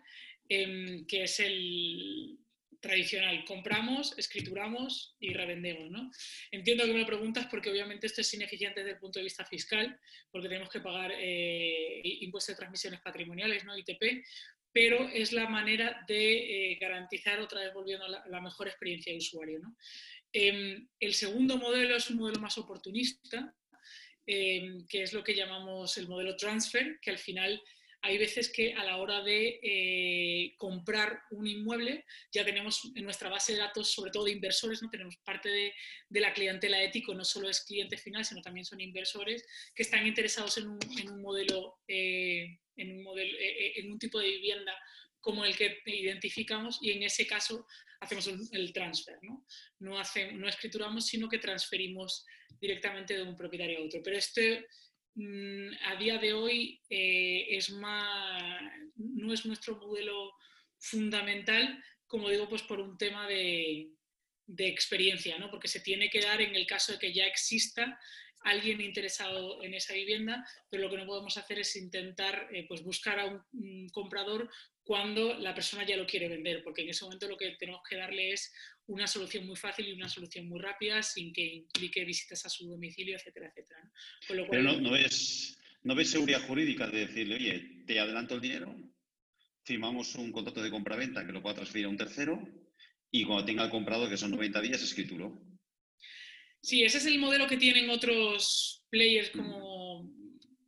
em, 0.48 1.06
que 1.06 1.24
es 1.24 1.40
el 1.40 2.38
tradicional. 2.80 3.44
Compramos, 3.44 4.16
escrituramos 4.16 5.14
y 5.20 5.34
revendemos. 5.34 5.90
¿no? 5.90 6.10
Entiendo 6.50 6.86
que 6.86 6.94
me 6.94 7.00
lo 7.00 7.06
preguntas 7.06 7.46
porque 7.50 7.70
obviamente 7.70 8.06
esto 8.06 8.22
es 8.22 8.32
ineficiente 8.32 8.80
desde 8.80 8.92
el 8.92 8.98
punto 8.98 9.18
de 9.18 9.24
vista 9.24 9.44
fiscal, 9.44 9.98
porque 10.30 10.48
tenemos 10.48 10.70
que 10.70 10.80
pagar 10.80 11.12
eh, 11.18 12.00
impuestos 12.02 12.54
de 12.54 12.60
transmisiones 12.60 13.00
patrimoniales, 13.02 13.64
¿no? 13.64 13.76
ITP, 13.76 14.24
pero 14.72 15.06
es 15.08 15.32
la 15.32 15.48
manera 15.48 16.02
de 16.08 16.78
garantizar, 16.80 17.40
otra 17.40 17.60
vez 17.60 17.74
volviendo 17.74 18.06
a 18.06 18.08
la, 18.08 18.24
la, 18.26 18.40
mejor 18.40 18.68
experiencia 18.68 19.12
de 19.12 19.18
usuario. 19.18 19.58
¿no? 19.58 19.76
Em, 20.32 20.88
el 21.00 21.14
segundo 21.14 21.56
modelo 21.56 21.96
es 21.96 22.08
un 22.10 22.18
modelo 22.18 22.40
más 22.40 22.56
oportunista, 22.58 23.54
em, 24.26 24.86
que 24.86 25.02
es 25.02 25.12
lo 25.12 25.24
que 25.24 25.34
llamamos 25.34 25.96
el 25.98 26.08
modelo 26.08 26.36
transfer, 26.36 26.98
que 27.00 27.10
al 27.10 27.18
final 27.18 27.60
hay 28.02 28.16
veces 28.16 28.50
que 28.50 28.72
a 28.74 28.84
la 28.84 28.96
hora 28.96 29.22
de 29.22 29.60
eh, 29.62 30.54
comprar 30.56 31.20
un 31.30 31.46
inmueble 31.46 32.06
ya 32.32 32.44
tenemos 32.44 32.90
en 32.94 33.04
nuestra 33.04 33.28
base 33.28 33.52
de 33.52 33.58
datos, 33.58 33.92
sobre 33.92 34.10
todo 34.10 34.24
de 34.24 34.32
inversores, 34.32 34.82
¿no? 34.82 34.88
tenemos 34.88 35.16
parte 35.18 35.50
de, 35.50 36.20
la 36.20 36.32
clientela 36.32 36.82
ético, 36.82 37.14
no 37.14 37.24
solo 37.24 37.50
es 37.50 37.64
cliente 37.64 37.98
final, 37.98 38.24
sino 38.24 38.40
también 38.40 38.64
son 38.64 38.80
inversores 38.80 39.44
que 39.74 39.82
están 39.82 40.06
interesados 40.06 40.56
en 40.58 40.68
un, 40.68 41.20
modelo, 41.20 41.78
eh, 41.88 42.58
en, 42.76 42.96
un 42.96 43.02
modelo 43.02 43.36
eh, 43.38 43.72
en 43.76 43.92
un 43.92 43.98
tipo 43.98 44.18
de 44.18 44.28
vivienda 44.28 44.74
como 45.20 45.44
el 45.44 45.54
que 45.54 45.82
identificamos 45.84 46.78
y 46.80 46.92
en 46.92 47.02
ese 47.02 47.26
caso 47.26 47.66
hacemos 48.00 48.28
el 48.52 48.72
transfer, 48.72 49.18
¿no? 49.22 49.46
No, 49.78 50.02
no 50.32 50.48
escrituramos, 50.48 51.06
sino 51.06 51.28
que 51.28 51.38
transferimos 51.38 52.24
directamente 52.60 53.14
de 53.14 53.22
un 53.22 53.36
propietario 53.36 53.78
a 53.78 53.84
otro. 53.84 54.00
Pero 54.02 54.16
este, 54.16 54.66
mm, 55.14 55.70
a 55.86 55.96
día 55.96 56.18
de 56.18 56.32
hoy 56.32 56.80
eh, 56.88 57.46
es 57.50 57.70
más, 57.70 58.62
no 58.96 59.32
es 59.32 59.44
nuestro 59.46 59.76
modelo 59.76 60.32
fundamental, 60.78 61.82
como 62.06 62.28
digo, 62.30 62.48
pues 62.48 62.62
por 62.62 62.80
un 62.80 62.96
tema 62.96 63.28
de, 63.28 63.90
de 64.46 64.66
experiencia, 64.68 65.38
¿no? 65.38 65.50
porque 65.50 65.68
se 65.68 65.80
tiene 65.80 66.10
que 66.10 66.20
dar 66.20 66.40
en 66.40 66.56
el 66.56 66.66
caso 66.66 66.92
de 66.92 66.98
que 66.98 67.12
ya 67.12 67.26
exista 67.26 67.98
alguien 68.42 68.80
interesado 68.80 69.62
en 69.62 69.74
esa 69.74 69.92
vivienda, 69.92 70.44
pero 70.70 70.84
lo 70.84 70.90
que 70.90 70.96
no 70.96 71.06
podemos 71.06 71.36
hacer 71.36 71.58
es 71.58 71.76
intentar 71.76 72.48
eh, 72.52 72.64
pues 72.66 72.82
buscar 72.82 73.20
a 73.20 73.26
un, 73.26 73.88
comprador 73.90 74.50
cuando 74.82 75.34
la 75.38 75.54
persona 75.54 75.86
ya 75.86 75.96
lo 75.96 76.06
quiere 76.06 76.28
vender, 76.28 76.62
porque 76.62 76.82
en 76.82 76.90
ese 76.90 77.04
momento 77.04 77.28
lo 77.28 77.36
que 77.36 77.50
tenemos 77.58 77.82
que 77.88 77.96
darle 77.96 78.32
es 78.32 78.52
una 78.86 79.06
solución 79.06 79.46
muy 79.46 79.56
fácil 79.56 79.86
y 79.86 79.92
una 79.92 80.08
solución 80.08 80.48
muy 80.48 80.60
rápida 80.60 81.02
sin 81.02 81.32
que 81.32 81.44
implique 81.44 82.04
visitas 82.04 82.44
a 82.44 82.48
su 82.48 82.68
domicilio, 82.68 83.16
etcétera, 83.16 83.48
etcétera. 83.48 83.90
Pero 84.26 84.62
no, 84.62 84.80
no, 84.80 84.90
ves, 84.90 85.58
no 85.82 85.94
ves 85.94 86.10
seguridad 86.10 86.42
jurídica 86.46 86.88
de 86.88 87.06
decirle, 87.06 87.36
oye, 87.36 87.84
te 87.86 88.00
adelanto 88.00 88.34
el 88.34 88.40
dinero, 88.40 88.74
firmamos 89.64 90.14
un 90.16 90.32
contrato 90.32 90.62
de 90.62 90.70
compraventa 90.70 91.24
que 91.24 91.32
lo 91.32 91.42
pueda 91.42 91.56
transferir 91.56 91.86
a 91.86 91.90
un 91.90 91.96
tercero 91.96 92.42
y 93.10 93.24
cuando 93.24 93.44
tenga 93.44 93.64
el 93.64 93.70
comprado, 93.70 94.08
que 94.08 94.16
son 94.16 94.30
90 94.32 94.60
días, 94.60 94.82
escrituro. 94.82 95.40
Sí, 96.62 96.84
ese 96.84 96.98
es 96.98 97.06
el 97.06 97.18
modelo 97.18 97.46
que 97.46 97.56
tienen 97.56 97.90
otros 97.90 98.84
players, 98.90 99.30
como 99.30 100.12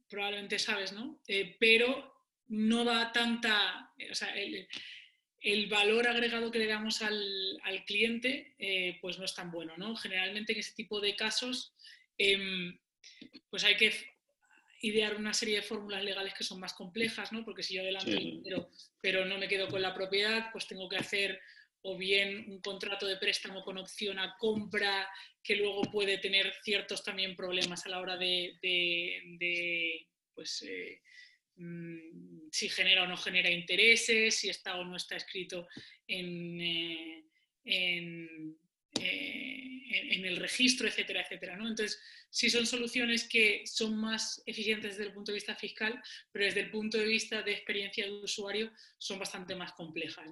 probablemente 0.08 0.58
sabes, 0.58 0.92
¿no? 0.92 1.20
Eh, 1.26 1.56
pero 1.58 2.11
no 2.52 2.84
da 2.84 3.12
tanta, 3.12 3.90
o 4.10 4.14
sea, 4.14 4.34
el, 4.36 5.66
valor 5.68 6.06
agregado 6.06 6.50
que 6.50 6.58
le 6.58 6.66
damos 6.66 7.00
al, 7.00 7.58
cliente, 7.86 8.54
eh, 8.58 8.98
pues 9.00 9.18
no 9.18 9.24
es 9.24 9.34
tan 9.34 9.50
bueno, 9.50 9.74
¿no? 9.78 9.96
Generalmente 9.96 10.52
en 10.52 10.58
ese 10.58 10.74
tipo 10.74 11.00
de 11.00 11.16
casos, 11.16 11.74
em, 12.18 12.78
pues 13.48 13.64
hay 13.64 13.76
que 13.76 13.92
idear 14.82 15.16
una 15.16 15.32
serie 15.32 15.56
de 15.56 15.62
fórmulas 15.62 16.04
legales 16.04 16.34
que 16.34 16.44
son 16.44 16.60
más 16.60 16.74
complejas, 16.74 17.32
¿no? 17.32 17.42
Porque 17.42 17.62
si 17.62 17.74
yo 17.74 17.80
adelanto 17.80 18.10
el 18.10 18.42
dinero, 18.42 18.70
pero 19.00 19.24
no 19.24 19.38
me 19.38 19.48
quedo 19.48 19.68
con 19.68 19.80
la 19.80 19.94
propiedad, 19.94 20.50
pues 20.52 20.66
tengo 20.66 20.90
que 20.90 20.96
hacer 20.96 21.40
o 21.80 21.96
bien 21.96 22.44
un 22.50 22.60
contrato 22.60 23.06
de 23.06 23.16
préstamo 23.16 23.64
con 23.64 23.78
opción 23.78 24.18
a 24.18 24.36
compra 24.38 25.08
que 25.42 25.56
luego 25.56 25.82
puede 25.90 26.18
tener 26.18 26.52
ciertos 26.62 27.02
también 27.02 27.34
problemas 27.34 27.86
a 27.86 27.88
la 27.88 28.00
hora 28.00 28.16
de, 28.18 28.58
pues, 30.34 30.62
eh, 30.68 31.00
mm, 31.62 32.50
si 32.50 32.68
genera 32.68 33.04
o 33.04 33.06
no 33.06 33.16
genera 33.16 33.50
intereses, 33.50 34.36
si 34.36 34.48
está 34.48 34.76
o 34.76 34.84
no 34.84 34.96
está 34.96 35.16
escrito 35.16 35.68
en, 36.06 36.60
eh, 36.60 37.24
eh, 37.64 38.12
el 40.32 40.36
registro, 40.36 40.88
etcétera, 40.88 41.22
etcétera. 41.22 41.54
Entonces, 41.54 42.00
sí 42.30 42.48
son 42.48 42.66
soluciones 42.66 43.28
que 43.28 43.62
son 43.66 43.96
más 43.96 44.42
eficientes 44.46 44.92
desde 44.92 45.08
el 45.08 45.14
punto 45.14 45.32
de 45.32 45.36
vista 45.36 45.54
fiscal, 45.54 46.00
pero 46.30 46.44
desde 46.44 46.60
el 46.60 46.70
punto 46.70 46.98
de 46.98 47.06
vista 47.06 47.42
de 47.42 47.52
experiencia 47.52 48.04
de 48.04 48.12
usuario 48.12 48.72
son 48.98 49.18
bastante 49.18 49.54
más 49.54 49.72
complejas. 49.72 50.26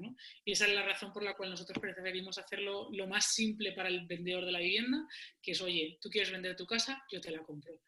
Y 0.44 0.52
esa 0.52 0.66
es 0.66 0.74
la 0.74 0.84
razón 0.84 1.12
por 1.12 1.22
la 1.22 1.34
cual 1.34 1.50
nosotros 1.50 1.78
preferimos 1.78 2.38
hacerlo 2.38 2.88
lo 2.92 3.06
más 3.06 3.34
simple 3.34 3.72
para 3.72 3.88
el 3.88 4.06
vendedor 4.06 4.44
de 4.44 4.52
la 4.52 4.60
vivienda, 4.60 5.06
que 5.42 5.52
es, 5.52 5.60
oye, 5.60 5.98
tú 6.00 6.08
quieres 6.08 6.30
vender 6.30 6.56
tu 6.56 6.66
casa, 6.66 7.02
yo 7.10 7.20
te 7.20 7.30
la 7.30 7.40
compro 7.40 7.80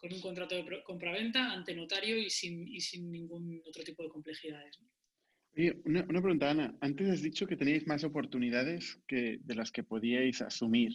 con 0.00 0.12
un 0.12 0.20
contrato 0.20 0.54
de 0.54 0.82
compraventa 0.82 1.52
ante 1.52 1.74
notario 1.74 2.16
y 2.16 2.30
sin, 2.30 2.66
y 2.66 2.80
sin 2.80 3.12
ningún 3.12 3.60
otro 3.66 3.84
tipo 3.84 4.02
de 4.02 4.08
complejidades. 4.08 4.78
una, 5.84 6.06
pregunta, 6.06 6.50
Ana. 6.50 6.76
Antes 6.80 7.10
has 7.10 7.22
dicho 7.22 7.46
que 7.46 7.56
teníais 7.56 7.86
más 7.86 8.02
oportunidades 8.04 8.98
que, 9.06 9.38
de 9.42 9.54
las 9.54 9.70
que 9.70 9.82
podíais 9.82 10.40
asumir. 10.40 10.92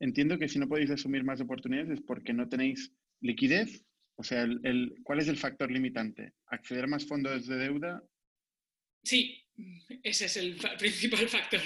Entiendo 0.00 0.38
que 0.38 0.48
si 0.48 0.58
no 0.58 0.68
podéis 0.68 0.90
asumir 0.90 1.22
más 1.22 1.40
oportunidades 1.40 1.90
es 1.90 2.00
porque 2.00 2.32
no 2.32 2.48
tenéis 2.48 2.92
liquidez. 3.20 3.84
O 4.16 4.22
sea, 4.22 4.42
el, 4.42 4.94
¿cuál 5.02 5.18
es 5.18 5.28
el 5.28 5.36
factor 5.36 5.70
limitante? 5.70 6.32
¿Acceder 6.46 6.84
a 6.84 6.88
más 6.88 7.06
fondos 7.06 7.46
de 7.46 7.56
deuda? 7.56 8.02
Sí, 9.02 9.44
ese 10.02 10.24
es 10.24 10.36
el 10.38 10.56
principal 10.78 11.28
factor. 11.28 11.60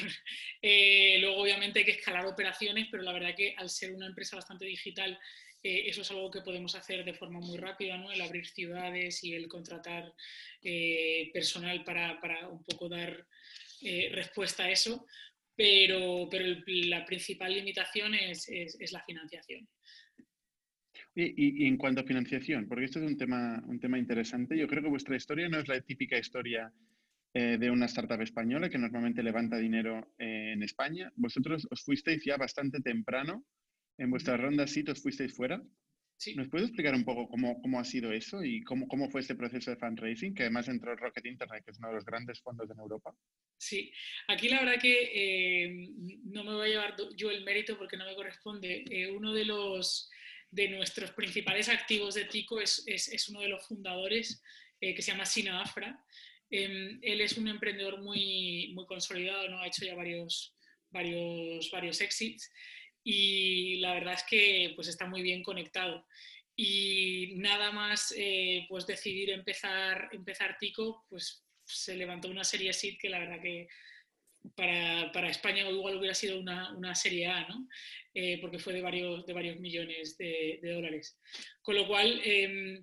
Eh, 0.61 1.18
luego, 1.20 1.43
obviamente, 1.43 1.78
hay 1.78 1.84
que 1.84 1.93
escalar 1.93 2.26
operaciones, 2.26 2.88
pero 2.91 3.05
la 3.05 3.12
verdad 3.12 3.34
que 3.36 3.55
al 3.57 3.70
ser 3.70 3.93
una 3.95 4.07
empresa 4.07 4.36
bastante 4.36 4.64
digital, 4.64 5.16
eh, 5.62 5.82
eso 5.86 6.02
es 6.02 6.11
algo 6.11 6.30
que 6.30 6.40
podemos 6.40 6.74
hacer 6.74 7.04
de 7.04 7.14
forma 7.14 7.40
muy 7.40 7.58
rápida, 7.58 7.96
¿no? 7.96 8.11
El 8.11 8.20
abrir 8.20 8.46
ciudades 8.46 9.22
y 9.24 9.34
el 9.34 9.48
contratar 9.48 10.12
eh, 10.62 11.30
personal 11.32 11.84
para, 11.84 12.20
para, 12.20 12.48
un 12.48 12.64
poco 12.64 12.88
dar 12.88 13.26
respuesta 14.12 14.64
a 14.64 14.70
eso 14.70 15.06
pero, 15.61 16.26
pero 16.30 16.46
la 16.66 17.04
principal 17.04 17.52
limitación 17.52 18.14
es, 18.14 18.48
es, 18.48 18.92
la 18.92 19.02
financiación. 19.04 19.68
Y, 21.14 21.66
en 21.66 21.76
cuanto 21.76 22.00
a 22.00 22.04
financiación, 22.04 22.66
porque 22.66 22.86
esto 22.86 22.98
es 22.98 23.04
un 23.04 23.18
tema, 23.18 23.62
un 23.66 23.78
tema 23.78 23.98
interesante, 23.98 24.56
yo 24.56 24.66
creo 24.66 24.82
que 24.82 24.88
vuestra 24.88 25.16
historia 25.16 25.50
no 25.50 25.58
es 25.58 25.68
la 25.68 25.78
típica 25.82 26.16
historia 26.16 26.72
eh, 27.34 27.58
de 27.58 27.70
una 27.70 27.84
startup 27.86 28.22
española 28.22 28.70
que 28.70 28.78
normalmente 28.78 29.22
levanta 29.22 29.58
dinero 29.58 30.14
eh, 30.18 30.52
en 30.54 30.62
España. 30.62 31.12
Vosotros 31.16 31.68
os 31.70 31.82
fuisteis 31.82 32.24
ya 32.24 32.38
bastante 32.38 32.80
temprano 32.80 33.44
en 34.01 34.11
vuestra 34.11 34.36
ronda 34.36 34.66
sí 34.66 34.82
os 34.88 35.03
fuisteis 35.03 35.32
fuera. 35.32 35.62
Sí. 36.16 36.34
¿Nos 36.34 36.48
puedes 36.48 36.68
explicar 36.68 36.94
un 36.94 37.05
poco 37.05 37.28
cómo, 37.28 37.61
cómo 37.62 37.80
ha 37.80 37.84
sido 37.84 38.12
eso 38.12 38.42
y 38.44 38.62
cómo, 38.62 38.88
cómo, 38.88 39.11
fue 39.11 39.20
este 39.20 39.34
proceso 39.34 39.70
de 39.70 39.76
fundraising? 39.76 40.34
Que 40.34 40.42
además 40.42 40.68
entró 40.68 40.94
Rocket 40.96 41.24
Internet, 41.24 41.64
que 41.64 41.70
es 41.70 41.78
uno 41.78 41.88
de 41.88 41.94
los 41.94 42.05
grandes 42.05 42.40
fondos 42.40 42.70
en 42.70 42.78
Europa. 42.78 43.14
Sí, 43.59 43.90
aquí 44.28 44.48
la 44.48 44.61
verdad 44.61 44.80
que 44.80 45.11
eh, 45.14 45.88
no 46.24 46.44
me 46.44 46.55
voy 46.55 46.68
a 46.68 46.70
llevar 46.70 46.96
yo 47.16 47.30
el 47.30 47.44
mérito 47.44 47.78
porque 47.78 47.96
no 47.96 48.07
me 48.07 48.14
corresponde. 48.14 48.84
Eh, 48.90 49.11
uno 49.11 49.32
de 49.32 49.44
los 49.44 50.11
de 50.51 50.68
nuestros 50.68 51.12
principales 51.12 51.68
activos 51.68 52.14
de 52.14 52.24
Tico 52.24 52.61
es, 52.61 52.82
es, 52.86 53.28
uno 53.28 53.40
de 53.40 53.48
los 53.48 53.66
fundadores 53.66 54.42
eh, 54.80 54.94
que 54.94 55.03
se 55.03 55.12
llama 55.12 55.24
Sina 55.24 55.62
Afra. 55.62 56.05
Em, 56.51 56.98
él 57.03 57.20
es 57.20 57.38
un 57.38 57.48
emprendedor 57.48 58.03
muy, 58.03 58.72
muy 58.74 58.84
consolidado, 58.86 59.48
¿no? 59.48 59.61
ha 59.61 59.68
hecho 59.68 59.84
ya 59.84 59.94
varios, 59.94 60.55
varios, 60.90 61.70
varios 61.70 62.01
exits 62.01 62.51
y 63.05 63.76
la 63.76 63.94
verdad 63.94 64.14
es 64.14 64.24
que 64.28 64.72
pues, 64.76 64.88
está 64.88 65.07
muy 65.07 65.22
bien 65.22 65.42
conectado. 65.42 66.07
Y 66.57 67.34
nada 67.36 67.72
más 67.72 68.14
pues 68.68 68.86
decidir 68.86 69.30
empezar, 69.30 70.11
empezar 70.12 70.59
Tico, 70.59 71.07
pues 71.09 71.42
se 71.64 71.94
levantó 71.94 72.28
una 72.28 72.44
serie 72.44 72.72
SID 72.72 72.98
que 72.98 73.09
la 73.09 73.20
verdad 73.20 73.40
que 73.40 73.68
para, 74.55 75.12
para 75.12 75.30
España 75.30 75.68
igual 75.68 75.96
hubiera 75.96 76.14
sido 76.14 76.38
una, 76.38 76.72
una 76.76 76.94
serie 76.94 77.26
A, 77.26 77.46
¿no? 77.48 77.68
Eh, 78.14 78.38
porque 78.40 78.59
fue 78.59 78.72
de 78.72 78.82
varios, 78.82 79.26
de 79.26 79.32
varios 79.32 79.59
millones 79.59 80.16
de, 80.16 80.59
de 80.62 80.72
dólares. 80.72 81.18
Con 81.62 81.76
lo 81.76 81.86
cual, 81.86 82.20
eh, 82.24 82.82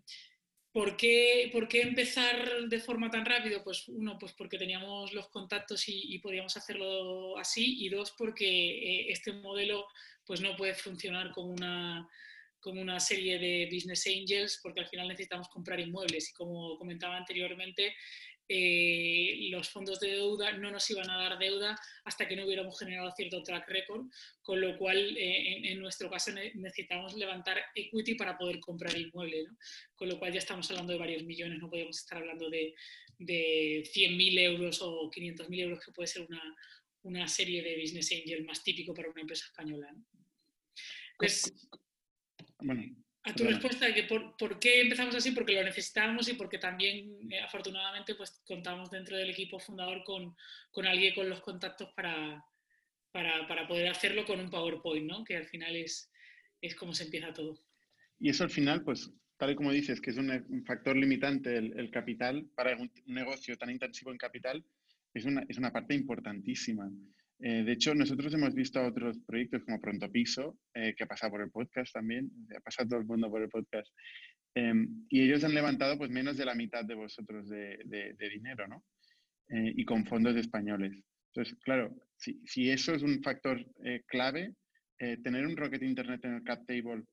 ¿por, 0.77 0.95
qué, 0.95 1.49
¿por, 1.51 1.67
qué, 1.67 1.81
empezar 1.81 2.67
de 2.69 2.79
forma 2.79 3.09
tan 3.09 3.25
rápido? 3.25 3.63
Pues 3.63 3.87
uno, 3.87 4.15
pues 4.19 4.33
porque 4.33 4.59
teníamos 4.59 5.11
los 5.11 5.27
contactos 5.29 5.85
y, 5.87 6.19
podíamos 6.19 6.55
hacerlo 6.55 7.35
así, 7.39 7.83
y 7.83 7.89
dos, 7.89 8.13
porque 8.15 8.45
eh, 8.45 9.05
este 9.09 9.33
modelo 9.33 9.87
pues 10.23 10.39
no 10.39 10.55
puede 10.55 10.75
funcionar 10.75 11.31
como 11.31 11.51
una, 11.51 12.07
como 12.59 12.79
una 12.79 12.99
serie 12.99 13.39
de 13.39 13.67
business 13.73 14.05
angels, 14.05 14.59
porque 14.61 14.81
al 14.81 14.87
final 14.87 15.07
necesitamos 15.07 15.49
comprar 15.49 15.79
inmuebles 15.79 16.29
y 16.29 16.33
como 16.33 16.77
comentaba 16.77 17.17
anteriormente, 17.17 17.95
eh, 18.49 19.49
los 19.49 19.69
fondos 19.69 19.99
de 19.99 20.11
deuda 20.11 20.53
no 20.53 20.71
nos 20.71 20.89
iban 20.89 21.09
a 21.09 21.17
dar 21.17 21.37
deuda 21.37 21.77
hasta 22.05 22.27
que 22.27 22.35
no 22.35 22.45
hubiéramos 22.45 22.79
generado 22.79 23.11
cierto 23.11 23.43
track 23.43 23.67
record, 23.67 24.05
con 24.41 24.61
lo 24.61 24.77
cual 24.77 25.17
eh, 25.17 25.71
en, 25.71 25.79
nuestro 25.79 26.09
caso 26.09 26.31
necesitamos 26.31 27.15
levantar 27.15 27.61
equity 27.75 28.15
para 28.15 28.37
poder 28.37 28.59
comprar 28.59 28.97
inmueble, 28.97 29.43
¿no? 29.43 29.57
con 29.95 30.07
lo 30.07 30.17
cual 30.17 30.31
ya 30.31 30.39
estamos 30.39 30.69
hablando 30.71 30.93
de 30.93 30.99
varios 30.99 31.23
millones, 31.23 31.59
no 31.59 31.69
podemos 31.69 31.97
estar 31.97 32.19
hablando 32.19 32.49
de, 32.49 32.73
de 33.17 33.83
100.000 33.93 34.39
euros 34.39 34.81
o 34.81 35.11
500.000 35.11 35.59
euros, 35.59 35.83
que 35.83 35.91
puede 35.91 36.07
ser 36.07 36.25
una, 36.27 36.55
una, 37.03 37.27
serie 37.27 37.61
de 37.61 37.81
business 37.81 38.11
angel 38.13 38.45
más 38.45 38.63
típico 38.63 38.93
para 38.93 39.09
una 39.09 39.21
empresa 39.21 39.45
española. 39.45 39.93
Pues, 41.17 41.51
bueno, 42.59 42.83
a 43.27 43.33
tu 43.33 43.43
respuesta 43.43 43.85
de 43.85 43.93
que 43.93 44.03
por, 44.03 44.59
qué 44.59 44.81
empezamos 44.81 45.15
así, 45.15 45.31
porque 45.31 45.53
lo 45.53 45.63
necesitábamos 45.63 46.27
y 46.29 46.33
porque 46.33 46.57
también 46.57 47.31
eh, 47.31 47.41
afortunadamente 47.41 48.15
pues 48.15 48.41
contamos 48.45 48.89
dentro 48.89 49.17
del 49.17 49.29
equipo 49.29 49.59
fundador 49.59 50.03
con, 50.03 50.35
con 50.71 50.87
alguien 50.87 51.13
con 51.13 51.29
los 51.29 51.41
contactos 51.41 51.89
para, 51.95 52.43
para, 53.11 53.47
para, 53.47 53.67
poder 53.67 53.89
hacerlo 53.89 54.25
con 54.25 54.39
un 54.39 54.49
PowerPoint, 54.49 55.05
¿no? 55.05 55.23
que 55.23 55.35
al 55.35 55.45
final 55.45 55.75
es, 55.75 56.09
es 56.61 56.75
como 56.75 56.93
se 56.93 57.03
empieza 57.03 57.33
todo. 57.33 57.59
Y 58.19 58.29
eso 58.29 58.43
al 58.43 58.49
final, 58.49 58.83
pues 58.83 59.11
tal 59.37 59.51
y 59.51 59.55
como 59.55 59.71
dices, 59.71 60.01
que 60.01 60.09
es 60.11 60.17
un, 60.17 60.63
factor 60.65 60.95
limitante 60.95 61.57
el, 61.57 61.77
el, 61.77 61.91
capital 61.91 62.49
para 62.55 62.75
un 62.75 62.91
negocio 63.05 63.57
tan 63.57 63.69
intensivo 63.69 64.11
en 64.11 64.17
capital, 64.17 64.65
es 65.13 65.25
una, 65.25 65.45
es 65.47 65.57
una 65.57 65.71
parte 65.71 65.93
importantísima. 65.93 66.89
Eh, 67.39 67.63
de 67.63 67.71
hecho, 67.71 67.93
nosotros 67.93 68.33
hemos 68.33 68.55
visto 68.55 68.83
otros 68.83 69.19
proyectos 69.19 69.63
como 69.63 69.79
Pronto 69.79 70.11
Piso, 70.11 70.57
eh, 70.73 70.95
que 70.95 71.03
ha 71.03 71.07
pasado 71.07 71.31
por 71.31 71.41
el 71.41 71.51
podcast 71.51 71.93
también, 71.93 72.31
ha 72.55 72.59
pasado 72.61 72.89
todo 72.89 72.99
el 72.99 73.05
mundo 73.05 73.29
por 73.29 73.41
el 73.41 73.49
podcast, 73.49 73.91
em, 74.55 75.05
y 75.09 75.21
ellos 75.21 75.43
han 75.43 75.53
levantado 75.53 75.97
pues 75.97 76.09
menos 76.09 76.35
de 76.37 76.45
la 76.45 76.55
mitad 76.55 76.83
de 76.83 76.95
vosotros 76.95 77.47
de, 77.47 77.79
de, 77.85 78.29
dinero, 78.29 78.67
¿no? 78.67 78.83
Eh, 79.49 79.73
y 79.75 79.85
con 79.85 80.05
fondos 80.05 80.35
españoles. 80.35 80.93
Entonces, 81.31 81.55
claro, 81.63 81.95
si, 82.17 82.41
si 82.45 82.71
eso 82.71 82.95
es 82.95 83.03
un 83.03 83.21
factor 83.21 83.63
clave, 84.07 84.55
tener 84.97 85.45
un 85.45 85.55
Rocket 85.55 85.83
Internet 85.83 86.25
en 86.25 86.33
el 86.33 86.43
cap 86.43 86.65
table 86.65 87.03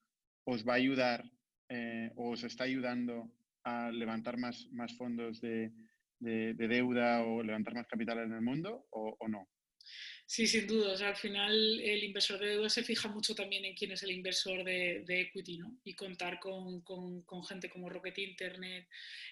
os 0.45 0.67
va 0.67 0.73
a 0.73 0.77
ayudar 0.77 1.23
o 2.15 2.31
os 2.31 2.43
está 2.45 2.65
ayudando 2.65 3.31
a 3.65 3.91
levantar 3.91 4.39
más, 4.39 4.67
más 4.73 4.97
fondos 4.97 5.43
de, 5.43 5.71
deuda 6.19 7.23
o 7.25 7.43
levantar 7.43 7.75
más 7.75 7.87
capital 7.87 8.21
en 8.21 8.33
el 8.33 8.41
mundo 8.41 8.87
o 8.91 9.29
no? 9.29 9.47
Sí, 10.27 10.47
sin 10.47 10.67
duda. 10.67 10.97
al 11.07 11.17
final 11.17 11.81
el 11.81 12.03
inversor 12.03 12.39
de 12.41 12.49
deuda 12.49 12.71
se 12.71 12.83
fija 12.83 13.09
mucho 13.09 13.35
también 13.35 13.65
en 13.67 13.75
quién 13.75 13.93
es 13.93 14.03
el 14.03 14.11
inversor 14.11 14.65
de, 14.65 15.05
equity, 15.07 15.59
¿no? 15.59 15.79
Y 15.85 15.95
contar 15.95 16.41
con, 16.41 16.83
gente 17.47 17.69
como 17.69 17.91
Rocket 17.91 18.19
Internet 18.19 18.89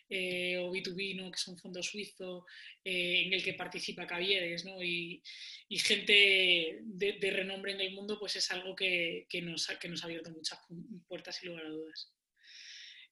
eh, 0.09 0.59
o 0.59 0.71
B2B, 0.71 1.31
Que 1.31 1.37
es 1.37 1.49
un 1.49 1.59
fondo 1.59 1.83
suizo 1.83 2.45
eh, 2.85 3.23
en 3.27 3.33
el 3.33 3.43
que 3.43 3.55
participa 3.55 4.07
Caviedes, 4.07 4.65
¿no? 4.67 4.83
Y, 4.83 5.23
gente 5.71 6.81
de, 6.83 7.31
renombre 7.31 7.73
en 7.73 7.81
el 7.81 7.95
mundo, 7.95 8.19
pues 8.19 8.37
es 8.37 8.51
algo 8.51 8.77
que, 8.77 9.27
nos, 9.43 9.71
ha, 9.71 9.79
que 9.79 9.89
nos 9.89 10.03
ha 10.03 10.07
abierto 10.07 10.31
muchas 10.31 10.59
puertas 11.09 11.37
sin 11.37 11.49
lugar 11.51 11.67
a 11.67 11.71
dudas. 11.71 12.13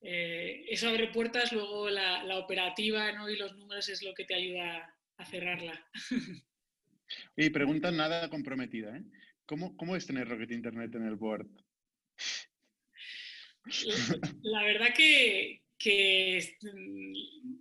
Eh, 0.03 0.64
eso 0.68 0.88
abre 0.88 1.09
puertas, 1.09 1.53
luego 1.53 1.88
la, 1.91 2.24
la 2.24 2.38
operativa 2.38 3.12
¿no? 3.12 3.28
y 3.28 3.36
los 3.36 3.57
números 3.57 3.88
es 3.88 4.03
lo 4.03 4.14
que 4.14 4.24
te 4.24 4.34
ayuda 4.34 4.95
a 5.16 5.24
cerrarla. 5.24 5.86
Y 7.36 7.50
pregunta 7.50 7.90
nada 7.90 8.28
comprometida, 8.28 8.96
¿eh? 8.96 9.02
¿Cómo, 9.46 9.76
¿Cómo, 9.76 9.96
es 9.96 10.06
tener 10.06 10.28
Rocket 10.28 10.52
Internet 10.52 10.94
en 10.94 11.06
el 11.06 11.16
board? 11.16 11.48
La 14.42 14.62
verdad 14.62 14.94
que, 14.94 15.62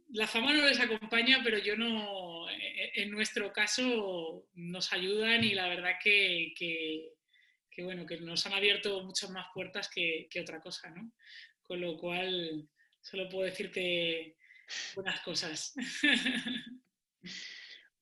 la 0.09 0.27
fama 0.27 0.53
no 0.53 0.67
les 0.67 0.79
acompaña, 0.79 1.41
pero 1.43 1.57
yo 1.57 1.75
no, 1.75 2.49
e, 2.49 2.91
en 3.01 3.11
nuestro 3.11 3.51
caso 3.51 4.47
nos 4.53 4.93
ayudan 4.93 5.43
y 5.43 5.53
la 5.53 5.67
verdad 5.67 5.93
que, 6.03 6.53
bueno, 7.77 8.05
que 8.05 8.19
nos 8.19 8.45
han 8.45 8.53
abierto 8.53 9.03
muchas 9.03 9.29
más 9.29 9.47
puertas 9.53 9.89
que, 9.89 10.27
otra 10.39 10.59
cosa, 10.59 10.89
¿no? 10.91 11.11
Con 11.63 11.81
lo 11.81 11.97
cual, 11.97 12.67
solo 13.01 13.29
puedo 13.29 13.45
decirte 13.45 14.35
buenas 14.95 15.21
cosas. 15.21 15.73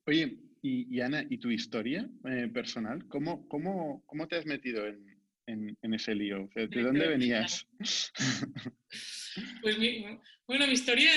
Oye, 0.06 0.38
y, 0.68 1.02
Ana, 1.02 1.26
¿y 1.30 1.38
tu 1.38 1.50
historia 1.50 2.10
eh, 2.26 2.50
personal? 2.54 3.08
¿Cómo, 3.08 3.48
cómo, 3.48 4.04
cómo, 4.06 4.28
te 4.28 4.36
has 4.36 4.46
metido 4.46 4.86
en, 4.88 5.78
en, 5.82 5.94
ese 5.94 6.14
lío? 6.14 6.50
¿De 6.56 6.68
dónde 6.68 7.08
venías? 7.08 7.68
Pues 9.62 9.78
bueno, 10.48 10.66
mi 10.66 10.74
historia 10.74 11.12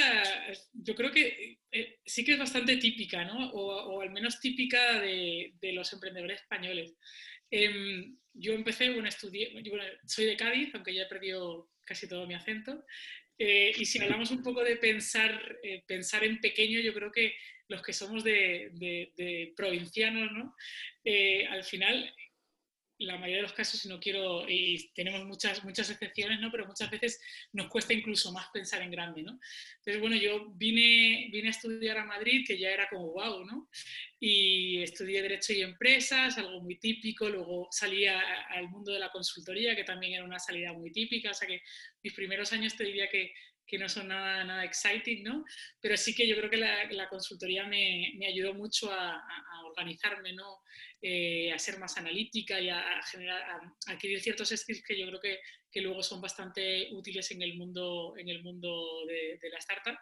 yo 0.74 0.94
creo 0.94 1.10
que 1.10 1.58
eh, 1.72 2.00
sí 2.04 2.22
que 2.22 2.32
es 2.32 2.38
bastante 2.38 2.76
típica, 2.76 3.24
¿no? 3.24 3.50
O, 3.52 4.02
al 4.02 4.10
menos 4.10 4.40
típica 4.40 5.00
de, 5.00 5.54
de 5.58 5.72
los 5.72 5.90
emprendedores 5.94 6.42
españoles. 6.42 6.96
Em, 7.50 8.18
yo 8.34 8.52
empecé, 8.52 8.92
bueno, 8.92 9.08
estudié, 9.08 9.52
bueno, 9.52 9.84
soy 10.04 10.26
de 10.26 10.36
Cádiz, 10.36 10.74
aunque 10.74 10.94
ya 10.94 11.04
he 11.04 11.08
perdido 11.08 11.70
casi 11.86 12.06
todo 12.06 12.26
mi 12.26 12.34
acento. 12.34 12.84
Eh, 13.38 13.72
y 13.78 13.86
si 13.86 13.98
hablamos 14.00 14.30
un 14.32 14.42
poco 14.42 14.62
de 14.62 14.76
pensar, 14.76 15.58
pensar 15.86 16.24
en 16.24 16.40
pequeño, 16.40 16.80
yo 16.80 16.92
creo 16.92 17.10
que 17.10 17.32
los 17.70 17.82
que 17.82 17.92
somos 17.92 18.24
de, 18.24 19.52
provincianos, 19.56 20.32
¿no? 20.32 20.56
Eh, 21.04 21.46
al 21.46 21.62
final, 21.62 22.12
la 22.98 23.16
mayoría 23.16 23.36
de 23.36 23.42
los 23.42 23.52
casos, 23.52 23.80
si 23.80 23.88
no 23.88 24.00
quiero, 24.00 24.44
y 24.48 24.90
tenemos 24.92 25.24
muchas, 25.24 25.64
muchas 25.64 25.88
excepciones, 25.88 26.40
¿no? 26.40 26.50
Pero 26.50 26.66
muchas 26.66 26.90
veces 26.90 27.20
nos 27.52 27.68
cuesta 27.68 27.94
incluso 27.94 28.32
más 28.32 28.48
pensar 28.52 28.82
en 28.82 28.90
grande, 28.90 29.22
¿no? 29.22 29.38
Entonces, 29.78 30.00
bueno, 30.00 30.16
yo 30.16 30.50
vine, 30.56 31.28
vine 31.30 31.46
a 31.46 31.52
estudiar 31.52 31.98
a 31.98 32.04
Madrid, 32.04 32.44
que 32.44 32.58
ya 32.58 32.70
era 32.70 32.88
como 32.88 33.12
wow, 33.12 33.46
¿no? 33.46 33.70
Y 34.18 34.82
estudié 34.82 35.22
Derecho 35.22 35.52
y 35.52 35.62
Empresas, 35.62 36.38
algo 36.38 36.60
muy 36.60 36.76
típico, 36.76 37.28
luego 37.28 37.68
salí 37.70 38.04
al 38.06 38.68
mundo 38.68 38.92
de 38.92 38.98
la 38.98 39.10
consultoría, 39.10 39.76
que 39.76 39.84
también 39.84 40.14
era 40.14 40.24
una 40.24 40.40
salida 40.40 40.72
muy 40.72 40.90
típica, 40.90 41.30
o 41.30 41.34
sea 41.34 41.46
que 41.46 41.62
mis 42.02 42.14
primeros 42.14 42.52
años 42.52 42.76
te 42.76 42.82
diría 42.82 43.08
que 43.08 43.32
que 43.70 43.78
no 43.78 43.88
son 43.88 44.08
nada, 44.08 44.42
nada 44.42 44.64
exciting, 44.64 45.22
¿no? 45.22 45.44
Pero 45.80 45.96
sí 45.96 46.12
que 46.12 46.26
yo 46.26 46.34
creo 46.36 46.50
que 46.50 46.56
la, 46.56 47.08
consultoría 47.08 47.64
me, 47.68 48.12
me, 48.16 48.26
ayudó 48.26 48.52
mucho 48.52 48.90
a, 48.92 49.22
organizarme, 49.64 50.32
¿no? 50.32 50.58
Eh, 51.00 51.52
a 51.52 51.58
ser 51.58 51.78
más 51.78 51.96
analítica 51.96 52.60
y 52.60 52.68
a, 52.68 53.00
generar, 53.10 53.40
a 53.42 53.92
adquirir 53.92 54.20
ciertos 54.20 54.48
skills 54.48 54.82
que 54.82 54.98
yo 54.98 55.06
creo 55.06 55.20
que, 55.20 55.38
que, 55.70 55.80
luego 55.80 56.02
son 56.02 56.20
bastante 56.20 56.88
útiles 56.90 57.30
en 57.30 57.42
el 57.42 57.56
mundo, 57.56 58.14
en 58.18 58.28
el 58.28 58.42
mundo 58.42 59.06
de, 59.06 59.38
la 59.48 59.58
startup. 59.58 59.96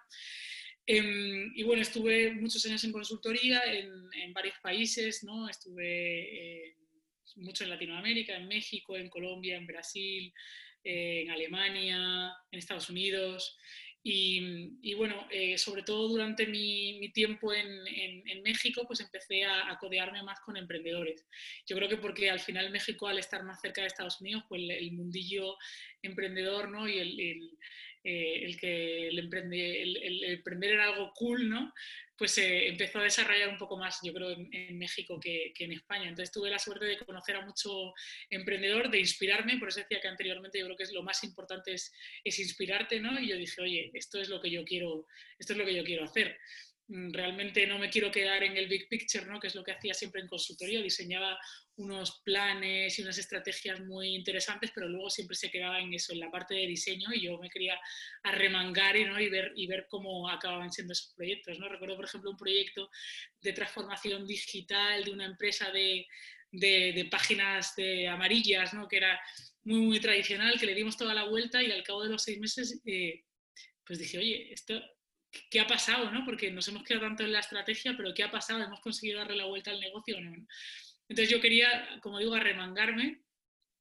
Em, 0.87 1.53
y 1.55 1.63
bueno, 1.65 1.83
estuve 1.83 2.33
muchos 2.33 2.65
años 2.65 2.83
en 2.85 2.93
consultoría 2.93 3.63
en, 3.65 3.91
en 4.15 4.33
varios 4.33 4.57
países, 4.63 5.23
¿no? 5.25 5.47
Estuve 5.47 6.75
mucho 7.37 7.65
en 7.65 7.71
Latinoamérica, 7.71 8.35
en 8.35 8.49
México, 8.49 8.97
en 8.97 9.11
Colombia, 9.11 9.59
en 9.59 9.67
Brasil, 9.67 10.33
en 10.89 11.31
Alemania, 11.31 12.33
en 12.51 12.59
Estados 12.59 12.89
Unidos. 12.89 13.59
Y, 14.03 14.95
bueno, 14.95 15.27
eh, 15.31 15.59
sobre 15.59 15.83
todo 15.83 16.09
durante 16.09 16.47
mi, 16.47 17.11
tiempo 17.13 17.53
en, 17.53 17.69
México, 18.43 18.85
pues 18.87 19.01
empecé 19.01 19.45
a, 19.45 19.77
codearme 19.79 20.23
más 20.23 20.41
con 20.41 20.57
emprendedores. 20.57 21.27
Yo 21.67 21.77
creo 21.77 21.89
que 21.89 21.99
porque 21.99 22.31
al 22.31 22.41
final 22.41 22.71
México, 22.71 23.07
al 23.07 23.19
estar 23.19 23.45
más 23.45 23.61
cerca 23.61 23.83
de 23.83 23.89
Estados 23.89 24.21
Unidos, 24.21 24.45
pues 24.49 24.63
el, 24.63 24.93
mundillo 24.93 25.57
emprendedor 26.01 26.71
¿no? 26.71 26.89
y 26.89 26.99
el, 26.99 27.51
eh, 28.05 28.45
el 28.45 28.59
que 28.59 29.09
el, 29.09 29.19
emprende, 29.19 29.83
el, 29.83 30.25
emprender 30.25 30.73
era 30.73 30.87
algo 30.87 31.13
cool, 31.15 31.49
¿no? 31.49 31.75
Pues 32.19 32.33
se 32.33 32.67
empezó 32.67 32.99
a 32.99 33.05
desarrollar 33.05 33.49
un 33.49 33.59
poco 33.59 33.77
más, 33.77 34.01
yo 34.03 34.13
creo, 34.13 34.31
en, 34.33 34.77
México 34.77 35.21
que, 35.21 35.53
en 35.57 35.73
España. 35.73 36.09
Entonces 36.09 36.33
tuve 36.33 36.51
la 36.51 36.59
suerte 36.59 36.85
de 36.85 36.99
conocer 36.99 37.37
a 37.37 37.47
mucho 37.47 37.95
emprendedor, 38.29 38.91
de 38.91 38.99
inspirarme, 38.99 39.57
por 39.59 39.69
eso 39.69 39.79
decía 39.79 40.01
que 40.01 40.09
anteriormente 40.09 40.59
yo 40.59 40.65
creo 40.65 40.77
que 40.77 40.83
es 40.83 40.93
lo 40.93 41.05
más 41.05 41.23
importante 41.23 41.73
es, 41.75 41.93
es 42.25 42.39
inspirarte, 42.41 42.99
¿no? 42.99 43.21
Y 43.21 43.29
yo 43.29 43.37
dije, 43.37 43.63
oye, 43.63 43.91
esto 43.95 44.21
es 44.21 44.29
lo 44.29 44.41
que 44.41 44.51
yo 44.51 44.65
quiero, 44.65 45.07
esto 45.39 45.53
es 45.53 45.59
lo 45.59 45.65
que 45.65 45.77
yo 45.77 45.85
quiero 45.85 46.05
hacer. 46.05 46.37
Mm, 46.89 47.13
realmente 47.13 47.67
no 47.67 47.79
me 47.79 47.91
quiero 47.91 48.11
quedar 48.11 48.43
en 48.43 48.57
el 48.57 48.67
big 48.67 48.89
picture, 48.89 49.27
¿no? 49.27 49.39
que 49.39 49.49
es 49.49 49.55
lo 49.55 49.63
que 49.63 49.73
hacía 49.73 49.93
siempre 49.93 50.23
en 50.23 50.27
consultoría, 50.27 50.81
diseñaba 50.81 51.39
unos 51.77 52.23
planes 52.25 52.99
y 52.99 53.03
unas 53.03 53.19
estrategias 53.19 53.81
muy 53.81 54.15
interesantes, 54.15 54.71
pero 54.75 54.89
luego 54.89 55.11
siempre 55.11 55.37
se 55.37 55.51
quedaba 55.51 55.81
en 55.81 55.93
eso, 55.93 56.15
en 56.15 56.21
la 56.21 56.31
parte 56.31 56.55
de 56.55 56.67
diseño, 56.67 57.13
y 57.13 57.21
yo 57.21 57.39
me 57.39 57.51
quería 57.51 57.79
arremangar 58.23 58.97
y, 58.97 59.05
¿no? 59.05 59.21
y, 59.21 59.29
ver, 59.29 59.53
y 59.55 59.67
ver 59.67 59.87
cómo 59.91 60.31
acababan 60.31 60.73
siendo 60.73 60.93
esos 60.95 61.13
proyectos. 61.15 61.59
¿no? 61.59 61.69
Recuerdo, 61.69 61.97
por 61.97 62.07
ejemplo, 62.07 62.31
un 62.31 62.39
proyecto 62.39 62.91
de 63.43 63.53
transformación 63.53 64.27
digital 64.27 65.05
de 65.05 65.11
una 65.11 65.27
empresa 65.27 65.71
de, 65.71 66.07
de, 66.51 67.07
páginas 67.11 67.77
de 67.77 68.09
amarillas, 68.09 68.73
¿no? 68.73 68.89
que 68.89 68.97
era 68.97 69.21
muy, 69.65 69.81
muy 69.81 70.01
tradicional, 70.01 70.59
que 70.59 70.67
le 70.67 70.75
dimos 70.75 70.97
toda 70.97 71.13
la 71.13 71.25
vuelta 71.25 71.63
y 71.63 71.71
al 71.71 71.83
cabo 71.83 72.03
de 72.03 72.09
los 72.09 72.23
seis 72.23 72.39
meses, 72.41 72.81
eh, 72.87 73.25
pues 73.85 73.99
dije, 73.99 74.17
oye, 74.17 74.53
esto 74.55 74.81
qué 75.51 75.61
ha 75.61 75.67
pasado, 75.67 76.11
¿no? 76.11 76.25
Porque 76.25 76.51
nos 76.51 76.69
hemos 76.69 76.83
quedado 76.83 77.07
tanto 77.07 77.25
en 77.25 77.33
la 77.33 77.41
estrategia, 77.41 77.95
pero 77.97 78.15
¿qué 78.15 78.23
ha 78.23 78.31
pasado? 78.31 78.63
¿Hemos 78.63 78.81
conseguido 78.81 79.19
darle 79.19 79.37
la 79.37 79.47
vuelta 79.47 79.71
al 79.71 79.81
negocio 79.81 80.17
o 80.17 80.21
no? 80.21 80.47
Entonces 81.09 81.31
yo 81.31 81.41
quería, 81.41 81.99
como 82.01 82.19
digo, 82.19 82.35
arremangarme 82.35 83.23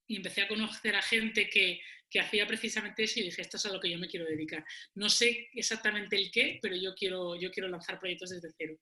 y 0.08 0.18
empecé 0.18 0.42
a 0.42 0.48
conocer 0.48 0.96
a 0.96 1.02
gente 1.02 1.50
que, 1.50 1.82
que 2.10 2.20
hacía 2.20 2.48
precisamente 2.48 3.04
eso 3.04 3.20
y 3.20 3.24
dije, 3.24 3.42
esto 3.42 3.58
es 3.58 3.66
a 3.66 3.72
lo 3.74 3.80
que 3.80 3.90
yo 3.90 3.98
me 3.98 4.08
quiero 4.08 4.26
dedicar. 4.26 4.64
No 4.96 5.10
sé 5.10 5.50
exactamente 5.54 6.16
el 6.16 6.32
qué, 6.32 6.60
pero 6.62 6.76
yo 6.76 6.96
quiero, 6.96 7.40
yo 7.40 7.52
quiero 7.52 7.68
lanzar 7.68 8.00
proyectos 8.00 8.30
desde 8.30 8.50
cero. 8.58 8.80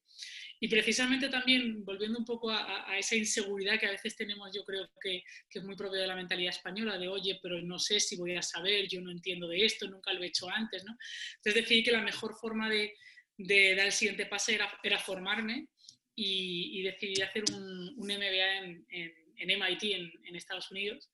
Y 0.59 0.67
precisamente 0.67 1.27
también, 1.29 1.83
volviendo 1.83 2.19
un 2.19 2.25
poco 2.25 2.51
a, 2.51 2.97
esa 2.97 3.15
inseguridad 3.15 3.79
que 3.79 3.87
a 3.87 3.91
veces 3.91 4.15
tenemos, 4.15 4.51
yo 4.53 4.63
creo 4.63 4.87
que, 5.01 5.23
que, 5.49 5.59
es 5.59 5.65
muy 5.65 5.75
propia 5.75 6.01
de 6.01 6.07
la 6.07 6.15
mentalidad 6.15 6.53
española, 6.53 6.97
de, 6.97 7.07
oye, 7.07 7.39
pero 7.41 7.61
no 7.61 7.79
sé 7.79 7.99
si 7.99 8.15
voy 8.15 8.35
a 8.35 8.41
saber, 8.41 8.87
yo 8.87 9.01
no 9.01 9.11
entiendo 9.11 9.47
de 9.47 9.65
esto, 9.65 9.87
nunca 9.87 10.13
lo 10.13 10.23
he 10.23 10.27
hecho 10.27 10.49
antes, 10.49 10.83
¿no? 10.85 10.95
Entonces 11.37 11.63
decidí 11.63 11.83
que 11.83 11.91
la 11.91 12.01
mejor 12.01 12.35
forma 12.39 12.69
de, 12.69 12.93
de 13.37 13.75
dar 13.75 13.87
el 13.87 13.91
siguiente 13.91 14.27
paso 14.27 14.51
era, 14.51 14.71
era 14.83 14.99
formarme 14.99 15.67
y, 16.15 16.79
y, 16.79 16.83
decidí 16.83 17.21
hacer 17.21 17.43
un, 17.51 17.93
un 17.97 18.07
MBA 18.07 18.57
en, 18.59 18.85
en, 18.89 19.13
en 19.37 19.59
MIT 19.59 19.83
en, 19.83 20.11
en 20.23 20.35
Estados 20.35 20.71
Unidos 20.71 21.09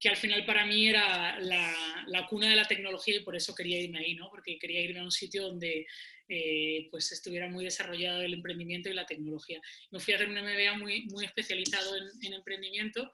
que 0.00 0.08
al 0.08 0.16
final 0.16 0.46
para 0.46 0.64
mí 0.64 0.88
era 0.88 1.38
la, 1.40 2.04
la, 2.06 2.26
cuna 2.26 2.48
de 2.48 2.56
la 2.56 2.66
tecnología 2.66 3.16
y 3.16 3.22
por 3.22 3.36
eso 3.36 3.54
quería 3.54 3.78
irme 3.78 3.98
ahí, 3.98 4.14
¿no? 4.14 4.30
porque 4.30 4.58
quería 4.58 4.80
irme 4.80 5.00
a 5.00 5.04
un 5.04 5.10
sitio 5.10 5.42
donde 5.42 5.86
eh, 6.26 6.88
pues 6.90 7.12
estuviera 7.12 7.48
muy 7.48 7.64
desarrollado 7.64 8.22
el 8.22 8.32
emprendimiento 8.32 8.88
y 8.88 8.94
la 8.94 9.04
tecnología. 9.04 9.60
Me 9.90 10.00
fui 10.00 10.14
a 10.14 10.16
hacer 10.16 10.30
un 10.30 10.36
MBA 10.36 10.78
muy, 10.78 11.04
muy 11.10 11.26
especializado 11.26 11.96
en, 11.96 12.08
en, 12.22 12.32
emprendimiento 12.32 13.12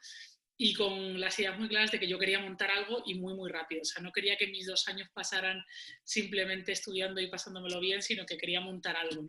y 0.56 0.74
con 0.74 1.18
las 1.20 1.36
ideas 1.40 1.58
muy 1.58 1.68
claras 1.68 1.90
de 1.90 1.98
que 1.98 2.06
yo 2.06 2.20
quería 2.20 2.38
montar 2.38 2.70
algo 2.70 3.02
y 3.04 3.14
muy, 3.14 3.34
muy 3.34 3.50
rápido. 3.50 3.82
O 3.82 3.84
sea, 3.84 4.00
no 4.00 4.12
quería 4.12 4.36
que 4.36 4.46
mis 4.46 4.66
dos 4.66 4.86
años 4.86 5.08
pasaran 5.12 5.60
simplemente 6.04 6.70
estudiando 6.70 7.20
y 7.20 7.26
pasándomelo 7.26 7.80
bien, 7.80 8.00
sino 8.00 8.24
que 8.24 8.38
quería 8.38 8.60
montar 8.60 8.96
algo. 8.96 9.26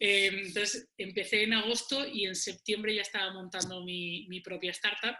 Eh, 0.00 0.26
entonces, 0.26 0.88
empecé 0.98 1.44
en 1.44 1.52
agosto 1.52 2.04
y 2.04 2.26
en 2.26 2.34
septiembre 2.34 2.96
ya 2.96 3.02
estaba 3.02 3.32
montando 3.32 3.84
mi, 3.84 4.26
mi 4.28 4.40
propia 4.40 4.72
startup 4.72 5.14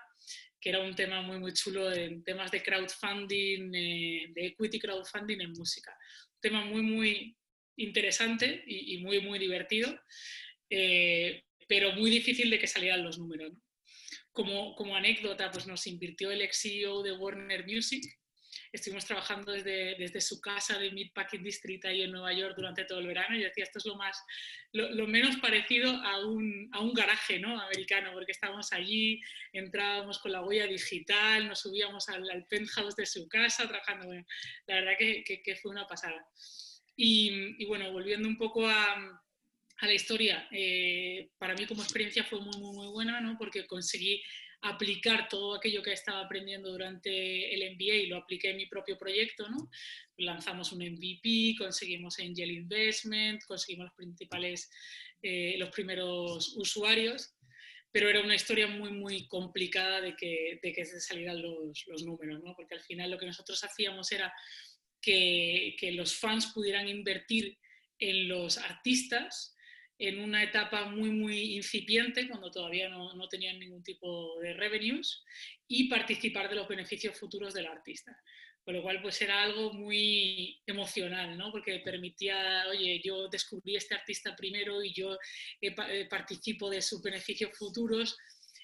que 0.60 0.68
era 0.68 0.80
un 0.80 0.94
tema 0.94 1.22
muy, 1.22 1.38
muy 1.38 1.52
chulo 1.52 1.90
en 1.92 2.22
temas 2.22 2.50
de 2.50 2.62
crowdfunding, 2.62 3.74
eh, 3.74 4.26
de 4.34 4.46
equity 4.46 4.78
crowdfunding 4.78 5.40
en 5.40 5.52
música. 5.52 5.96
Un 6.34 6.40
tema 6.40 6.64
muy, 6.64 6.82
muy 6.82 7.36
interesante 7.76 8.62
y, 8.66 8.98
muy, 8.98 9.20
muy 9.20 9.38
divertido, 9.38 9.98
eh, 10.68 11.44
pero 11.66 11.92
muy 11.92 12.10
difícil 12.10 12.50
de 12.50 12.58
que 12.58 12.66
salieran 12.66 13.02
los 13.02 13.18
números. 13.18 13.52
Como, 14.32 14.74
como 14.76 14.94
anécdota, 14.94 15.50
pues 15.50 15.66
nos 15.66 15.86
invirtió 15.86 16.30
el 16.30 16.42
ex 16.42 16.60
CEO 16.60 17.02
de 17.02 17.12
Warner 17.12 17.66
Music, 17.66 18.04
estuvimos 18.72 19.04
trabajando 19.04 19.52
desde, 19.52 19.96
desde 19.96 20.20
su 20.20 20.40
casa 20.40 20.78
de 20.78 20.90
Meatpacking 20.90 21.42
District 21.42 21.84
ahí 21.84 22.02
en 22.02 22.12
Nueva 22.12 22.32
York 22.32 22.54
durante 22.56 22.84
todo 22.84 23.00
el 23.00 23.06
verano 23.06 23.36
y 23.36 23.42
decía, 23.42 23.64
esto 23.64 23.78
es 23.78 23.86
lo, 23.86 23.96
más, 23.96 24.22
lo, 24.72 25.06
menos 25.06 25.36
parecido 25.36 25.90
a 25.90 26.24
un, 26.24 26.68
a 26.72 26.80
un, 26.80 26.94
garaje 26.94 27.38
¿no? 27.38 27.60
americano, 27.60 28.12
porque 28.12 28.32
estábamos 28.32 28.72
allí, 28.72 29.20
entrábamos 29.52 30.18
con 30.18 30.32
la 30.32 30.42
huella 30.42 30.66
digital, 30.66 31.48
nos 31.48 31.60
subíamos 31.60 32.08
al, 32.08 32.46
penthouse 32.48 32.96
de 32.96 33.06
su 33.06 33.28
casa 33.28 33.66
trabajando. 33.66 34.12
la 34.66 34.74
verdad 34.74 34.92
que, 34.98 35.24
que, 35.24 35.56
fue 35.56 35.70
una 35.72 35.86
pasada. 35.86 36.24
Y, 36.96 37.56
y, 37.58 37.66
bueno, 37.66 37.90
volviendo 37.92 38.28
un 38.28 38.36
poco 38.36 38.66
a, 38.68 39.20
a 39.80 39.86
la 39.86 39.94
historia, 39.94 40.46
eh, 40.52 41.30
para 41.38 41.54
mí 41.54 41.66
como 41.66 41.82
experiencia 41.82 42.24
fue 42.24 42.40
muy, 42.40 42.56
muy, 42.58 42.76
muy 42.76 42.88
buena, 42.88 43.20
¿no? 43.20 43.36
porque 43.38 43.66
conseguí 43.66 44.22
aplicar 44.62 45.28
todo 45.28 45.54
aquello 45.54 45.82
que 45.82 45.92
estaba 45.92 46.20
aprendiendo 46.20 46.70
durante 46.70 47.54
el 47.54 47.74
MBA 47.74 47.94
y 47.94 48.06
lo 48.06 48.18
apliqué 48.18 48.50
en 48.50 48.58
mi 48.58 48.66
propio 48.66 48.98
proyecto, 48.98 49.48
¿no? 49.48 49.70
Lanzamos 50.18 50.72
un 50.72 50.82
MVP, 50.82 51.56
conseguimos 51.58 52.18
Angel 52.18 52.50
Investment, 52.50 53.42
conseguimos 53.44 53.86
los 53.86 53.94
principales, 53.94 54.70
eh, 55.22 55.56
los 55.58 55.70
primeros 55.70 56.54
usuarios, 56.56 57.34
pero 57.90 58.08
era 58.08 58.20
una 58.20 58.34
historia 58.34 58.66
muy, 58.66 58.92
muy 58.92 59.26
complicada 59.28 60.00
de 60.00 60.14
que, 60.14 60.60
de 60.62 60.72
que 60.72 60.84
se 60.84 61.00
salieran 61.00 61.40
los, 61.40 61.84
los 61.86 62.04
números, 62.04 62.42
¿no? 62.42 62.54
Porque 62.54 62.74
al 62.74 62.82
final 62.82 63.10
lo 63.10 63.18
que 63.18 63.26
nosotros 63.26 63.62
hacíamos 63.64 64.12
era 64.12 64.32
que, 65.00 65.74
que 65.78 65.92
los 65.92 66.16
fans 66.16 66.52
pudieran 66.52 66.86
invertir 66.86 67.58
en 67.98 68.28
los 68.28 68.58
artistas, 68.58 69.54
en 70.00 70.18
una 70.18 70.42
etapa 70.42 70.86
muy, 70.86 71.10
muy 71.10 71.56
incipiente, 71.56 72.26
cuando 72.26 72.50
todavía 72.50 72.88
no, 72.88 73.14
no, 73.14 73.28
tenían 73.28 73.58
ningún 73.58 73.82
tipo 73.82 74.40
de 74.40 74.54
revenues, 74.54 75.22
y 75.68 75.88
participar 75.88 76.48
de 76.48 76.56
los 76.56 76.66
beneficios 76.66 77.18
futuros 77.18 77.52
del 77.52 77.66
artista. 77.66 78.16
Con 78.64 78.74
lo 78.74 78.82
cual, 78.82 79.02
pues 79.02 79.20
era 79.20 79.42
algo 79.42 79.74
muy 79.74 80.58
emocional, 80.66 81.36
¿no? 81.36 81.52
Porque 81.52 81.80
permitía, 81.80 82.64
oye, 82.68 83.00
yo 83.04 83.28
descubrí 83.28 83.76
este 83.76 83.94
artista 83.94 84.34
primero 84.34 84.82
y 84.82 84.94
yo 84.94 85.14
eh, 85.60 85.74
eh, 85.88 86.06
participo 86.08 86.70
de 86.70 86.80
sus 86.80 87.02
beneficios 87.02 87.50
futuros. 87.56 88.16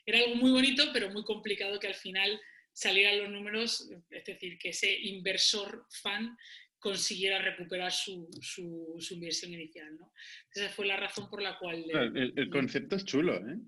Era 0.06 0.18
algo 0.20 0.36
muy 0.36 0.52
bonito, 0.52 0.90
pero 0.92 1.10
muy 1.10 1.24
complicado 1.24 1.78
que 1.78 1.88
al 1.88 1.94
final 1.94 2.40
salieran 2.72 3.18
los 3.18 3.30
números, 3.30 3.90
es 4.10 4.24
decir, 4.24 4.58
que 4.58 4.70
ese 4.70 4.92
inversor 4.92 5.86
fan 6.02 6.36
consiguiera 6.78 7.40
recuperar 7.40 7.92
su, 7.92 8.28
su, 8.40 8.96
su 8.98 9.14
inversión 9.14 9.52
inicial. 9.52 9.96
¿no? 9.96 10.12
Esa 10.54 10.68
fue 10.70 10.86
la 10.86 10.96
razón 10.96 11.28
por 11.28 11.42
la 11.42 11.58
cual... 11.58 11.84
el, 12.14 12.32
el, 12.36 12.50
concepto 12.50 12.96
es 12.96 13.04
chulo, 13.04 13.36
¿eh? 13.36 13.58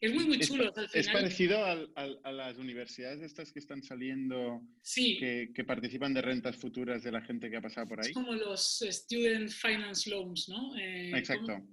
Es 0.00 0.12
muy, 0.12 0.26
muy 0.26 0.38
chulo. 0.38 0.70
Es, 0.70 0.76
al 0.76 0.88
final... 0.88 1.06
es 1.06 1.08
parecido 1.08 1.64
a, 1.64 1.72
a, 1.72 2.08
a, 2.24 2.32
las 2.32 2.58
universidades 2.58 3.22
estas 3.22 3.52
que 3.52 3.58
están 3.58 3.82
saliendo, 3.82 4.60
sí. 4.82 5.16
que, 5.18 5.50
que, 5.54 5.64
participan 5.64 6.14
de 6.14 6.22
rentas 6.22 6.56
futuras 6.56 7.02
de 7.02 7.12
la 7.12 7.22
gente 7.22 7.50
que 7.50 7.56
ha 7.56 7.62
pasado 7.62 7.88
por 7.88 8.00
ahí. 8.00 8.08
Es 8.08 8.14
como 8.14 8.34
los 8.34 8.80
Student 8.80 9.50
Finance 9.50 10.10
Loans, 10.10 10.48
¿no? 10.48 10.76
Eh, 10.76 11.12
Exacto. 11.16 11.66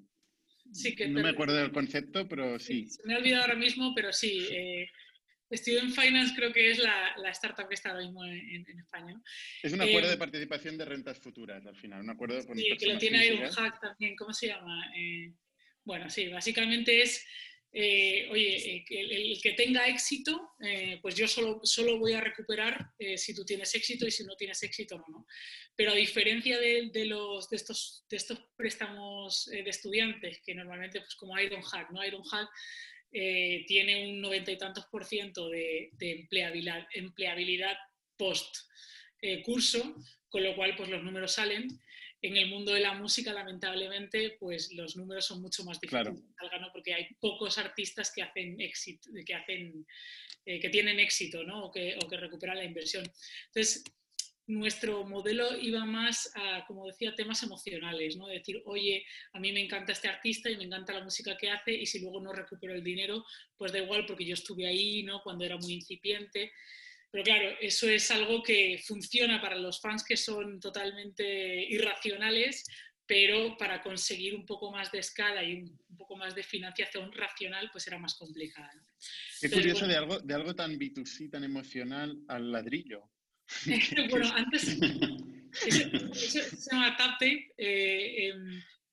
Sí, 0.71 0.95
que 0.95 1.07
no 1.09 1.21
me 1.21 1.29
acuerdo 1.29 1.55
del 1.55 1.71
concepto, 1.71 2.27
pero 2.27 2.57
sí. 2.57 2.87
Se 2.87 3.05
me 3.05 3.15
ha 3.15 3.17
olvidado 3.17 3.43
ahora 3.43 3.55
mismo, 3.55 3.93
pero 3.93 4.13
sí. 4.13 4.47
Eh, 4.51 4.87
Student 5.51 5.93
Finance 5.93 6.33
creo 6.35 6.53
que 6.53 6.71
es 6.71 6.79
la, 6.79 7.13
la, 7.17 7.29
startup 7.31 7.67
que 7.67 7.75
está 7.75 7.89
ahora 7.89 8.03
mismo 8.03 8.23
en, 8.23 8.65
en 8.67 8.79
España. 8.79 9.13
¿no? 9.13 9.23
Es 9.61 9.73
un 9.73 9.81
acuerdo 9.81 10.07
eh, 10.07 10.11
de 10.11 10.17
participación 10.17 10.77
de 10.77 10.85
rentas 10.85 11.19
futuras, 11.19 11.65
al 11.65 11.75
final, 11.75 12.01
un 12.01 12.09
acuerdo 12.09 12.45
con 12.45 12.57
Sí, 12.57 12.69
que 12.77 12.85
lo 12.87 12.97
tiene 12.97 13.19
ahí 13.19 13.31
un 13.31 13.49
hack 13.49 13.79
también, 13.79 14.15
¿cómo 14.15 14.33
se 14.33 14.47
llama? 14.47 14.91
Eh, 14.95 15.33
bueno, 15.83 16.09
sí, 16.09 16.27
básicamente 16.27 17.01
es, 17.01 17.25
eh, 17.73 18.27
oye, 18.29 18.85
el, 18.89 19.11
el, 19.11 19.41
que 19.41 19.53
tenga 19.53 19.87
éxito, 19.87 20.51
eh, 20.59 20.99
pues 21.01 21.15
yo 21.15 21.27
solo, 21.27 21.61
solo 21.63 21.97
voy 21.99 22.13
a 22.13 22.21
recuperar 22.21 22.91
eh, 22.99 23.17
si 23.17 23.33
tú 23.33 23.45
tienes 23.45 23.73
éxito 23.75 24.05
y 24.05 24.11
si 24.11 24.23
no 24.25 24.35
tienes 24.35 24.61
éxito 24.63 24.97
no, 24.97 25.05
¿no? 25.07 25.25
Pero 25.75 25.91
a 25.91 25.95
diferencia 25.95 26.59
de, 26.59 26.89
de 26.91 27.05
los, 27.05 27.49
de, 27.49 27.55
estos, 27.55 28.05
de 28.09 28.17
estos 28.17 28.39
préstamos 28.55 29.45
de 29.45 29.69
estudiantes, 29.69 30.41
que 30.45 30.53
normalmente, 30.53 30.99
pues 30.99 31.15
como 31.15 31.39
Ironhack, 31.39 31.91
¿no? 31.91 32.05
Ironhack 32.05 32.49
eh, 33.11 33.65
tiene 33.67 34.09
un 34.09 34.21
noventa 34.21 34.51
y 34.51 34.57
tantos 34.57 34.85
por 34.85 35.05
ciento 35.05 35.49
de, 35.49 35.89
de 35.93 36.11
empleabilidad, 36.11 36.87
empleabilidad 36.93 37.77
post 38.17 38.55
eh, 39.21 39.41
curso, 39.43 39.95
con 40.29 40.43
lo 40.43 40.55
cual 40.55 40.75
pues 40.75 40.89
los 40.89 41.03
números 41.03 41.33
salen. 41.33 41.67
En 42.23 42.37
el 42.37 42.49
mundo 42.49 42.71
de 42.71 42.81
la 42.81 42.93
música, 42.93 43.33
lamentablemente, 43.33 44.37
pues 44.39 44.71
los 44.73 44.95
números 44.95 45.25
son 45.25 45.41
mucho 45.41 45.63
más 45.63 45.81
difíciles 45.81 46.13
claro. 46.13 46.33
salgan, 46.39 46.61
¿no? 46.61 46.71
porque 46.71 46.93
hay 46.93 47.07
pocos 47.19 47.57
artistas 47.57 48.11
que 48.13 48.21
hacen 48.21 48.61
éxito, 48.61 49.09
que 49.25 49.33
hacen, 49.33 49.85
eh, 50.45 50.59
que 50.59 50.69
tienen 50.69 50.99
éxito, 50.99 51.43
¿no? 51.43 51.65
O 51.65 51.71
que, 51.71 51.97
o 52.03 52.07
que 52.07 52.17
recuperan 52.17 52.57
la 52.57 52.63
inversión. 52.63 53.03
Entonces, 53.47 53.83
nuestro 54.47 55.05
modelo 55.05 55.57
iba 55.57 55.85
más 55.85 56.31
a, 56.35 56.65
como 56.65 56.87
decía, 56.87 57.15
temas 57.15 57.41
emocionales, 57.43 58.17
¿no? 58.17 58.27
Decir, 58.27 58.61
oye, 58.65 59.05
a 59.33 59.39
mí 59.39 59.51
me 59.51 59.63
encanta 59.63 59.91
este 59.91 60.07
artista 60.07 60.49
y 60.49 60.57
me 60.57 60.65
encanta 60.65 60.93
la 60.93 61.03
música 61.03 61.37
que 61.37 61.49
hace 61.49 61.73
y 61.73 61.85
si 61.85 61.99
luego 61.99 62.21
no 62.21 62.33
recupero 62.33 62.73
el 62.73 62.83
dinero, 62.83 63.23
pues 63.55 63.71
da 63.71 63.79
igual 63.79 64.05
porque 64.05 64.25
yo 64.25 64.33
estuve 64.33 64.67
ahí, 64.67 65.03
¿no? 65.03 65.21
Cuando 65.23 65.45
era 65.45 65.57
muy 65.57 65.73
incipiente. 65.73 66.51
Pero 67.11 67.23
claro, 67.23 67.49
eso 67.59 67.89
es 67.89 68.09
algo 68.09 68.41
que 68.41 68.81
funciona 68.85 69.41
para 69.41 69.57
los 69.57 69.81
fans 69.81 70.03
que 70.03 70.15
son 70.15 70.59
totalmente 70.59 71.65
irracionales, 71.69 72.65
pero 73.05 73.57
para 73.57 73.81
conseguir 73.81 74.33
un 74.35 74.45
poco 74.45 74.71
más 74.71 74.89
de 74.91 74.99
escala 74.99 75.43
y 75.43 75.63
un 75.63 75.97
poco 75.97 76.15
más 76.15 76.33
de 76.33 76.43
financiación 76.43 77.11
racional, 77.11 77.69
pues 77.71 77.85
era 77.87 77.99
más 77.99 78.15
complicada. 78.15 78.71
¿no? 78.73 78.83
Qué 79.41 79.49
curioso 79.49 79.81
bueno, 79.81 79.93
de, 79.93 79.97
algo, 79.97 80.19
de 80.19 80.33
algo 80.33 80.55
tan 80.55 80.79
B2C, 80.79 81.29
tan 81.29 81.43
emocional, 81.43 82.17
al 82.29 82.51
ladrillo. 82.51 83.10
bueno, 84.09 84.31
antes 84.35 84.77
eso, 85.65 85.83
eso, 86.13 86.55
se 86.57 86.71
llama 86.71 86.95
Tap 86.97 87.19
Tape. 87.19 87.53
Eh, 87.57 88.27
eh, 88.27 88.33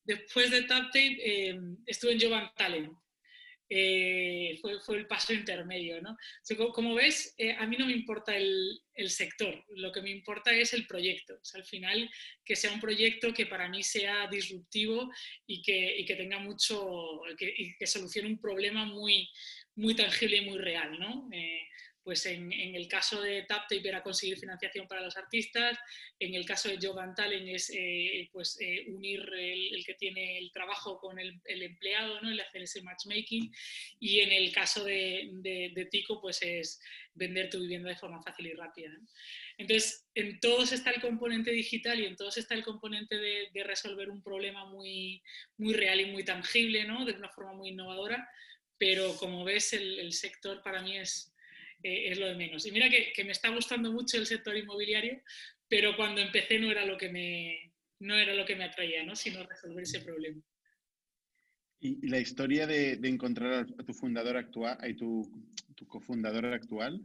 después 0.05 0.51
de 0.51 0.63
Tap 0.63 0.87
Tape 0.87 1.19
eh, 1.21 1.61
estuve 1.87 2.13
en 2.13 2.21
Jovan 2.21 2.51
Talent. 2.57 2.93
Eh, 3.71 4.57
fue, 4.63 4.81
fue, 4.81 4.97
el 4.97 5.07
paso 5.07 5.35
intermedio. 5.35 6.01
¿no? 6.01 6.13
O 6.13 6.17
sea, 6.43 6.57
como, 6.57 6.73
como, 6.73 6.95
ves, 6.95 7.37
a 7.59 7.67
mí 7.67 7.77
no 7.79 7.87
me 7.87 7.93
importa 7.93 8.35
el, 8.35 8.81
el, 8.95 9.11
sector, 9.11 9.63
lo 9.77 9.93
que 9.93 10.01
me 10.01 10.11
importa 10.11 10.53
es 10.53 10.73
el 10.73 10.87
proyecto. 10.87 11.35
O 11.35 11.45
sea, 11.45 11.61
al 11.61 11.67
final, 11.67 12.11
que 12.45 12.57
sea 12.57 12.73
un 12.73 12.81
proyecto 12.81 13.35
que 13.35 13.45
para 13.45 13.69
mí 13.69 13.83
sea 13.83 14.27
disruptivo 14.29 15.11
y 15.47 15.61
que, 15.61 15.99
y 15.99 16.07
que 16.07 16.17
tenga 16.17 16.39
mucho, 16.39 17.21
que, 17.37 17.53
y 17.55 17.77
que 17.77 17.87
solucione 17.87 18.29
un 18.29 18.41
problema 18.41 18.87
muy, 18.87 19.29
muy 19.77 19.95
tangible 19.95 20.39
y 20.39 20.47
muy 20.47 20.59
real. 20.59 20.99
¿no? 20.99 21.29
Pues 22.09 22.25
en, 22.25 22.51
en, 22.55 22.75
el 22.75 22.89
caso 22.89 23.21
de 23.21 23.43
TapTape 23.43 23.87
era 23.87 24.03
conseguir 24.03 24.39
financiación 24.39 24.89
para 24.89 25.03
los 25.03 25.19
artistas, 25.19 25.79
en 26.19 26.35
el 26.35 26.47
caso 26.47 26.71
de 26.71 26.79
Jogan 26.81 27.15
Talent 27.15 27.47
es 27.49 27.71
eh, 27.75 28.27
pues, 28.33 28.57
eh, 28.63 28.87
unir 28.89 29.21
el, 29.35 29.75
el, 29.75 29.85
que 29.85 29.93
tiene 29.93 30.39
el 30.39 30.51
trabajo 30.51 30.99
con 30.99 31.19
el, 31.19 31.39
el, 31.45 31.63
empleado, 31.65 32.19
¿no? 32.23 32.31
el 32.31 32.41
hacer 32.41 32.63
ese 32.63 32.81
matchmaking, 32.81 33.53
y 34.01 34.21
en 34.21 34.33
el 34.33 34.51
caso 34.53 34.85
de, 34.85 35.29
de, 35.35 35.73
de, 35.75 35.85
Tico 35.85 36.19
pues 36.19 36.41
es 36.41 36.81
vender 37.13 37.51
tu 37.51 37.61
vivienda 37.61 37.91
de 37.91 37.97
forma 37.97 38.23
fácil 38.23 38.47
y 38.47 38.55
rápida. 38.55 38.89
¿no? 38.89 39.07
Entonces, 39.59 40.07
en 40.15 40.41
todos 40.41 40.73
está 40.73 40.89
el 40.93 41.03
componente 41.03 41.51
digital 41.51 42.01
y 42.01 42.07
en 42.07 42.17
todos 42.17 42.39
está 42.39 42.55
el 42.55 42.65
componente 42.65 43.19
de, 43.19 43.51
de 43.53 43.65
resolver 43.65 44.09
un 44.09 44.23
problema 44.23 44.65
muy, 44.65 45.23
muy 45.59 45.75
real 45.75 46.01
y 46.01 46.07
muy 46.07 46.25
tangible, 46.25 46.87
¿no? 46.87 47.05
de 47.05 47.13
una 47.13 47.29
forma 47.29 47.53
muy 47.53 47.69
innovadora, 47.69 48.27
pero 48.79 49.15
como 49.19 49.45
ves, 49.45 49.75
el, 49.75 49.99
el 49.99 50.15
sector 50.15 50.63
para 50.63 50.81
mí 50.81 50.97
es 50.97 51.35
eh, 51.83 52.11
es 52.11 52.19
lo 52.19 52.27
de 52.27 52.35
menos. 52.35 52.67
Y 52.67 52.73
mira 52.73 52.89
que, 52.89 53.13
que, 53.15 53.25
me 53.25 53.33
está 53.33 53.49
gustando 53.51 53.93
mucho 53.93 54.19
el 54.19 54.27
sector 54.27 54.57
inmobiliario, 54.57 55.23
pero 55.69 55.97
cuando 55.97 56.21
empecé 56.21 56.59
no 56.59 56.71
era 56.71 56.85
lo 56.85 56.97
que 56.97 57.09
me, 57.11 57.73
no 58.01 58.15
era 58.15 58.35
lo 58.35 58.45
que 58.45 58.57
me 58.57 58.65
atraía, 58.65 59.05
¿no? 59.05 59.15
sino 59.17 59.47
resolver 59.47 59.83
ese 59.83 60.01
problema. 60.01 60.43
¿Y, 61.81 62.09
la 62.09 62.19
historia 62.19 62.67
de, 62.67 62.97
de, 62.97 63.09
encontrar 63.09 63.67
a 63.79 63.85
tu 63.85 63.95
fundador 63.95 64.37
actual, 64.37 64.79
y 64.89 64.95
tu, 64.95 65.31
tu 65.75 65.87
cofundador 65.87 66.47
actual, 66.47 67.01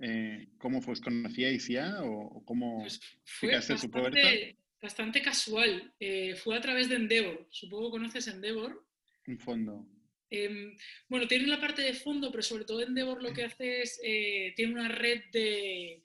eh, 0.00 0.48
¿cómo 0.58 0.80
fue? 0.80 0.94
¿Conocíais 1.00 1.68
ya 1.68 2.02
o, 2.02 2.44
cómo 2.44 2.80
pues 2.80 3.00
fue 3.24 3.52
bastante, 3.52 4.56
bastante, 4.80 5.22
casual. 5.22 5.94
Eh, 5.98 6.34
fue 6.34 6.56
a 6.56 6.60
través 6.60 6.88
de 6.88 6.96
Endeavor. 6.96 7.46
Supongo 7.50 7.90
que 7.90 7.98
conoces 7.98 8.26
Endeavor. 8.28 8.86
Un 9.26 9.38
fondo. 9.38 9.88
Eh, 10.34 10.74
bueno, 11.08 11.28
tiene 11.28 11.46
la 11.46 11.60
parte 11.60 11.82
de 11.82 11.92
fondo, 11.92 12.30
pero 12.30 12.42
sobre 12.42 12.64
todo 12.64 12.80
Endeavor 12.80 13.22
lo 13.22 13.34
que 13.34 13.44
hace 13.44 13.82
es, 13.82 14.00
eh, 14.02 14.54
tiene 14.56 14.72
una 14.72 14.88
red 14.88 15.24
de, 15.30 16.02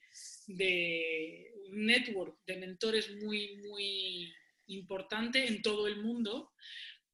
de 0.48 1.54
network 1.72 2.38
de 2.46 2.58
mentores 2.58 3.10
muy, 3.24 3.56
muy 3.58 4.34
importante 4.68 5.48
en 5.48 5.62
todo 5.62 5.88
el 5.88 6.04
mundo 6.04 6.52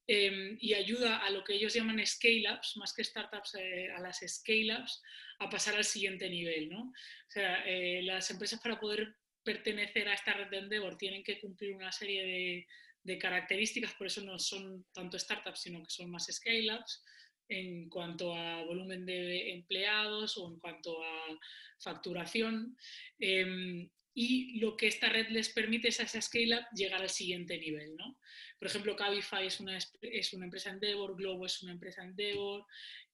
eh, 0.08 0.58
y 0.60 0.74
ayuda 0.74 1.18
a 1.18 1.30
lo 1.30 1.44
que 1.44 1.54
ellos 1.54 1.74
llaman 1.74 2.06
scale-ups, 2.06 2.78
más 2.78 2.94
que 2.94 3.04
startups, 3.04 3.56
eh, 3.56 3.90
a 3.92 4.02
las 4.02 4.20
scale-ups, 4.26 5.02
a 5.40 5.50
pasar 5.50 5.76
al 5.76 5.86
siguiente 5.86 6.30
nivel. 6.30 6.70
¿no? 6.70 6.82
O 6.82 7.32
sea, 7.32 7.64
eh, 7.66 8.02
las 8.04 8.30
empresas 8.32 8.60
para 8.60 8.80
poder 8.80 9.16
pertenecer 9.44 10.08
a 10.08 10.14
esta 10.14 10.34
red 10.34 10.50
de 10.50 10.58
Endeavor 10.58 10.98
tienen 10.98 11.24
que 11.24 11.40
cumplir 11.40 11.76
una 11.76 11.92
serie 11.92 12.24
de, 12.24 12.68
de 13.04 13.18
características, 13.18 13.94
por 13.94 14.08
eso 14.08 14.22
no 14.22 14.40
son 14.40 14.86
tanto 14.94 15.20
startups, 15.20 15.62
sino 15.62 15.84
que 15.84 15.90
son 15.90 16.10
más 16.10 16.28
scale-ups 16.32 17.04
en 17.50 17.90
cuanto 17.90 18.34
a 18.34 18.64
volumen 18.64 19.06
de 19.06 19.52
empleados 19.52 20.38
o 20.38 20.50
en 20.50 20.60
cuanto 20.60 21.04
a 21.04 21.40
facturación. 21.80 22.78
Eh, 23.20 23.90
y 24.16 24.60
lo 24.60 24.78
que 24.78 24.88
esta 24.88 25.10
red 25.10 25.30
les 25.30 25.50
permite 25.50 25.88
es 25.88 26.00
a 26.00 26.04
esa 26.04 26.22
scale-up 26.22 26.66
llegar 26.76 27.02
al 27.02 27.10
siguiente 27.10 27.58
nivel. 27.58 27.96
¿no? 27.96 28.20
Por 28.60 28.68
ejemplo, 28.68 28.96
Cabify 28.96 29.48
es 29.48 29.60
una, 29.60 29.78
es 30.02 30.34
una 30.34 30.46
empresa 30.46 30.70
Endeavor, 30.70 31.16
Globo 31.16 31.46
es 31.46 31.64
una 31.64 31.72
empresa 31.72 32.04
Endeavor. 32.04 32.66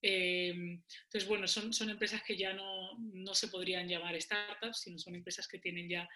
Eh, 0.02 0.50
entonces, 0.50 1.28
bueno, 1.28 1.48
son, 1.48 1.74
son 1.74 1.90
empresas 1.90 2.22
que 2.24 2.36
ya 2.36 2.54
no, 2.54 2.98
no, 3.00 3.34
se 3.34 3.48
podrían 3.48 3.88
llamar 3.88 4.22
startups, 4.22 4.82
sino 4.82 5.00
son 5.00 5.16
empresas 5.16 5.48
que 5.48 5.60
tienen 5.60 5.88
ya 5.88 6.10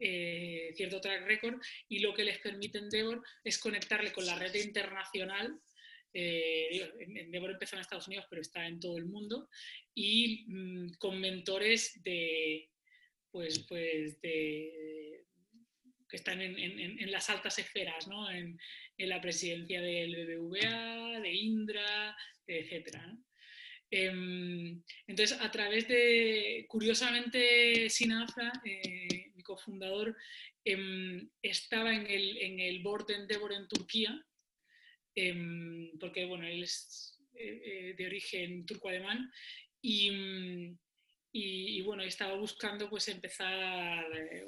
eh, 0.00 0.72
cierto 0.74 1.00
track 1.00 1.26
record 1.26 1.60
y 1.88 2.00
lo 2.00 2.12
que 2.14 2.24
les 2.24 2.38
permite 2.38 2.78
Endeavor 2.78 3.22
es 3.44 3.58
conectarle 3.58 4.12
con 4.12 4.26
la 4.26 4.38
red 4.38 4.54
internacional 4.54 5.60
eh, 6.12 6.92
empezó 6.98 7.76
en 7.76 7.82
Estados 7.82 8.08
Unidos, 8.08 8.26
pero 8.28 8.42
está 8.42 8.66
en 8.66 8.80
todo 8.80 8.98
el 8.98 9.06
mundo, 9.06 9.48
y 9.94 10.44
mm, 10.48 10.94
con 10.98 11.20
mentores 11.20 12.02
de, 12.02 12.68
pues, 13.30 13.60
pues 13.68 14.20
de, 14.20 15.24
que 16.08 16.16
están 16.16 16.40
en, 16.40 17.10
las 17.10 17.30
altas 17.30 17.58
esferas, 17.58 18.08
¿no? 18.08 18.30
en, 18.30 18.58
la 18.98 19.20
presidencia 19.20 19.80
del 19.80 20.14
BBVA, 20.14 21.20
de 21.20 21.32
Indra, 21.32 22.14
etc. 22.46 22.98
Em, 23.90 24.82
entonces, 25.06 25.40
a 25.40 25.50
través 25.50 25.88
de, 25.88 26.66
curiosamente, 26.68 27.88
Sinafra, 27.88 28.52
eh, 28.62 29.29
cofundador, 29.42 30.16
em, 30.64 31.28
estaba 31.42 31.94
en 31.94 32.06
el, 32.06 32.36
en 32.38 32.60
el 32.60 32.82
board 32.82 33.06
de 33.06 33.14
Endeavor 33.14 33.52
en 33.52 33.68
Turquía, 33.68 34.26
em, 35.14 35.98
porque 35.98 36.24
bueno, 36.24 36.46
él 36.46 36.62
es 36.62 37.18
eh, 37.34 37.62
eh, 37.64 37.94
de 37.96 38.06
origen 38.06 38.66
turco-alemán, 38.66 39.30
y, 39.82 40.76
y, 41.32 41.80
bueno, 41.82 42.02
estaba 42.02 42.34
buscando 42.34 42.90
pues 42.90 43.08
empezar 43.08 44.04
eh, 44.14 44.44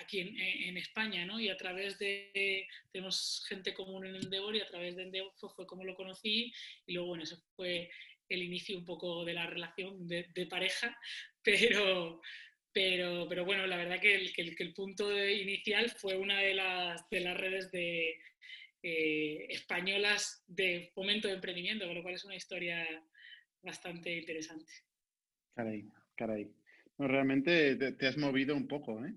aquí 0.00 0.20
en, 0.20 0.76
España, 0.76 1.24
¿no? 1.24 1.38
Y 1.40 1.48
a 1.48 1.56
través 1.56 1.98
de, 1.98 2.66
tenemos 2.90 3.44
gente 3.48 3.74
común 3.74 4.06
en 4.06 4.16
Endeavor 4.16 4.54
y 4.56 4.60
a 4.60 4.66
través 4.66 4.96
de 4.96 5.04
Endeavor 5.04 5.32
fue, 5.36 5.66
como 5.66 5.84
lo 5.84 5.94
conocí 5.94 6.52
y 6.86 6.92
luego, 6.92 7.08
bueno, 7.08 7.24
eso 7.24 7.42
fue 7.54 7.90
el 8.28 8.42
inicio 8.42 8.78
un 8.78 8.84
poco 8.84 9.24
de 9.24 9.34
la 9.34 9.46
relación 9.46 10.06
de, 10.06 10.46
pareja, 10.48 10.96
pero, 11.42 12.20
pero, 12.72 13.26
pero, 13.28 13.44
bueno, 13.44 13.66
la 13.66 13.76
verdad 13.76 14.00
que 14.00 14.14
el, 14.14 14.34
que 14.34 14.62
el, 14.62 14.74
punto 14.74 15.10
inicial 15.28 15.90
fue 15.90 16.16
una 16.16 16.38
de 16.40 16.54
las, 16.54 17.08
de 17.10 17.20
las 17.20 17.36
redes 17.36 17.70
de, 17.72 18.16
eh, 18.82 19.46
españolas 19.50 20.42
de 20.46 20.90
fomento 20.94 21.28
de 21.28 21.34
emprendimiento, 21.34 21.86
con 21.86 21.96
lo 21.96 22.02
cual 22.02 22.14
es 22.14 22.24
una 22.24 22.36
historia 22.36 22.86
bastante 23.62 24.16
interesante. 24.16 24.72
Caray, 25.54 25.84
caray. 26.16 26.50
No, 26.96 27.06
realmente 27.06 27.76
te, 27.76 28.06
has 28.06 28.16
movido 28.16 28.56
un 28.56 28.66
poco, 28.66 29.04
¿eh? 29.04 29.14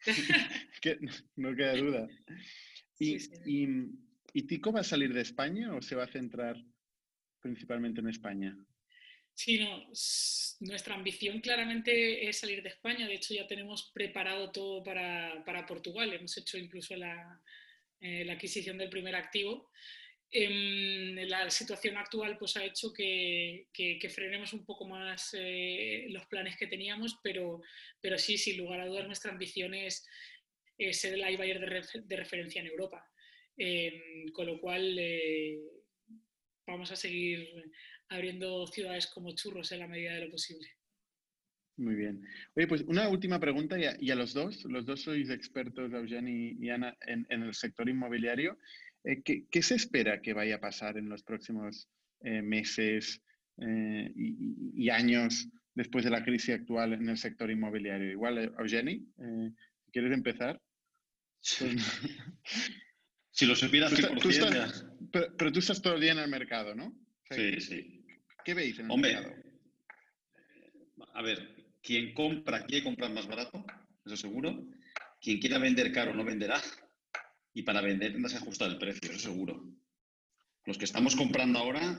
no 1.36 1.56
queda 1.56 1.76
duda. 1.76 2.08
¿Y, 2.98 3.16
Y, 4.34 4.42
Tico 4.42 4.70
va 4.70 4.80
a 4.80 4.84
salir 4.84 5.14
de 5.14 5.22
España 5.22 5.74
o 5.74 5.80
se 5.80 5.96
va 5.96 6.04
a 6.04 6.08
centrar 6.08 6.62
principalmente 7.40 8.00
en 8.00 8.08
España? 8.08 8.58
Sí, 9.36 9.58
no, 9.58 9.86
nuestra 10.60 10.94
ambición 10.94 11.42
claramente 11.42 12.26
es 12.26 12.38
salir 12.38 12.62
de 12.62 12.70
España. 12.70 13.06
De 13.06 13.16
hecho, 13.16 13.34
ya 13.34 13.46
tenemos 13.46 13.90
preparado 13.92 14.50
todo 14.50 14.82
para, 14.82 15.66
Portugal. 15.68 16.10
Hemos 16.10 16.38
hecho 16.38 16.56
incluso 16.56 16.96
la, 16.96 17.38
eh, 18.00 18.24
la 18.24 18.32
adquisición 18.32 18.78
del 18.78 18.88
primer 18.88 19.14
activo. 19.14 19.70
Em, 20.30 21.14
la 21.28 21.50
situación 21.50 21.98
actual 21.98 22.38
pues, 22.38 22.56
ha 22.56 22.64
hecho 22.64 22.94
que, 22.94 23.68
frenemos 24.08 24.54
un 24.54 24.64
poco 24.64 24.88
más 24.88 25.34
eh, 25.38 26.06
los 26.08 26.24
planes 26.26 26.56
que 26.56 26.66
teníamos, 26.66 27.18
pero, 27.22 27.60
pero 28.00 28.16
sí, 28.16 28.38
sin 28.38 28.56
lugar 28.56 28.80
a 28.80 28.86
dudas, 28.86 29.06
nuestra 29.06 29.32
ambición 29.32 29.74
es, 29.74 30.06
ser 30.92 31.12
el 31.12 31.30
iBuyer 31.34 31.60
de, 31.60 32.02
de, 32.04 32.16
referencia 32.16 32.62
en 32.62 32.68
Europa. 32.68 33.06
Em, 33.58 34.28
con 34.32 34.46
lo 34.46 34.58
cual, 34.60 34.98
eh, 34.98 35.58
vamos 36.66 36.90
a 36.90 36.96
seguir 36.96 37.48
abriendo 38.08 38.66
ciudades 38.66 39.06
como 39.06 39.34
churros 39.34 39.72
en 39.72 39.80
la 39.80 39.88
medida 39.88 40.14
de 40.14 40.26
lo 40.26 40.30
posible. 40.30 40.68
Muy 41.78 41.94
bien. 41.94 42.26
Oye, 42.54 42.66
pues 42.66 42.82
una 42.82 43.08
última 43.08 43.38
pregunta 43.38 43.76
y 43.78 44.10
a, 44.10 44.14
los 44.14 44.32
dos. 44.32 44.64
Los 44.64 44.86
dos 44.86 45.02
sois 45.02 45.28
expertos, 45.28 45.92
Eugeni 45.92 46.56
y 46.58 46.70
Ana, 46.70 46.96
en, 47.06 47.26
en 47.28 47.42
el 47.42 47.54
sector 47.54 47.88
inmobiliario. 47.88 48.58
Eh, 49.06 49.22
¿qué, 49.22 49.62
se 49.62 49.76
espera 49.76 50.20
que 50.20 50.32
vaya 50.32 50.56
a 50.56 50.60
pasar 50.60 50.98
en 50.98 51.08
los 51.08 51.22
próximos 51.22 51.88
eh, 52.22 52.42
meses 52.42 53.22
eh, 53.58 54.12
y, 54.16 54.90
años 54.90 55.48
después 55.74 56.04
de 56.04 56.10
la 56.10 56.24
crisis 56.24 56.56
actual 56.56 56.94
en 56.94 57.08
el 57.08 57.16
sector 57.16 57.48
inmobiliario? 57.48 58.10
Igual, 58.10 58.52
Eugeni, 58.58 59.06
¿quieres 59.92 60.12
empezar? 60.12 60.60
si 61.40 61.76
lo 63.46 63.54
supieras, 63.54 63.94
tú, 63.94 64.02
pero, 65.12 65.52
tú 65.52 65.60
estás 65.60 65.80
todo 65.80 65.94
el 65.94 66.00
día 66.00 66.10
en 66.12 66.18
el 66.18 66.28
mercado, 66.28 66.74
¿no? 66.74 66.92
sí, 67.30 67.60
sí. 67.60 67.95
¿Qué 68.46 68.54
veis 68.54 68.78
en 68.78 68.84
el 68.84 68.92
Hombre, 68.92 69.12
mercado? 69.12 69.34
A 71.14 71.22
ver, 71.22 71.66
quien 71.82 72.14
compra 72.14 72.64
quiere 72.64 72.84
comprar 72.84 73.10
más 73.12 73.26
barato, 73.26 73.66
eso 74.04 74.16
seguro. 74.16 74.64
Quien 75.20 75.40
quiera 75.40 75.58
vender 75.58 75.90
caro 75.90 76.14
no 76.14 76.24
venderá 76.24 76.62
y 77.52 77.62
para 77.62 77.80
vender 77.80 78.12
tendrás 78.12 78.34
que 78.34 78.38
ajustar 78.38 78.70
el 78.70 78.78
precio, 78.78 79.10
eso 79.10 79.18
seguro. 79.18 79.60
Los 80.64 80.78
que 80.78 80.84
estamos 80.84 81.16
comprando 81.16 81.58
ahora 81.58 81.98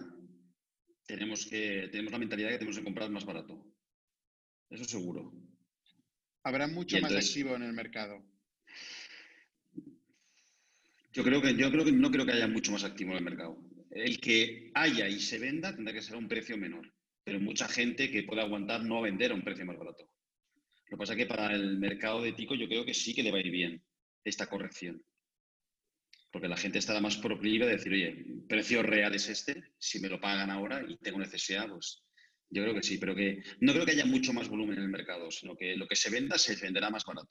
tenemos, 1.06 1.45
que, 1.48 1.89
tenemos 1.91 2.14
la 2.14 2.20
mentalidad 2.20 2.48
de 2.48 2.54
que 2.54 2.60
tenemos 2.60 2.78
que 2.78 2.86
comprar 2.86 3.10
más 3.10 3.26
barato. 3.26 3.62
Eso 4.70 4.86
seguro. 4.86 5.34
Habrá 6.43 6.68
mucho 6.70 6.98
más 7.02 7.12
activo 7.12 7.58
en 7.58 7.64
el 7.64 7.74
mercado. 7.74 8.24
Yo 11.12 11.26
creo 11.26 11.41
que, 11.41 11.58
yo 11.58 11.70
creo 11.72 11.84
que 11.84 11.91
no 11.91 12.10
creo 12.10 12.26
que 12.26 12.32
haya 12.32 12.48
mucho 12.48 12.72
más 12.72 12.86
activo 12.86 13.12
en 13.12 13.18
el 13.18 13.24
mercado. 13.26 13.62
El 13.91 14.19
que 14.19 14.71
haya 14.73 15.07
y 15.07 15.19
se 15.19 15.39
venda 15.39 15.75
tendrá 15.75 15.93
que 15.93 16.01
ser 16.01 16.15
a 16.15 16.19
un 16.19 16.27
precio 16.27 16.57
menor. 16.57 16.93
Pero 17.23 17.39
mucha 17.39 17.67
gente 17.67 18.11
que 18.11 18.23
pueda 18.23 18.43
aguantar 18.43 18.83
no 18.83 19.01
vender 19.01 19.31
a 19.31 19.35
un 19.35 19.43
precio 19.43 19.65
más 19.65 19.77
barato. 19.77 20.09
Lo 20.89 20.97
que 20.97 20.97
pasa 20.97 21.13
es 21.13 21.17
que 21.17 21.25
para 21.25 21.53
el 21.53 21.77
mercado 21.77 22.21
de 22.21 22.33
Tico 22.33 22.55
yo 22.55 22.67
creo 22.67 22.85
que 22.85 22.93
sí 22.93 23.13
que 23.13 23.23
le 23.23 23.31
va 23.31 23.38
a 23.38 23.41
ir 23.41 23.51
bien 23.51 23.83
esta 24.23 24.47
corrección 24.47 25.03
porque 26.31 26.47
la 26.47 26.57
gente 26.57 26.79
estará 26.79 26.99
más 27.01 27.17
proclive 27.17 27.65
a 27.65 27.69
decir, 27.69 27.91
oye, 27.91 28.25
precio 28.47 28.83
real 28.83 29.15
es 29.15 29.27
este, 29.29 29.71
si 29.77 29.99
me 29.99 30.09
lo 30.09 30.19
pagan 30.19 30.51
ahora 30.51 30.83
y 30.88 30.97
tengo 30.97 31.19
necesidad, 31.19 31.67
pues 31.67 32.03
yo 32.49 32.61
creo 32.63 32.75
que 32.75 32.83
sí, 32.83 32.97
pero 32.97 33.15
que 33.15 33.41
no 33.59 33.73
creo 33.73 33.85
que 33.85 33.93
haya 33.93 34.05
mucho 34.05 34.33
más 34.33 34.47
volumen 34.47 34.77
en 34.77 34.83
el 34.83 34.89
mercado, 34.89 35.31
sino 35.31 35.55
que 35.55 35.75
lo 35.75 35.88
que 35.88 35.95
se 35.95 36.09
venda 36.09 36.38
se 36.38 36.55
venderá 36.55 36.89
más 36.89 37.03
barato. 37.05 37.29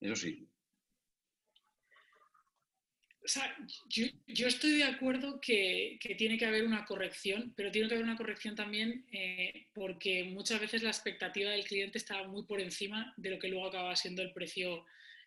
Eso 0.00 0.14
sí. 0.14 0.48
Yo, 3.88 4.46
estoy 4.46 4.78
de 4.78 4.84
acuerdo 4.84 5.40
que, 5.40 5.98
tiene 6.16 6.38
que 6.38 6.46
haber 6.46 6.64
una 6.64 6.84
corrección, 6.84 7.52
pero 7.56 7.70
tiene 7.70 7.88
que 7.88 7.94
haber 7.94 8.04
una 8.04 8.16
corrección 8.16 8.54
también 8.54 9.06
eh, 9.12 9.66
porque 9.74 10.24
muchas 10.24 10.60
veces 10.60 10.82
la 10.82 10.90
expectativa 10.90 11.50
del 11.50 11.64
cliente 11.64 11.98
está 11.98 12.22
muy 12.28 12.44
por 12.44 12.60
encima 12.60 13.12
de 13.16 13.30
lo 13.30 13.38
que 13.38 13.48
luego 13.48 13.66
acaba 13.66 13.96
siendo 13.96 14.22
el 14.22 14.32
precio 14.32 14.84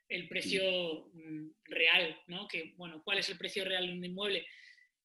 el 0.09 0.27
precio 0.27 1.11
mm, 1.13 1.49
real, 1.65 2.19
¿no? 2.27 2.47
Que, 2.47 2.73
bueno, 2.77 3.01
¿cuál 3.03 3.19
es 3.19 3.29
el 3.29 3.37
precio 3.37 3.63
real 3.63 3.85
de 3.85 3.93
un 3.93 4.03
inmueble? 4.03 4.45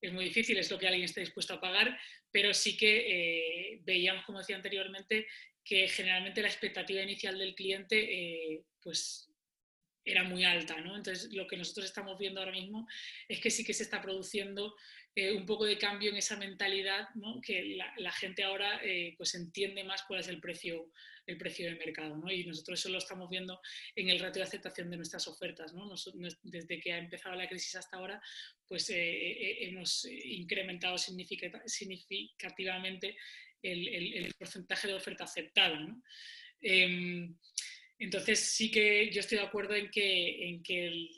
Es 0.00 0.12
muy 0.12 0.24
difícil, 0.24 0.56
es 0.56 0.70
lo 0.70 0.78
que 0.78 0.86
alguien 0.86 1.04
está 1.04 1.20
dispuesto 1.20 1.54
a 1.54 1.60
pagar, 1.60 1.98
pero 2.30 2.52
sí 2.54 2.76
que 2.76 3.74
eh, 3.74 3.80
veíamos, 3.84 4.24
como 4.24 4.38
decía 4.38 4.56
anteriormente, 4.56 5.26
que 5.62 5.88
generalmente 5.88 6.42
la 6.42 6.48
expectativa 6.48 7.02
inicial 7.02 7.38
del 7.38 7.54
cliente, 7.54 7.96
eh, 7.98 8.62
pues 8.82 9.30
era 10.04 10.24
muy 10.24 10.44
alta, 10.44 10.80
¿no? 10.80 10.96
Entonces, 10.96 11.32
lo 11.32 11.46
que 11.46 11.56
nosotros 11.56 11.86
estamos 11.86 12.18
viendo 12.18 12.40
ahora 12.40 12.52
mismo 12.52 12.86
es 13.28 13.40
que 13.40 13.50
sí 13.50 13.64
que 13.64 13.74
se 13.74 13.84
está 13.84 14.02
produciendo 14.02 14.74
eh, 15.14 15.32
un 15.32 15.46
poco 15.46 15.64
de 15.64 15.78
cambio 15.78 16.10
en 16.10 16.16
esa 16.16 16.36
mentalidad, 16.36 17.08
¿no? 17.14 17.40
Que 17.40 17.76
la, 17.96 18.12
gente 18.12 18.44
ahora 18.44 18.80
pues 19.16 19.34
entiende 19.34 19.84
más 19.84 20.02
cuál 20.02 20.20
es 20.20 20.28
el 20.28 20.40
precio 20.40 20.90
el 21.26 21.38
precio 21.38 21.66
de 21.66 21.76
mercado. 21.76 22.16
¿no? 22.16 22.30
Y 22.30 22.44
nosotros 22.44 22.78
eso 22.78 22.90
lo 22.90 22.98
estamos 22.98 23.30
viendo 23.30 23.60
en 23.94 24.10
el 24.10 24.20
ratio 24.20 24.42
de 24.42 24.48
aceptación 24.48 24.90
de 24.90 24.96
nuestras 24.96 25.26
ofertas. 25.28 25.72
¿no? 25.72 25.94
desde 26.42 26.80
que 26.80 26.92
ha 26.92 26.98
empezado 26.98 27.34
la 27.34 27.48
crisis 27.48 27.76
hasta 27.76 27.96
ahora, 27.96 28.20
pues 28.66 28.90
eh, 28.90 28.96
eh, 28.96 29.40
eh, 29.40 29.68
hemos 29.68 30.04
incrementado 30.06 30.98
significativamente 30.98 33.16
el, 33.62 34.34
porcentaje 34.38 34.88
de 34.88 34.94
oferta 34.94 35.24
aceptada. 35.24 35.80
¿no? 35.80 36.02
Entonces 37.98 38.40
sí 38.40 38.70
que 38.70 39.10
yo 39.10 39.20
estoy 39.20 39.38
de 39.38 39.44
acuerdo 39.44 39.74
en 39.74 39.90
que, 39.90 40.48
en 40.48 40.62
que 40.62 41.08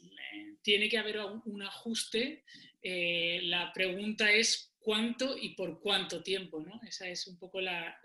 tiene 0.62 0.88
que 0.88 0.98
haber 0.98 1.18
un, 1.20 1.62
ajuste. 1.62 2.44
la 2.82 3.72
pregunta 3.72 4.30
es 4.30 4.72
cuánto 4.86 5.36
y 5.36 5.50
por 5.56 5.80
cuánto 5.80 6.22
tiempo, 6.22 6.60
¿no? 6.60 6.80
Esa 6.86 7.08
es 7.08 7.26
un 7.26 7.36
poco 7.38 7.60
la, 7.60 7.98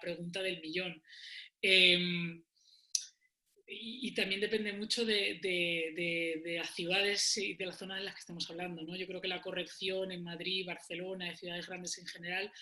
pregunta 0.00 0.40
del 0.40 0.60
millón. 0.60 1.02
Em, 1.60 2.42
y, 3.66 4.14
también 4.14 4.40
depende 4.40 4.72
mucho 4.72 5.04
de, 5.04 5.40
las 6.56 6.74
ciudades 6.74 7.36
y 7.36 7.54
de 7.54 7.66
las 7.66 7.78
zonas 7.78 7.98
en 7.98 8.04
las 8.04 8.14
que 8.14 8.20
estamos 8.20 8.48
hablando, 8.48 8.82
¿no? 8.82 8.96
Yo 8.96 9.08
creo 9.08 9.20
que 9.20 9.26
la 9.28 9.42
corrección 9.42 10.12
en 10.12 10.22
Madrid, 10.22 10.66
Barcelona, 10.66 11.30
de 11.30 11.36
ciudades 11.36 11.66
grandes 11.66 11.98
en 11.98 12.06
general, 12.06 12.52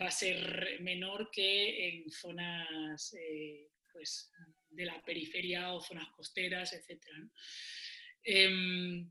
va 0.00 0.06
a 0.06 0.10
ser 0.10 0.78
menor 0.80 1.30
que 1.30 1.88
en 1.88 2.10
zonas 2.10 3.14
eh, 3.14 3.68
pues, 4.70 4.86
la 4.86 5.02
periferia 5.02 5.72
o 5.72 5.80
zonas 5.80 6.08
costeras, 6.10 6.72
etc. 6.72 7.06
Em, 8.22 9.10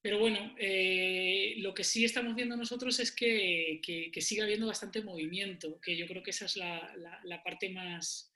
pero 0.00 0.20
bueno, 0.20 0.54
eh, 0.58 1.54
lo 1.58 1.74
que 1.74 1.82
sí 1.82 2.04
estamos 2.04 2.34
viendo 2.34 2.56
nosotros 2.56 2.98
es 3.00 3.10
que, 3.12 3.80
que, 3.82 4.20
sigue 4.20 4.42
habiendo 4.42 4.66
bastante 4.66 5.02
movimiento, 5.02 5.80
que 5.80 5.96
yo 5.96 6.06
creo 6.06 6.22
que 6.22 6.30
esa 6.30 6.46
es 6.46 6.56
la, 6.56 7.42
parte 7.44 7.68
más, 7.68 8.32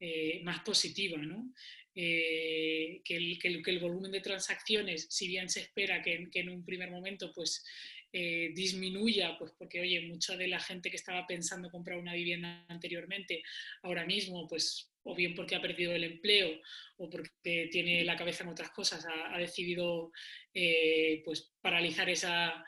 eh, 0.00 0.40
más 0.42 0.60
positiva, 0.60 1.18
¿no? 1.18 1.52
Eh, 1.94 3.00
que, 3.04 3.16
el, 3.16 3.38
que, 3.38 3.70
el, 3.70 3.78
volumen 3.78 4.10
de 4.10 4.22
transacciones, 4.22 5.06
si 5.10 5.28
bien 5.28 5.48
se 5.48 5.60
espera 5.60 6.02
que, 6.02 6.28
en 6.32 6.48
un 6.48 6.64
primer 6.64 6.90
momento 6.90 7.32
pues, 7.34 7.64
disminuya, 8.10 9.36
pues 9.38 9.52
porque 9.58 9.80
oye, 9.80 10.00
mucha 10.02 10.36
de 10.36 10.48
la 10.48 10.60
gente 10.60 10.88
que 10.88 10.96
estaba 10.96 11.26
pensando 11.26 11.70
comprar 11.70 11.98
una 11.98 12.14
vivienda 12.14 12.64
anteriormente, 12.68 13.42
ahora 13.82 14.06
mismo 14.06 14.46
pues 14.48 14.93
o 15.04 15.14
bien 15.14 15.34
porque 15.34 15.54
ha 15.54 15.62
perdido 15.62 15.92
el 15.92 16.04
empleo 16.04 16.60
o 16.96 17.10
porque 17.10 17.68
tiene 17.70 18.04
la 18.04 18.16
cabeza 18.16 18.42
en 18.42 18.50
otras 18.50 18.70
cosas, 18.70 19.06
ha, 19.06 19.38
decidido 19.38 20.12
eh, 20.52 21.22
pues, 21.24 21.52
paralizar 21.60 22.08
esa, 22.08 22.64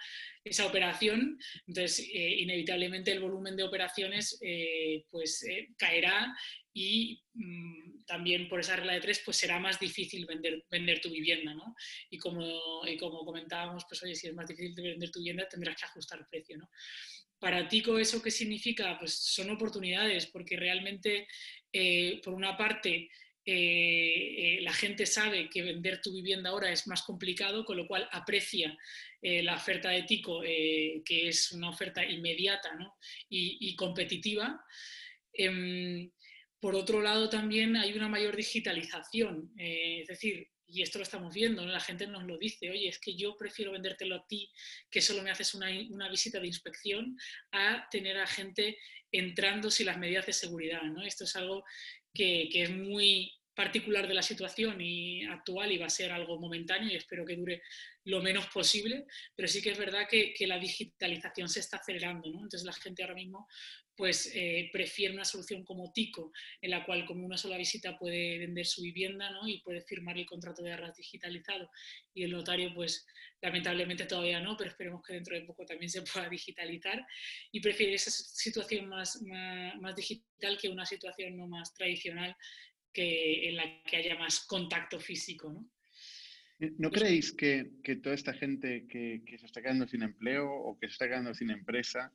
operación. 0.65 1.39
Entonces, 1.67 2.09
eh, 2.13 2.37
inevitablemente 2.39 3.11
el 3.11 3.21
volumen 3.21 3.57
de 3.57 3.65
operaciones 3.65 4.39
eh, 4.43 5.05
pues, 5.11 5.45
caerá 5.77 6.33
y 6.73 7.23
mm, 7.33 8.05
también 8.05 8.49
por 8.49 8.61
esa 8.61 8.77
regla 8.77 8.93
de 8.93 9.01
tres 9.01 9.23
pues 9.25 9.39
será 9.39 9.59
más 9.59 9.81
difícil 9.81 10.27
vender, 10.27 10.63
vender 10.71 11.01
tu 11.01 11.11
vivienda. 11.11 11.55
¿no? 11.55 11.75
Y, 12.11 12.19
como, 12.19 12.83
como 13.01 13.25
comentábamos, 13.25 13.85
pues 13.89 14.03
oye, 14.03 14.15
si 14.15 14.29
es 14.29 14.35
más 14.35 14.47
difícil 14.47 14.75
vender 14.77 15.11
tu 15.11 15.21
vivienda 15.21 15.49
tendrás 15.49 15.77
que 15.77 15.87
ajustar 15.87 16.19
el 16.19 16.27
precio. 16.27 16.59
¿no? 16.59 16.69
Para 17.47 17.69
ti, 17.69 17.81
¿eso 18.01 18.21
qué 18.21 18.33
significa? 18.33 18.99
Pues 18.99 19.15
son 19.15 19.51
oportunidades, 19.51 20.27
porque 20.27 20.57
realmente 20.57 21.29
eh, 21.73 22.21
por 22.25 22.35
una 22.35 22.57
parte, 22.57 23.09
eh, 23.45 24.57
eh, 24.57 24.59
la 24.63 24.73
gente 24.73 25.07
sabe 25.07 25.49
que 25.49 25.63
vender 25.63 26.01
tu 26.03 26.13
vivienda 26.13 26.51
ahora 26.51 26.73
es 26.73 26.89
más 26.89 27.03
complicado, 27.03 27.65
con 27.65 27.77
lo 27.77 27.87
cual 27.87 28.09
aprecia 28.11 28.77
la 29.23 29.55
oferta 29.55 29.91
de 29.91 30.03
Tico, 30.03 30.41
que 30.41 31.29
es 31.29 31.53
una 31.53 31.71
oferta 31.71 32.05
inmediata 32.05 32.77
y, 33.29 33.77
competitiva. 33.77 34.61
Em, 35.33 36.11
por 36.59 36.75
otro 36.75 37.01
lado, 37.01 37.31
también 37.31 37.77
hay 37.77 37.93
una 37.93 38.09
mayor 38.09 38.35
digitalización, 38.35 39.53
es 39.57 40.09
decir, 40.09 40.49
y 40.69 40.83
esto 40.83 40.99
lo 40.99 41.05
estamos 41.05 41.33
viendo, 41.33 41.65
la 41.65 41.81
gente 41.81 42.07
nos 42.07 42.25
lo 42.25 42.39
dice, 42.39 42.71
oye, 42.71 42.89
es 42.89 42.99
que 42.99 43.15
yo 43.15 43.37
prefiero 43.37 43.73
vendértelo 43.73 44.17
a 44.17 44.27
ti, 44.27 44.51
que 44.91 45.01
solo 45.01 45.23
me 45.23 45.31
haces 45.31 45.55
una, 45.55 45.69
una 45.91 46.09
visita 46.09 46.41
de 46.41 46.47
inspección, 46.47 47.17
a 47.53 47.89
tener 47.91 48.19
a 48.19 48.27
gente 48.27 48.79
entrando 49.13 49.71
sin 49.71 49.87
las 49.87 49.99
medidas 49.99 50.27
de 50.27 50.33
seguridad. 50.33 50.83
¿no? 50.83 51.03
Esto 51.03 51.25
es 51.25 51.37
algo 51.37 51.65
que, 52.13 52.49
que 52.51 52.65
es 52.65 52.71
muy 52.71 53.33
particular 53.55 54.07
de 54.07 54.15
la 54.15 54.23
situación 54.23 54.81
y 54.81 55.25
actual 55.25 55.73
y 55.73 55.79
va 55.79 55.87
a 55.87 55.91
ser 55.91 56.13
algo 56.13 56.39
momentáneo 56.39 56.91
y 56.91 56.97
espero 56.97 57.25
que 57.25 57.37
dure 57.37 57.63
lo 58.05 58.21
menos 58.21 58.47
posible, 58.49 59.07
pero 59.35 59.49
sí 59.49 59.63
que 59.63 59.71
es 59.71 59.79
verdad 59.79 60.07
que, 60.09 60.35
que 60.35 60.47
la 60.47 60.59
digitalización 60.59 61.49
se 61.49 61.61
está 61.61 61.79
acelerando, 61.79 62.29
¿no? 62.31 62.43
Entonces 62.43 62.65
la 62.65 62.75
gente 62.75 63.03
ahora 63.03 63.15
mismo 63.15 63.49
pues 63.97 64.31
eh, 64.35 64.69
prefiere 64.73 65.15
una 65.15 65.25
solución 65.25 65.65
como 65.65 65.93
Tico, 65.93 66.33
en 66.61 66.71
la 66.71 66.85
cual 66.85 67.07
como 67.07 67.25
una 67.25 67.39
sola 67.39 67.57
visita 67.57 67.99
puede 67.99 68.39
vender 68.39 68.67
su 68.67 68.83
vivienda 68.83 69.31
¿no? 69.31 69.49
y 69.49 69.61
puede 69.61 69.81
firmar 69.81 70.19
el 70.19 70.27
contrato 70.27 70.63
de 70.63 70.73
arras 70.73 70.97
digitalizado 70.97 71.71
y 72.13 72.25
el 72.25 72.33
notario 72.33 72.75
pues 72.75 73.07
lamentablemente 73.41 74.07
todavía 74.07 74.41
no, 74.41 74.57
pero 74.57 74.71
esperemos 74.71 75.03
que 75.03 75.15
dentro 75.15 75.35
de 75.35 75.47
poco 75.47 75.65
también 75.65 75.91
se 75.91 76.03
pueda 76.03 76.29
digitalizar 76.29 77.07
y 77.51 77.61
prefiere 77.61 77.95
esa 77.95 78.11
situación 78.11 78.89
más, 78.89 79.23
más, 79.23 79.97
digital 79.97 80.59
que 80.61 80.69
una 80.69 80.85
situación 80.85 81.37
no 81.37 81.47
más 81.47 81.75
tradicional 81.75 82.37
que, 82.93 83.49
en 83.49 83.57
la 83.57 83.83
que 83.83 83.97
haya 83.97 84.17
más 84.17 84.41
contacto 84.47 85.01
físico. 85.01 85.53
¿no? 85.53 85.71
¿No 86.79 86.91
creéis 86.91 87.33
que, 87.33 87.71
que, 87.83 87.97
toda 87.97 88.15
esta 88.15 88.33
gente 88.33 88.87
que, 88.89 89.23
que 89.27 89.39
se 89.39 89.47
está 89.47 89.61
quedando 89.61 89.87
sin 89.87 90.03
empleo 90.03 90.51
o 90.51 90.79
que 90.79 90.89
se 90.89 90.93
está 90.93 91.07
quedando 91.07 91.35
sin 91.35 91.51
empresa, 91.51 92.13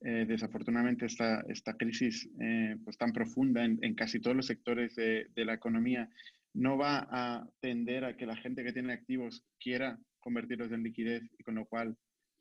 eh, 0.00 0.26
desafortunadamente 0.26 1.06
esta, 1.06 1.40
esta 1.48 1.76
crisis 1.76 2.28
eh, 2.40 2.76
pues 2.84 2.98
tan 2.98 3.12
profunda 3.12 3.64
en, 3.64 3.78
en, 3.82 3.94
casi 3.94 4.20
todos 4.20 4.36
los 4.36 4.46
sectores 4.46 4.94
de, 4.96 5.28
de, 5.34 5.44
la 5.44 5.54
economía 5.54 6.10
no 6.52 6.76
va 6.76 7.08
a 7.10 7.48
tender 7.60 8.04
a 8.04 8.16
que 8.16 8.26
la 8.26 8.36
gente 8.36 8.64
que 8.64 8.72
tiene 8.72 8.92
activos 8.92 9.44
quiera 9.58 9.98
convertirlos 10.20 10.72
en 10.72 10.82
liquidez 10.82 11.22
y 11.38 11.42
con 11.42 11.54
lo 11.54 11.66
cual 11.66 11.96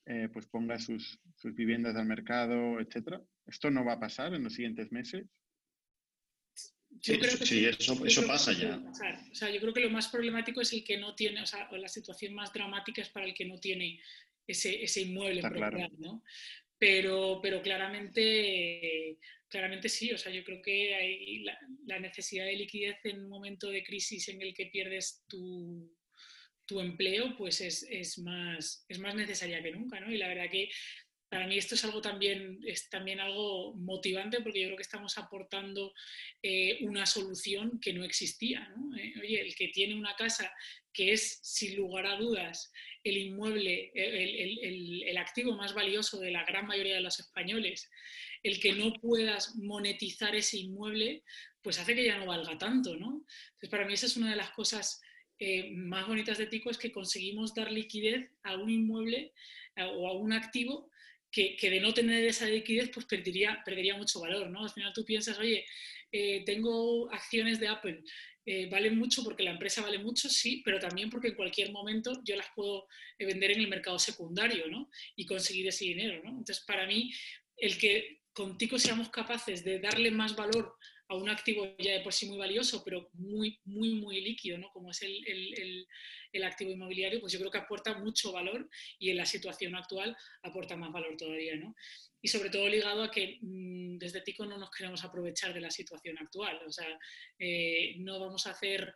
eh, 0.06 0.28
pues 0.34 0.46
ponga 0.48 0.78
sus, 0.80 1.18
sus, 1.38 1.56
viviendas 1.56 1.96
al 1.96 2.06
mercado, 2.06 2.80
etcétera. 2.82 3.22
¿Esto 3.46 3.72
no 3.72 3.86
va 3.86 3.94
a 3.94 4.00
pasar 4.00 4.34
en 4.34 4.44
los 4.44 4.54
siguientes 4.54 4.92
meses? 4.92 5.26
Yo 6.90 7.18
creo 7.18 7.38
que 7.38 7.46
sí, 7.46 7.66
eso, 7.66 8.06
eso 8.06 8.28
pasa 8.28 8.52
ya. 8.52 8.78
O 8.78 9.36
sea, 9.36 9.50
yo 9.50 9.62
creo 9.62 9.74
que 9.74 9.80
lo 9.80 9.90
más 9.90 10.10
problemático 10.10 10.62
es 10.62 10.74
el 10.74 10.84
que 10.84 10.98
no 10.98 11.16
tiene, 11.16 11.42
o 11.42 11.46
sea, 11.46 11.70
la 11.72 11.88
situación 11.88 12.34
más 12.34 12.52
dramática 12.52 13.02
es 13.02 13.10
para 13.10 13.26
el 13.26 13.34
que 13.34 13.46
no 13.46 13.58
tiene 13.60 14.00
ese, 14.46 14.84
ese 14.84 15.02
inmueble 15.02 15.40
en 15.40 15.50
propiedad, 15.50 15.92
¿no? 15.98 16.22
Pero, 16.84 17.40
pero 17.42 17.62
claramente, 17.62 19.18
claramente 19.48 19.88
sí, 19.88 20.12
o 20.12 20.18
sea, 20.18 20.34
yo 20.34 20.44
creo 20.44 20.62
que 20.62 20.94
hay 20.94 21.46
la, 21.86 21.98
necesidad 21.98 22.44
de 22.44 22.58
liquidez 22.58 22.98
en 23.06 23.22
un 23.22 23.30
momento 23.30 23.70
de 23.70 23.86
crisis 23.86 24.28
en 24.28 24.42
el 24.42 24.54
que 24.54 24.66
pierdes 24.66 25.24
tu, 25.30 25.96
tu 26.66 26.82
empleo, 26.82 27.38
pues 27.38 27.62
es, 27.62 27.88
es, 27.90 28.20
más, 28.20 28.86
es 28.90 29.00
más 29.00 29.16
necesaria 29.16 29.64
que 29.64 29.72
nunca, 29.72 30.02
¿no? 30.02 30.12
Y 30.12 30.18
la 30.18 30.28
verdad 30.28 30.52
que 30.52 30.68
para 31.30 31.48
mí 31.48 31.58
esto 31.58 31.76
es 31.76 31.86
algo 31.86 32.02
también, 32.02 32.60
es 32.66 32.90
también 32.90 33.22
algo 33.22 33.74
motivante 33.76 34.42
porque 34.42 34.60
yo 34.60 34.68
creo 34.68 34.78
que 34.78 34.84
estamos 34.84 35.18
aportando 35.18 35.94
eh, 36.42 36.80
una 36.82 37.06
solución 37.06 37.80
que 37.80 37.94
no 37.94 38.04
existía. 38.04 38.68
¿no? 38.76 38.96
Eh, 38.98 39.14
oye, 39.22 39.40
el 39.40 39.56
que 39.56 39.70
tiene 39.70 39.96
una 39.96 40.16
casa 40.16 40.52
que 40.92 41.14
es, 41.14 41.40
sin 41.42 41.78
lugar 41.78 42.06
a 42.08 42.18
dudas, 42.18 42.72
el 43.04 43.18
inmueble, 43.18 43.92
el, 43.94 45.18
activo 45.18 45.56
más 45.56 45.74
valioso 45.74 46.20
de 46.20 46.32
la 46.32 46.44
gran 46.46 46.68
mayoría 46.68 46.96
de 46.96 47.02
los 47.02 47.20
españoles, 47.20 47.90
el 48.44 48.60
que 48.60 48.74
no 48.74 48.94
puedas 48.94 49.56
monetizar 49.56 50.36
ese 50.36 50.58
inmueble, 50.58 51.24
pues 51.62 51.80
hace 51.80 51.96
que 51.96 52.06
ya 52.06 52.18
no 52.18 52.26
valga 52.26 52.58
tanto, 52.58 52.96
¿no? 52.96 53.26
Entonces, 53.54 53.70
para 53.70 53.86
mí 53.86 53.94
esa 53.94 54.06
es 54.06 54.18
una 54.18 54.30
de 54.30 54.36
las 54.36 54.52
cosas 54.52 55.02
eh, 55.40 55.72
más 55.72 56.08
bonitas 56.08 56.38
de 56.38 56.48
Tico, 56.48 56.70
es 56.70 56.78
que 56.78 56.92
conseguimos 56.92 57.54
dar 57.54 57.72
liquidez 57.72 58.30
a 58.44 58.56
un 58.56 58.70
inmueble 58.70 59.34
eh, 59.76 59.84
o 59.84 60.08
a 60.08 60.14
un 60.14 60.34
activo 60.34 60.90
que, 61.32 61.58
de 61.60 61.80
no 61.82 61.94
tener 61.94 62.24
esa 62.26 62.46
liquidez, 62.46 62.92
pues 62.94 63.08
perdería, 63.08 63.62
perdería 63.66 63.98
mucho 63.98 64.20
valor, 64.20 64.50
¿no? 64.50 64.64
Al 64.64 64.70
final 64.70 64.94
tú 64.94 65.04
piensas, 65.04 65.40
oye, 65.40 65.66
eh, 66.12 66.44
tengo 66.46 67.12
acciones 67.12 67.60
de 67.60 67.68
Apple, 67.68 68.04
eh, 68.46 68.68
valen 68.70 68.98
mucho 68.98 69.24
porque 69.24 69.44
la 69.44 69.52
empresa 69.52 69.82
vale 69.82 70.00
mucho, 70.00 70.30
sí, 70.30 70.62
pero 70.66 70.80
también 70.80 71.10
porque 71.10 71.30
en 71.30 71.36
cualquier 71.36 71.72
momento 71.72 72.22
yo 72.26 72.36
las 72.36 72.48
puedo 72.56 72.88
eh, 73.18 73.26
vender 73.26 73.52
en 73.52 73.62
el 73.62 73.70
mercado 73.70 73.98
secundario 73.98 74.68
¿no? 74.68 74.90
y 75.16 75.26
conseguir 75.26 75.68
ese 75.68 75.86
dinero. 75.86 76.22
¿no? 76.24 76.30
Entonces, 76.30 76.64
para 76.66 76.86
mí, 76.86 77.12
el 77.58 77.78
que 77.78 78.22
contigo 78.34 78.78
seamos 78.78 79.10
capaces 79.10 79.64
de 79.64 79.80
darle 79.80 80.12
más 80.12 80.36
valor 80.36 80.76
a 81.08 81.16
un 81.16 81.30
activo 81.30 81.76
ya 81.78 81.94
de 81.94 82.02
por 82.02 82.14
sí 82.14 82.26
muy 82.28 82.38
valioso, 82.38 82.84
pero 82.84 83.10
muy, 83.14 83.60
muy, 83.66 83.94
muy 83.96 84.22
líquido, 84.22 84.58
¿no? 84.58 84.70
como 84.72 84.92
es 84.92 85.02
el, 85.04 85.26
el, 85.28 85.88
el, 86.32 86.44
activo 86.44 86.72
inmobiliario, 86.72 87.20
pues 87.20 87.32
yo 87.34 87.40
creo 87.40 87.52
que 87.52 87.58
aporta 87.60 87.98
mucho 88.00 88.32
valor 88.32 88.70
y 88.98 89.10
en 89.10 89.18
la 89.18 89.26
situación 89.26 89.76
actual 89.76 90.16
aporta 90.42 90.76
más 90.76 90.92
valor 90.92 91.16
todavía. 91.18 91.56
¿no? 91.56 91.76
Y 92.24 92.30
sobre 92.30 92.50
todo 92.50 92.70
ligado 92.70 93.04
a 93.04 93.12
que 93.12 93.38
mm, 93.42 93.98
desde 93.98 94.22
Tico 94.22 94.46
no 94.46 94.58
nos 94.58 94.72
queremos 94.72 95.04
aprovechar 95.04 95.54
de 95.54 95.60
la 95.60 95.70
situación 95.70 96.18
actual. 96.18 96.62
O 96.66 96.72
sea, 96.72 96.98
eh, 97.38 97.96
no 97.98 98.18
vamos 98.18 98.48
a 98.48 98.52
hacer 98.52 98.96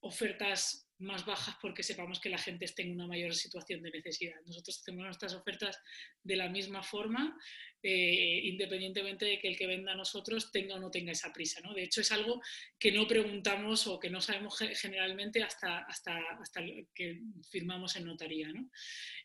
ofertas 0.00 0.86
más 0.98 1.24
bajas 1.24 1.56
porque 1.60 1.82
sepamos 1.82 2.20
que 2.20 2.28
la 2.28 2.36
gente 2.36 2.66
esté 2.66 2.82
en 2.82 2.92
una 2.92 3.06
mayor 3.06 3.34
situación 3.34 3.82
de 3.82 3.90
necesidad. 3.90 4.36
Nosotros 4.44 4.78
hacemos 4.78 5.04
nuestras 5.06 5.32
ofertas 5.32 5.78
de 6.22 6.36
la 6.36 6.50
misma 6.50 6.82
forma, 6.82 7.38
eh, 7.82 8.40
independientemente 8.44 9.24
de 9.24 9.38
que 9.38 9.48
el 9.48 9.56
que 9.56 9.66
venda 9.66 9.92
a 9.92 9.96
nosotros 9.96 10.52
tenga 10.52 10.74
o 10.74 10.78
no 10.78 10.90
tenga 10.90 11.12
esa 11.12 11.32
prisa. 11.32 11.62
¿no? 11.62 11.72
De 11.72 11.84
hecho, 11.84 12.02
es 12.02 12.12
algo 12.12 12.42
que 12.78 12.92
no 12.92 13.06
preguntamos 13.06 13.86
o 13.86 13.98
que 13.98 14.10
no 14.10 14.20
sabemos 14.20 14.58
generalmente 14.58 15.42
hasta, 15.42 15.78
hasta, 15.78 16.18
hasta 16.42 16.60
que 16.94 17.22
firmamos 17.50 17.96
en 17.96 18.04
notaría. 18.04 18.48
¿no? 18.48 18.62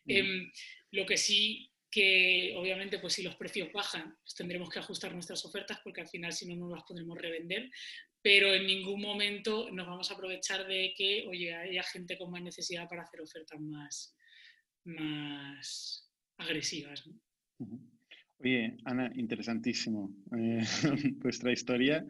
Mm. 0.04 0.10
Em, 0.10 0.52
lo 0.90 1.06
que 1.06 1.18
sí 1.18 1.71
que 1.92 2.54
obviamente 2.56 2.98
pues 2.98 3.12
si 3.12 3.22
los 3.22 3.36
precios 3.36 3.70
bajan, 3.70 4.16
pues 4.24 4.34
tendremos 4.34 4.70
que 4.70 4.78
ajustar 4.78 5.12
nuestras 5.12 5.44
ofertas 5.44 5.78
porque 5.84 6.00
al 6.00 6.08
final 6.08 6.32
si 6.32 6.46
no 6.46 6.56
no 6.56 6.74
las 6.74 6.84
podremos 6.84 7.18
revender, 7.18 7.70
pero 8.22 8.54
en 8.54 8.66
ningún 8.66 9.00
momento 9.02 9.70
nos 9.70 9.86
vamos 9.86 10.10
a 10.10 10.14
aprovechar 10.14 10.66
de 10.66 10.94
que, 10.96 11.26
oye, 11.28 11.54
haya 11.54 11.82
gente 11.82 12.16
con 12.16 12.30
más 12.30 12.42
necesidad 12.42 12.88
para 12.88 13.02
hacer 13.02 13.20
ofertas 13.20 13.60
más, 13.60 14.16
más 14.84 16.10
agresivas. 16.38 17.04
Oye, 18.38 18.76
Ana, 18.86 19.12
interesantísimo 19.14 20.16
eh, 20.36 20.62
vuestra 21.18 21.52
historia 21.52 22.04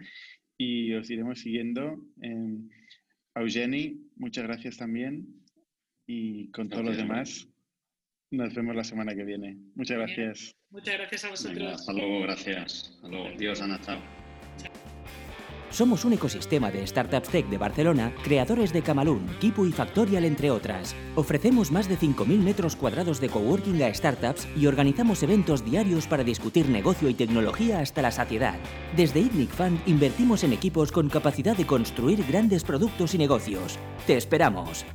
y 0.57 0.93
os 0.93 1.11
iremos 1.11 1.41
siguiendo. 1.41 2.07
Eh, 2.23 2.59
Eugeni, 3.35 4.01
muchas 4.15 4.45
gracias 4.45 4.77
también 4.77 5.27
y 6.07 6.51
con 6.53 6.69
todos 6.69 6.85
los 6.85 6.97
demás. 6.97 7.49
Nos 8.33 8.55
vemos 8.55 8.75
la 8.75 8.83
semana 8.83 9.15
que 9.15 9.25
viene. 9.25 9.59
Muchas 9.75 9.99
gracias. 9.99 10.57
Muchas 10.71 10.95
gracias 10.95 11.25
a 11.27 11.29
vosotros. 11.29 11.73
hasta 11.75 11.93
luego, 11.93 12.21
gracias. 12.23 12.91
Hasta 12.95 13.09
luego. 13.09 13.29
Dios, 13.39 13.61
Ana, 13.61 13.79
chao. 13.83 13.99
Somos 15.69 16.07
un 16.07 16.15
ecosistema 16.15 16.71
de 16.71 16.87
startups 16.87 17.29
tech 17.29 17.47
de 17.49 17.59
Barcelona, 17.59 18.15
creadores 18.25 18.73
de 18.73 18.81
Camalún, 18.81 19.27
Kipu 19.39 19.67
y 19.67 19.73
Factorial, 19.73 20.25
entre 20.25 20.51
otras. 20.51 20.97
Ofrecemos 21.15 21.71
más 21.71 21.91
de 21.91 21.99
5.000 21.99 22.39
metros 22.39 22.75
cuadrados 22.75 23.21
de 23.21 23.29
coworking 23.29 23.83
a 23.83 23.93
startups 23.93 24.49
y 24.57 24.67
organizamos 24.67 25.23
eventos 25.23 25.63
diarios 25.63 26.07
para 26.07 26.25
discutir 26.25 26.69
negocio 26.71 27.11
y 27.11 27.15
tecnología 27.15 27.81
hasta 27.81 28.01
la 28.01 28.11
saciedad. 28.11 28.59
Desde 28.97 29.21
ITNIC 29.21 29.51
Fund 29.51 29.81
invertimos 29.87 30.43
en 30.43 30.55
equipos 30.55 30.91
con 30.91 31.11
capacidad 31.11 31.57
de 31.57 31.67
construir 31.67 32.25
grandes 32.27 32.65
productos 32.65 33.15
y 33.15 33.19
negocios. 33.19 33.79
¡Te 34.07 34.17
esperamos! 34.17 34.87